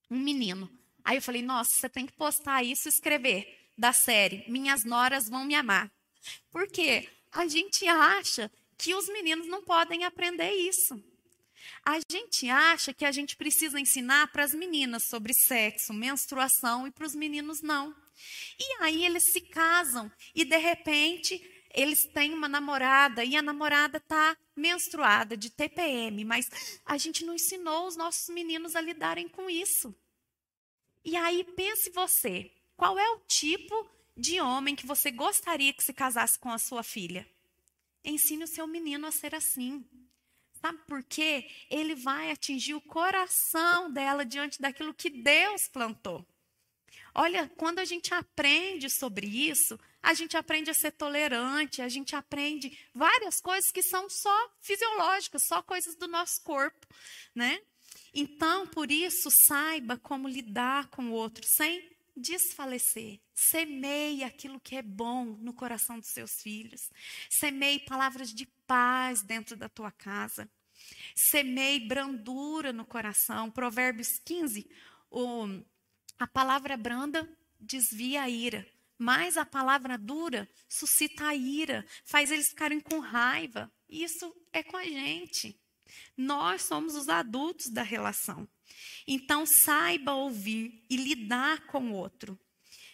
Um 0.10 0.20
menino. 0.20 0.70
Aí 1.04 1.18
eu 1.18 1.22
falei: 1.22 1.44
"Nossa, 1.44 1.70
você 1.76 1.90
tem 1.90 2.08
que 2.08 2.14
postar 2.14 2.64
isso 2.64 2.88
e 2.88 2.90
escrever 2.90 3.70
da 3.78 3.94
série 3.94 4.44
Minhas 4.48 4.84
noras 4.84 5.30
vão 5.30 5.46
me 5.46 5.54
amar". 5.54 5.92
Por 6.50 6.68
quê? 6.68 7.08
A 7.32 7.48
gente 7.48 7.88
acha 7.88 8.52
que 8.78 8.96
os 8.96 9.08
meninos 9.08 9.48
não 9.48 9.64
podem 9.64 10.04
aprender 10.06 10.52
isso. 10.52 11.02
A 11.86 12.00
gente 12.12 12.50
acha 12.50 12.94
que 12.94 13.06
a 13.06 13.12
gente 13.12 13.36
precisa 13.36 13.80
ensinar 13.80 14.32
para 14.32 14.44
as 14.44 14.54
meninas 14.54 15.04
sobre 15.04 15.34
sexo, 15.34 15.94
menstruação 15.94 16.88
e 16.88 16.92
para 16.92 17.06
os 17.06 17.16
meninos 17.16 17.62
não. 17.62 17.96
E 18.60 18.84
aí 18.84 19.06
eles 19.06 19.24
se 19.24 19.42
casam 19.42 20.12
e 20.34 20.46
de 20.46 20.58
repente 20.58 21.42
eles 21.74 22.06
têm 22.06 22.34
uma 22.34 22.48
namorada 22.48 23.24
e 23.26 23.36
a 23.36 23.42
namorada 23.42 23.98
está 23.98 24.38
menstruada 24.56 25.36
de 25.36 25.50
TPM, 25.50 26.24
mas 26.24 26.48
a 26.86 26.98
gente 26.98 27.26
não 27.26 27.34
ensinou 27.34 27.88
os 27.88 27.98
nossos 27.98 28.30
meninos 28.30 28.76
a 28.76 28.82
lidarem 28.82 29.28
com 29.28 29.50
isso. 29.50 29.96
E 31.04 31.18
aí 31.18 31.44
pense 31.44 31.90
você, 31.90 32.52
qual 32.78 32.98
é 32.98 33.10
o 33.10 33.20
tipo 33.28 33.90
de 34.16 34.40
homem 34.40 34.76
que 34.76 34.86
você 34.86 35.10
gostaria 35.10 35.74
que 35.74 35.84
se 35.84 35.94
casasse 35.94 36.38
com 36.38 36.52
a 36.52 36.60
sua 36.60 36.84
filha? 36.84 37.28
Ensine 38.06 38.44
o 38.44 38.48
seu 38.48 38.68
menino 38.68 39.08
a 39.08 39.12
ser 39.12 39.34
assim. 39.34 39.84
Sabe 40.62 40.78
por 40.88 41.04
quê? 41.04 41.50
Ele 41.70 41.96
vai 41.96 42.32
atingir 42.32 42.76
o 42.76 42.82
coração 42.82 43.92
dela 43.92 44.24
diante 44.24 44.62
daquilo 44.62 44.94
que 44.94 45.10
Deus 45.10 45.68
plantou. 45.68 46.26
Olha, 47.14 47.52
quando 47.58 47.80
a 47.80 47.86
gente 47.86 48.14
aprende 48.14 48.90
sobre 48.90 49.28
isso, 49.28 49.80
a 50.02 50.14
gente 50.14 50.36
aprende 50.36 50.70
a 50.70 50.74
ser 50.74 50.92
tolerante, 50.92 51.82
a 51.82 51.90
gente 51.90 52.16
aprende 52.16 52.78
várias 52.94 53.40
coisas 53.40 53.72
que 53.72 53.84
são 53.84 54.10
só 54.10 54.52
fisiológicas, 54.62 55.44
só 55.48 55.62
coisas 55.62 55.96
do 55.96 56.08
nosso 56.08 56.42
corpo, 56.44 56.88
né? 57.34 57.62
Então, 58.14 58.68
por 58.68 58.92
isso, 58.92 59.30
saiba 59.48 59.98
como 59.98 60.28
lidar 60.28 60.88
com 60.90 61.06
o 61.06 61.12
outro 61.12 61.44
sem 61.48 61.90
desfalecer. 62.16 63.20
Semeie 63.34 64.24
aquilo 64.24 64.60
que 64.60 64.76
é 64.76 64.82
bom 64.82 65.26
no 65.26 65.54
coração 65.54 66.00
dos 66.00 66.10
seus 66.10 66.32
filhos. 66.42 66.82
Semeie 67.30 67.80
palavras 67.80 68.30
de 68.30 68.46
paz 68.68 69.22
dentro 69.22 69.56
da 69.56 69.68
tua 69.68 69.92
casa. 69.92 70.50
Semeie 71.16 71.80
brandura 71.80 72.72
no 72.72 72.86
coração. 72.86 73.50
Provérbios 73.50 74.20
15, 74.26 74.70
o 75.10 75.48
a 76.24 76.28
palavra 76.28 76.78
branda 76.78 77.30
desvia 77.60 78.22
a 78.22 78.30
ira, 78.30 78.66
mas 78.98 79.36
a 79.36 79.46
palavra 79.46 79.98
dura 79.98 80.50
suscita 80.70 81.28
a 81.28 81.36
ira, 81.36 81.86
faz 82.06 82.32
eles 82.32 82.48
ficarem 82.48 82.80
com 82.80 83.00
raiva. 83.00 83.70
Isso 83.90 84.34
é 84.54 84.64
com 84.64 84.78
a 84.78 84.86
gente. 84.86 85.60
Nós 86.16 86.62
somos 86.62 86.96
os 86.96 87.10
adultos 87.10 87.70
da 87.70 87.84
relação. 87.84 88.48
Então, 89.06 89.46
saiba 89.46 90.14
ouvir 90.14 90.86
e 90.90 90.96
lidar 90.96 91.68
com 91.68 91.92
o 91.92 91.94
outro. 91.94 92.40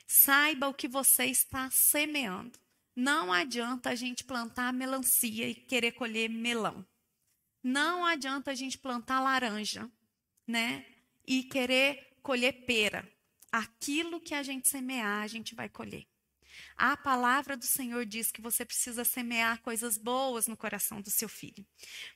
Saiba 0.08 0.68
o 0.68 0.74
que 0.74 0.88
você 0.88 1.26
está 1.26 1.70
semeando. 1.92 2.58
Não 2.96 3.32
adianta 3.32 3.92
a 3.92 3.96
gente 3.96 4.24
plantar 4.24 4.74
melancia 4.74 5.48
e 5.48 5.54
querer 5.54 5.92
colher 5.92 6.32
melão. 6.32 6.84
Não 7.62 8.04
adianta 8.04 8.50
a 8.50 8.56
gente 8.56 8.80
plantar 8.80 9.20
laranja, 9.20 9.88
né? 10.48 10.84
E 11.28 11.44
querer 11.44 12.18
colher 12.24 12.66
pera. 12.66 13.08
Aquilo 13.52 14.22
que 14.22 14.34
a 14.34 14.44
gente 14.44 14.70
semear, 14.70 15.24
a 15.24 15.28
gente 15.28 15.56
vai 15.56 15.70
colher. 15.70 16.06
A 16.76 16.96
palavra 16.96 17.58
do 17.58 17.66
Senhor 17.66 18.06
diz 18.06 18.32
que 18.32 18.42
você 18.42 18.66
precisa 18.66 19.04
semear 19.04 19.62
coisas 19.62 19.98
boas 19.98 20.48
no 20.48 20.56
coração 20.56 21.02
do 21.02 21.10
seu 21.10 21.28
filho. 21.28 21.66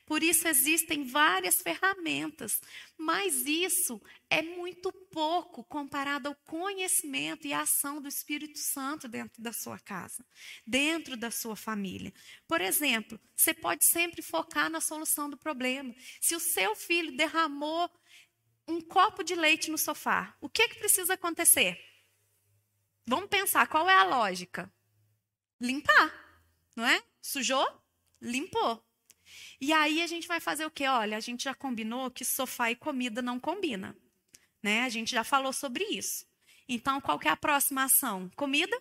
Por 0.06 0.22
isso 0.22 0.48
existem 0.48 1.04
várias 1.04 1.56
ferramentas, 1.56 2.60
mas 2.96 3.44
isso 3.46 4.00
é 4.30 4.42
muito 4.42 4.92
pouco 5.12 5.62
comparado 5.64 6.28
ao 6.28 6.34
conhecimento 6.34 7.46
e 7.46 7.52
à 7.52 7.60
ação 7.60 8.00
do 8.00 8.08
Espírito 8.08 8.58
Santo 8.58 9.06
dentro 9.06 9.42
da 9.42 9.52
sua 9.52 9.78
casa, 9.78 10.24
dentro 10.66 11.16
da 11.16 11.30
sua 11.30 11.56
família. 11.56 12.12
Por 12.48 12.60
exemplo, 12.60 13.20
você 13.36 13.52
pode 13.52 13.84
sempre 13.90 14.22
focar 14.22 14.70
na 14.70 14.80
solução 14.80 15.28
do 15.28 15.36
problema. 15.36 15.94
Se 16.20 16.34
o 16.34 16.40
seu 16.40 16.74
filho 16.74 17.16
derramou 17.16 17.90
um 18.66 18.80
copo 18.80 19.22
de 19.22 19.34
leite 19.34 19.70
no 19.70 19.78
sofá, 19.78 20.34
o 20.40 20.48
que, 20.48 20.68
que 20.68 20.78
precisa 20.78 21.14
acontecer? 21.14 21.78
Vamos 23.06 23.28
pensar, 23.28 23.66
qual 23.66 23.88
é 23.88 23.94
a 23.94 24.04
lógica? 24.04 24.72
Limpar, 25.60 26.12
não 26.74 26.86
é? 26.86 27.02
Sujou? 27.20 27.66
Limpou. 28.20 28.82
E 29.60 29.72
aí 29.72 30.02
a 30.02 30.06
gente 30.06 30.26
vai 30.26 30.40
fazer 30.40 30.64
o 30.64 30.70
quê? 30.70 30.86
Olha, 30.86 31.16
a 31.16 31.20
gente 31.20 31.44
já 31.44 31.54
combinou 31.54 32.10
que 32.10 32.24
sofá 32.24 32.70
e 32.70 32.76
comida 32.76 33.20
não 33.20 33.38
combina. 33.38 33.96
Né? 34.62 34.82
A 34.82 34.88
gente 34.88 35.10
já 35.10 35.22
falou 35.22 35.52
sobre 35.52 35.84
isso. 35.84 36.26
Então, 36.66 37.00
qual 37.00 37.18
que 37.18 37.28
é 37.28 37.30
a 37.30 37.36
próxima 37.36 37.84
ação? 37.84 38.30
Comida? 38.34 38.80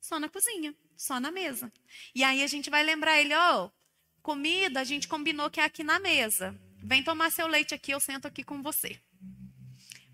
Só 0.00 0.20
na 0.20 0.28
cozinha, 0.28 0.74
só 0.96 1.18
na 1.18 1.32
mesa. 1.32 1.72
E 2.14 2.22
aí 2.22 2.42
a 2.42 2.46
gente 2.46 2.70
vai 2.70 2.84
lembrar 2.84 3.20
ele, 3.20 3.34
ó, 3.34 3.64
oh, 3.64 3.70
comida 4.22 4.80
a 4.80 4.84
gente 4.84 5.08
combinou 5.08 5.50
que 5.50 5.58
é 5.58 5.64
aqui 5.64 5.82
na 5.82 5.98
mesa. 5.98 6.56
Vem 6.76 7.02
tomar 7.02 7.32
seu 7.32 7.48
leite 7.48 7.74
aqui, 7.74 7.90
eu 7.90 7.98
sento 7.98 8.26
aqui 8.26 8.44
com 8.44 8.62
você 8.62 9.00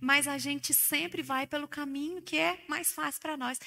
mas 0.01 0.27
a 0.27 0.39
gente 0.39 0.73
sempre 0.73 1.23
vai 1.23 1.47
pelo 1.47 1.69
caminho 1.69 2.23
que 2.23 2.39
é 2.39 2.65
mais 2.69 2.93
fácil 2.93 3.21
para 3.21 3.37
nós. 3.37 3.59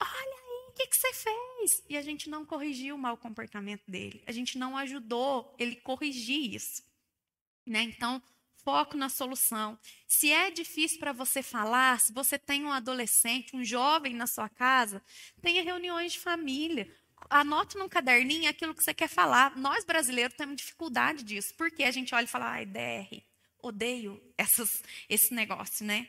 Olha 0.00 0.10
aí, 0.10 0.70
o 0.70 0.72
que, 0.72 0.86
que 0.86 0.96
você 0.96 1.12
fez? 1.12 1.82
E 1.88 1.96
a 1.96 2.02
gente 2.02 2.28
não 2.28 2.44
corrigiu 2.44 2.94
o 2.94 2.98
mau 2.98 3.16
comportamento 3.16 3.82
dele. 3.86 4.22
A 4.26 4.32
gente 4.32 4.58
não 4.58 4.76
ajudou 4.76 5.54
ele 5.58 5.76
corrigir 5.76 6.54
isso. 6.54 6.82
Né? 7.66 7.82
Então, 7.82 8.22
foco 8.64 8.96
na 8.96 9.08
solução. 9.08 9.78
Se 10.08 10.32
é 10.32 10.50
difícil 10.50 10.98
para 10.98 11.12
você 11.12 11.42
falar, 11.42 12.00
se 12.00 12.12
você 12.12 12.38
tem 12.38 12.64
um 12.64 12.72
adolescente, 12.72 13.54
um 13.54 13.64
jovem 13.64 14.14
na 14.14 14.26
sua 14.26 14.48
casa, 14.48 15.02
tenha 15.42 15.62
reuniões 15.62 16.14
de 16.14 16.18
família. 16.18 16.90
Anote 17.30 17.76
num 17.76 17.88
caderninho 17.88 18.48
aquilo 18.50 18.74
que 18.74 18.82
você 18.82 18.94
quer 18.94 19.08
falar. 19.08 19.56
Nós 19.56 19.84
brasileiros 19.84 20.36
temos 20.36 20.56
dificuldade 20.56 21.22
disso, 21.22 21.54
porque 21.56 21.84
a 21.84 21.90
gente 21.90 22.14
olha 22.14 22.24
e 22.24 22.28
fala, 22.28 22.50
ai, 22.50 22.66
DR, 22.66 23.22
odeio 23.66 24.20
essas, 24.36 24.82
esse 25.08 25.32
negócio, 25.32 25.84
né? 25.84 26.08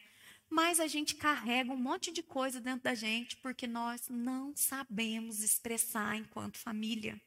mas 0.50 0.80
a 0.80 0.88
gente 0.88 1.16
carrega 1.16 1.72
um 1.72 1.78
monte 1.78 2.12
de 2.12 2.22
coisa 2.24 2.62
dentro 2.62 2.84
da 2.84 2.96
gente 2.96 3.36
porque 3.38 3.68
nós 3.68 4.04
não 4.10 4.56
sabemos 4.56 5.42
expressar 5.42 6.16
enquanto 6.16 6.58
família. 6.58 7.20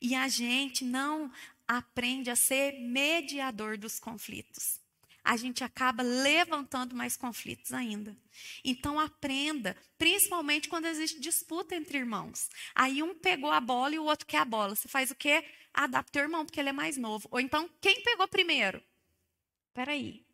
E 0.00 0.14
a 0.14 0.28
gente 0.28 0.84
não 0.84 1.30
aprende 1.66 2.30
a 2.30 2.36
ser 2.36 2.72
mediador 2.80 3.76
dos 3.76 4.00
conflitos. 4.00 4.80
A 5.22 5.36
gente 5.36 5.62
acaba 5.62 6.02
levantando 6.02 6.96
mais 6.96 7.16
conflitos 7.16 7.72
ainda. 7.72 8.16
Então 8.64 8.98
aprenda, 8.98 9.76
principalmente 9.98 10.68
quando 10.68 10.86
existe 10.86 11.20
disputa 11.20 11.76
entre 11.76 11.98
irmãos. 11.98 12.48
Aí 12.74 13.02
um 13.02 13.14
pegou 13.14 13.50
a 13.50 13.60
bola 13.60 13.94
e 13.94 13.98
o 13.98 14.04
outro 14.04 14.26
quer 14.26 14.38
a 14.38 14.44
bola. 14.44 14.74
Você 14.74 14.88
faz 14.88 15.10
o 15.10 15.14
quê? 15.14 15.44
Adapta 15.74 16.18
o 16.18 16.22
irmão, 16.22 16.46
porque 16.46 16.58
ele 16.58 16.70
é 16.70 16.72
mais 16.72 16.96
novo. 16.96 17.28
Ou 17.30 17.38
então, 17.38 17.68
quem 17.80 18.02
pegou 18.02 18.26
primeiro? 18.26 18.82
Espera 19.78 19.92
aí. 19.92 20.26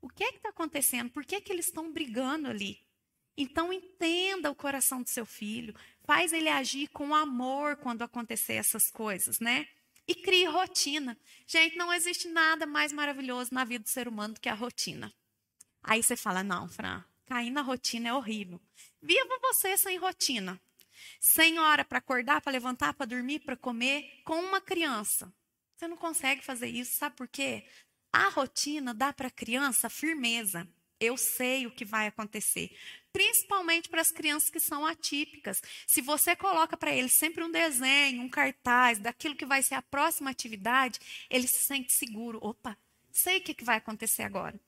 O 0.00 0.08
que 0.08 0.22
é 0.22 0.30
que 0.30 0.36
está 0.36 0.50
acontecendo? 0.50 1.10
Por 1.10 1.24
que, 1.24 1.40
que 1.40 1.52
eles 1.52 1.66
estão 1.66 1.92
brigando 1.92 2.46
ali? 2.46 2.86
Então 3.36 3.72
entenda 3.72 4.48
o 4.48 4.54
coração 4.54 5.02
do 5.02 5.10
seu 5.10 5.26
filho, 5.26 5.74
faz 6.04 6.32
ele 6.32 6.48
agir 6.48 6.86
com 6.86 7.12
amor 7.12 7.74
quando 7.78 8.02
acontecer 8.02 8.52
essas 8.52 8.92
coisas, 8.92 9.40
né? 9.40 9.66
E 10.06 10.14
crie 10.14 10.44
rotina. 10.44 11.18
Gente, 11.48 11.76
não 11.76 11.92
existe 11.92 12.28
nada 12.28 12.64
mais 12.64 12.92
maravilhoso 12.92 13.52
na 13.52 13.64
vida 13.64 13.82
do 13.82 13.88
ser 13.88 14.06
humano 14.06 14.34
do 14.34 14.40
que 14.40 14.48
a 14.48 14.54
rotina. 14.54 15.12
Aí 15.82 16.00
você 16.00 16.14
fala: 16.14 16.44
não, 16.44 16.68
Fran, 16.68 17.02
cair 17.26 17.50
na 17.50 17.62
rotina 17.62 18.10
é 18.10 18.14
horrível. 18.14 18.60
Viva 19.02 19.36
você 19.42 19.76
sem 19.76 19.96
rotina. 19.96 20.60
Sem 21.18 21.58
hora 21.58 21.84
para 21.84 21.98
acordar, 21.98 22.40
para 22.40 22.52
levantar, 22.52 22.94
para 22.94 23.06
dormir, 23.06 23.40
para 23.40 23.56
comer, 23.56 24.22
com 24.24 24.38
uma 24.38 24.60
criança. 24.60 25.34
Você 25.76 25.88
não 25.88 25.96
consegue 25.96 26.44
fazer 26.44 26.68
isso, 26.68 26.96
sabe 26.96 27.16
por 27.16 27.26
quê? 27.26 27.66
A 28.12 28.28
rotina 28.28 28.92
dá 28.92 29.12
para 29.12 29.28
a 29.28 29.30
criança 29.30 29.88
firmeza. 29.88 30.68
Eu 31.00 31.16
sei 31.16 31.66
o 31.66 31.70
que 31.70 31.84
vai 31.84 32.06
acontecer. 32.06 32.70
Principalmente 33.12 33.88
para 33.88 34.00
as 34.00 34.10
crianças 34.10 34.50
que 34.50 34.60
são 34.60 34.86
atípicas. 34.86 35.62
Se 35.86 36.00
você 36.00 36.36
coloca 36.36 36.76
para 36.76 36.94
eles 36.94 37.14
sempre 37.14 37.42
um 37.42 37.50
desenho, 37.50 38.22
um 38.22 38.28
cartaz 38.28 38.98
daquilo 38.98 39.34
que 39.34 39.46
vai 39.46 39.62
ser 39.62 39.74
a 39.74 39.82
próxima 39.82 40.30
atividade, 40.30 41.00
ele 41.28 41.48
se 41.48 41.64
sente 41.64 41.92
seguro. 41.92 42.38
Opa, 42.42 42.76
sei 43.10 43.38
o 43.38 43.42
que 43.42 43.64
vai 43.64 43.78
acontecer 43.78 44.22
agora. 44.22 44.60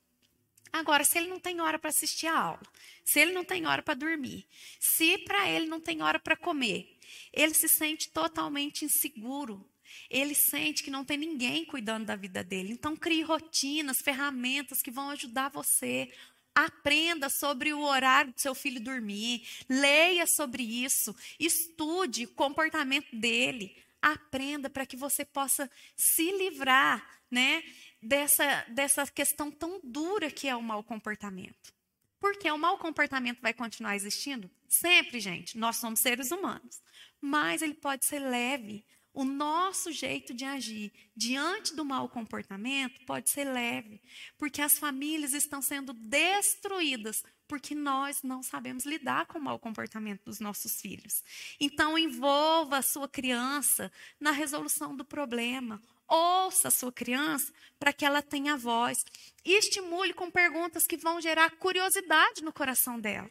Agora, 0.73 1.05
se 1.05 1.17
ele 1.17 1.29
não 1.29 1.39
tem 1.39 1.61
hora 1.61 1.79
para 1.79 1.89
assistir 1.89 2.27
a 2.27 2.37
aula, 2.37 2.67
se 3.03 3.19
ele 3.19 3.31
não 3.31 3.45
tem 3.45 3.65
hora 3.65 3.81
para 3.81 3.93
dormir, 3.93 4.45
se 4.77 5.17
para 5.19 5.49
ele 5.49 5.67
não 5.67 5.79
tem 5.79 6.01
hora 6.01 6.19
para 6.19 6.35
comer, 6.35 6.97
ele 7.31 7.53
se 7.53 7.69
sente 7.69 8.09
totalmente 8.09 8.83
inseguro. 8.83 9.65
Ele 10.09 10.35
sente 10.35 10.83
que 10.83 10.91
não 10.91 11.05
tem 11.05 11.17
ninguém 11.17 11.65
cuidando 11.65 12.05
da 12.05 12.15
vida 12.15 12.43
dele. 12.43 12.71
Então, 12.73 12.95
crie 12.95 13.21
rotinas, 13.21 14.01
ferramentas 14.01 14.81
que 14.81 14.91
vão 14.91 15.09
ajudar 15.09 15.49
você. 15.49 16.11
Aprenda 16.53 17.29
sobre 17.29 17.73
o 17.73 17.81
horário 17.81 18.33
do 18.33 18.39
seu 18.39 18.55
filho 18.55 18.79
dormir. 18.79 19.45
Leia 19.69 20.25
sobre 20.25 20.63
isso. 20.63 21.15
Estude 21.39 22.25
o 22.25 22.33
comportamento 22.33 23.15
dele. 23.15 23.75
Aprenda 24.01 24.69
para 24.69 24.85
que 24.85 24.95
você 24.95 25.25
possa 25.25 25.69
se 25.95 26.31
livrar 26.31 27.05
né, 27.29 27.63
dessa, 28.01 28.65
dessa 28.69 29.05
questão 29.07 29.51
tão 29.51 29.81
dura 29.83 30.31
que 30.31 30.47
é 30.47 30.55
o 30.55 30.61
mau 30.61 30.83
comportamento. 30.83 31.73
Porque 32.19 32.49
o 32.49 32.57
mau 32.57 32.77
comportamento 32.77 33.41
vai 33.41 33.53
continuar 33.53 33.95
existindo? 33.95 34.49
Sempre, 34.67 35.19
gente. 35.19 35.57
Nós 35.57 35.77
somos 35.77 35.99
seres 35.99 36.31
humanos. 36.31 36.81
Mas 37.19 37.61
ele 37.61 37.73
pode 37.73 38.05
ser 38.05 38.19
leve 38.19 38.85
o 39.15 39.23
nosso 39.23 39.91
jeito 39.91 40.33
de 40.33 40.43
agir 40.43 40.91
diante 41.15 41.73
do 41.73 41.85
mau 41.85 42.09
comportamento 42.09 43.03
pode 43.05 43.29
ser 43.29 43.45
leve, 43.45 44.01
porque 44.37 44.61
as 44.61 44.77
famílias 44.77 45.33
estão 45.33 45.61
sendo 45.61 45.93
destruídas 45.93 47.23
porque 47.47 47.73
nós 47.73 48.23
não 48.23 48.41
sabemos 48.41 48.85
lidar 48.85 49.25
com 49.27 49.37
o 49.37 49.41
mau 49.41 49.57
comportamento 49.59 50.23
dos 50.25 50.39
nossos 50.39 50.81
filhos. 50.81 51.23
Então, 51.59 51.97
envolva 51.97 52.77
a 52.77 52.81
sua 52.81 53.07
criança 53.07 53.91
na 54.19 54.31
resolução 54.31 54.95
do 54.95 55.05
problema. 55.05 55.81
Ouça 56.07 56.67
a 56.67 56.71
sua 56.71 56.91
criança 56.91 57.53
para 57.79 57.93
que 57.93 58.05
ela 58.05 58.21
tenha 58.21 58.57
voz. 58.57 59.05
E 59.43 59.57
estimule 59.57 60.13
com 60.13 60.29
perguntas 60.29 60.85
que 60.85 60.97
vão 60.97 61.21
gerar 61.21 61.51
curiosidade 61.57 62.43
no 62.43 62.51
coração 62.51 62.99
dela. 62.99 63.29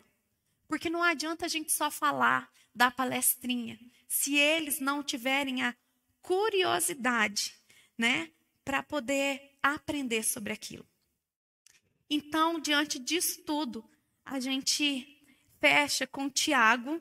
Porque 0.69 0.89
não 0.89 1.03
adianta 1.03 1.47
a 1.47 1.49
gente 1.49 1.73
só 1.73 1.91
falar, 1.91 2.51
dar 2.75 2.91
palestrinha, 2.91 3.79
se 4.09 4.37
eles 4.37 4.81
não 4.81 5.03
tiverem 5.03 5.63
a 5.63 5.75
curiosidade, 6.21 7.55
né, 7.97 8.31
para 8.65 8.83
poder 8.83 9.57
aprender 9.63 10.23
sobre 10.23 10.53
aquilo. 10.53 10.87
Então, 12.09 12.61
diante 12.61 12.99
disso 12.99 13.43
tudo, 13.43 13.85
a 14.25 14.41
gente 14.41 15.23
fecha 15.61 16.07
com 16.07 16.29
Tiago, 16.29 17.01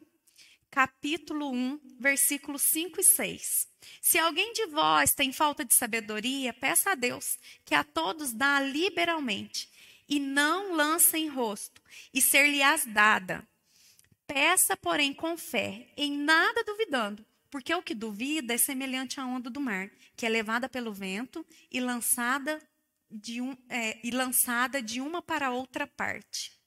capítulo 0.69 1.51
1, 1.51 1.80
versículos 1.99 2.63
5 2.63 2.99
e 2.99 3.03
6. 3.03 3.67
Se 4.01 4.17
alguém 4.17 4.53
de 4.53 4.65
vós 4.67 5.13
tem 5.13 5.32
falta 5.32 5.63
de 5.63 5.74
sabedoria, 5.74 6.53
peça 6.53 6.91
a 6.91 6.95
Deus, 6.95 7.38
que 7.63 7.76
a 7.76 7.84
todos 7.84 8.34
dá 8.34 8.59
liberalmente, 8.59 9.69
e 10.07 10.19
não 10.19 10.76
lança 10.76 11.17
em 11.17 11.28
rosto, 11.28 11.82
e 12.13 12.21
ser-lhe-ás 12.21 12.86
dada. 12.86 13.47
Peça, 14.28 14.76
porém, 14.78 15.13
com 15.13 15.38
fé, 15.38 15.88
em 15.97 16.17
nada 16.17 16.63
duvidando, 16.63 17.26
porque 17.49 17.74
o 17.74 17.84
que 17.84 17.93
duvida 17.93 18.53
é 18.53 18.57
semelhante 18.57 19.19
à 19.19 19.26
onda 19.26 19.49
do 19.49 19.59
mar, 19.59 19.89
que 20.15 20.26
é 20.26 20.30
levada 20.30 20.69
pelo 20.69 20.93
vento 20.93 21.45
e 21.71 21.80
lançada 21.80 22.61
de, 23.11 23.41
um, 23.41 23.55
é, 23.69 23.99
e 24.05 24.11
lançada 24.11 24.82
de 24.82 24.99
uma 25.01 25.21
para 25.21 25.51
outra 25.51 25.86
parte. 25.86 26.57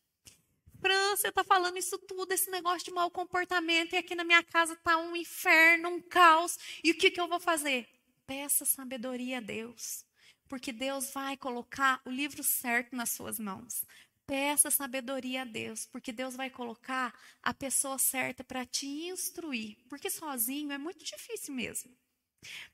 Fran, 0.81 1.17
você 1.17 1.29
está 1.29 1.43
falando 1.43 1.77
isso 1.79 1.99
tudo, 1.99 2.33
esse 2.33 2.51
negócio 2.51 2.85
de 2.85 2.93
mau 2.93 3.11
comportamento, 3.11 3.95
e 3.95 3.97
aqui 3.97 4.15
na 4.15 4.25
minha 4.25 4.43
casa 4.43 4.75
está 4.75 4.97
um 4.99 5.17
inferno, 5.17 5.89
um 5.89 6.01
caos. 6.01 6.59
E 6.85 6.91
o 6.91 6.95
que, 6.97 7.11
que 7.11 7.21
eu 7.21 7.27
vou 7.27 7.41
fazer? 7.41 7.89
Peça 8.27 8.65
sabedoria 8.65 9.39
a 9.39 9.41
Deus, 9.41 10.05
porque 10.49 10.73
Deus 10.73 11.11
vai 11.13 11.37
colocar 11.37 12.01
o 12.05 12.11
livro 12.11 12.45
certo 12.45 12.95
nas 12.95 13.11
suas 13.11 13.39
mãos. 13.39 13.85
Peça 14.27 14.71
sabedoria 14.71 15.43
a 15.43 15.45
Deus, 15.45 15.87
porque 15.87 16.13
Deus 16.13 16.35
vai 16.35 16.51
colocar 16.51 17.15
a 17.43 17.55
pessoa 17.55 17.97
certa 17.99 18.43
para 18.43 18.67
te 18.67 18.87
instruir, 18.87 19.77
porque 19.89 20.11
sozinho 20.11 20.73
é 20.73 20.79
muito 20.79 21.05
difícil 21.05 21.55
mesmo. 21.55 21.97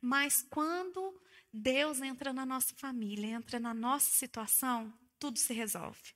Mas 0.00 0.42
quando 0.42 1.20
Deus 1.52 2.00
entra 2.00 2.32
na 2.32 2.46
nossa 2.46 2.74
família, 2.76 3.26
entra 3.26 3.60
na 3.60 3.74
nossa 3.74 4.10
situação, 4.10 4.92
tudo 5.18 5.38
se 5.38 5.52
resolve. 5.52 6.14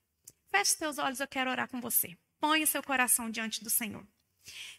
Feche 0.49 0.73
seus 0.73 0.97
olhos, 0.97 1.21
eu 1.21 1.29
quero 1.29 1.51
orar 1.51 1.69
com 1.69 1.81
você. 1.81 2.17
Ponha 2.41 2.67
seu 2.67 2.83
coração 2.83 3.31
diante 3.31 3.63
do 3.63 3.69
Senhor. 3.69 4.07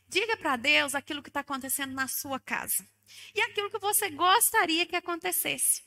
Diga 0.08 0.38
para 0.38 0.56
Deus 0.56 0.96
aquilo 0.96 1.22
que 1.22 1.30
está 1.30 1.42
acontecendo 1.42 1.94
na 1.94 2.08
sua 2.08 2.40
casa 2.40 2.88
e 3.36 3.42
aquilo 3.42 3.70
que 3.70 3.80
você 3.80 4.10
gostaria 4.10 4.86
que 4.86 4.96
acontecesse. 4.96 5.82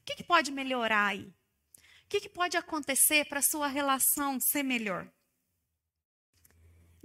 O 0.00 0.04
que, 0.04 0.16
que 0.16 0.24
pode 0.24 0.50
melhorar 0.50 1.08
aí? 1.08 1.32
O 2.04 2.08
que, 2.08 2.20
que 2.20 2.28
pode 2.28 2.56
acontecer 2.56 3.24
para 3.26 3.40
a 3.40 3.42
sua 3.42 3.66
relação 3.66 4.38
ser 4.40 4.62
melhor? 4.62 5.10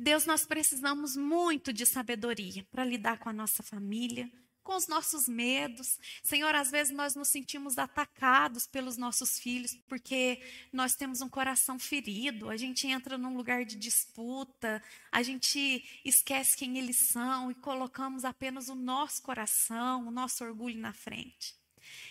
Deus, 0.02 0.26
nós 0.26 0.46
precisamos 0.46 1.18
muito 1.18 1.74
de 1.74 1.86
sabedoria 1.86 2.66
para 2.72 2.86
lidar 2.86 3.20
com 3.20 3.28
a 3.28 3.34
nossa 3.34 3.62
família, 3.62 4.32
com 4.64 4.76
os 4.76 4.88
nossos 4.88 5.28
medos. 5.28 6.00
Senhor, 6.24 6.56
às 6.56 6.72
vezes 6.72 6.94
nós 6.94 7.16
nos 7.16 7.28
sentimos 7.30 7.78
atacados 7.78 8.66
pelos 8.66 8.96
nossos 8.96 9.40
filhos 9.40 9.76
porque 9.90 10.42
nós 10.72 10.96
temos 10.96 11.20
um 11.20 11.28
coração 11.28 11.78
ferido, 11.78 12.50
a 12.50 12.56
gente 12.56 12.88
entra 12.88 13.18
num 13.18 13.36
lugar 13.36 13.66
de 13.66 13.76
disputa, 13.76 14.82
a 15.12 15.22
gente 15.22 15.84
esquece 16.06 16.56
quem 16.56 16.78
eles 16.78 17.10
são 17.12 17.52
e 17.52 17.56
colocamos 17.56 18.24
apenas 18.24 18.70
o 18.70 18.76
nosso 18.76 19.22
coração, 19.22 20.08
o 20.08 20.12
nosso 20.12 20.46
orgulho 20.46 20.80
na 20.80 20.94
frente. 20.94 21.59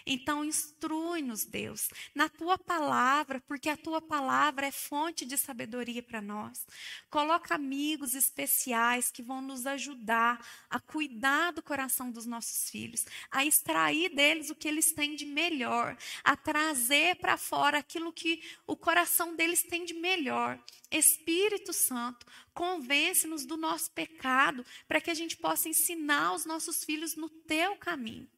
Então, 0.07 0.45
instrui-nos, 0.45 1.45
Deus, 1.45 1.89
na 2.15 2.29
tua 2.29 2.59
palavra, 2.59 3.41
porque 3.47 3.69
a 3.69 3.77
tua 3.77 4.01
palavra 4.01 4.67
é 4.67 4.71
fonte 4.71 5.25
de 5.25 5.37
sabedoria 5.37 6.03
para 6.03 6.21
nós. 6.21 6.67
Coloca 7.11 7.55
amigos 7.55 8.15
especiais 8.15 9.11
que 9.11 9.23
vão 9.23 9.41
nos 9.41 9.67
ajudar 9.67 10.45
a 10.69 10.81
cuidar 10.81 11.53
do 11.53 11.63
coração 11.63 12.11
dos 12.11 12.27
nossos 12.27 12.71
filhos, 12.71 13.05
a 13.31 13.45
extrair 13.45 14.15
deles 14.15 14.51
o 14.51 14.55
que 14.55 14.69
eles 14.69 14.93
têm 14.95 15.15
de 15.15 15.27
melhor, 15.27 15.97
a 16.25 16.37
trazer 16.37 17.17
para 17.17 17.37
fora 17.37 17.79
aquilo 17.79 18.13
que 18.13 18.43
o 18.67 18.77
coração 18.77 19.35
deles 19.35 19.63
tem 19.63 19.85
de 19.85 19.95
melhor. 19.95 20.59
Espírito 20.91 21.73
Santo, 21.73 22.27
convence-nos 22.55 23.45
do 23.45 23.57
nosso 23.57 23.91
pecado, 23.91 24.65
para 24.87 25.01
que 25.01 25.11
a 25.11 25.15
gente 25.15 25.37
possa 25.37 25.69
ensinar 25.69 26.35
os 26.35 26.45
nossos 26.45 26.85
filhos 26.85 27.15
no 27.15 27.29
teu 27.29 27.77
caminho. 27.77 28.29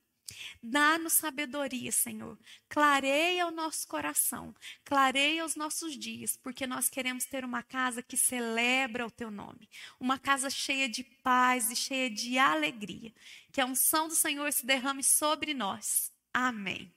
Dá-nos 0.63 1.15
sabedoria, 1.15 1.91
Senhor. 1.93 2.39
Clareia 2.69 3.47
o 3.47 3.51
nosso 3.51 3.87
coração, 3.89 4.55
clareia 4.85 5.45
os 5.45 5.57
nossos 5.57 5.99
dias, 5.99 6.37
porque 6.37 6.67
nós 6.67 6.89
queremos 6.89 7.25
ter 7.25 7.45
uma 7.45 7.63
casa 7.63 8.03
que 8.03 8.17
celebra 8.17 9.07
o 9.07 9.11
teu 9.11 9.31
nome, 9.31 9.69
uma 9.99 10.19
casa 10.19 10.51
cheia 10.51 10.89
de 10.89 11.05
paz 11.05 11.71
e 11.71 11.77
cheia 11.77 12.11
de 12.11 12.39
alegria. 12.39 13.13
Que 13.53 13.61
a 13.61 13.67
unção 13.67 14.09
do 14.09 14.15
Senhor 14.15 14.53
se 14.53 14.65
derrame 14.65 15.03
sobre 15.03 15.55
nós. 15.55 16.13
Amém. 16.33 16.93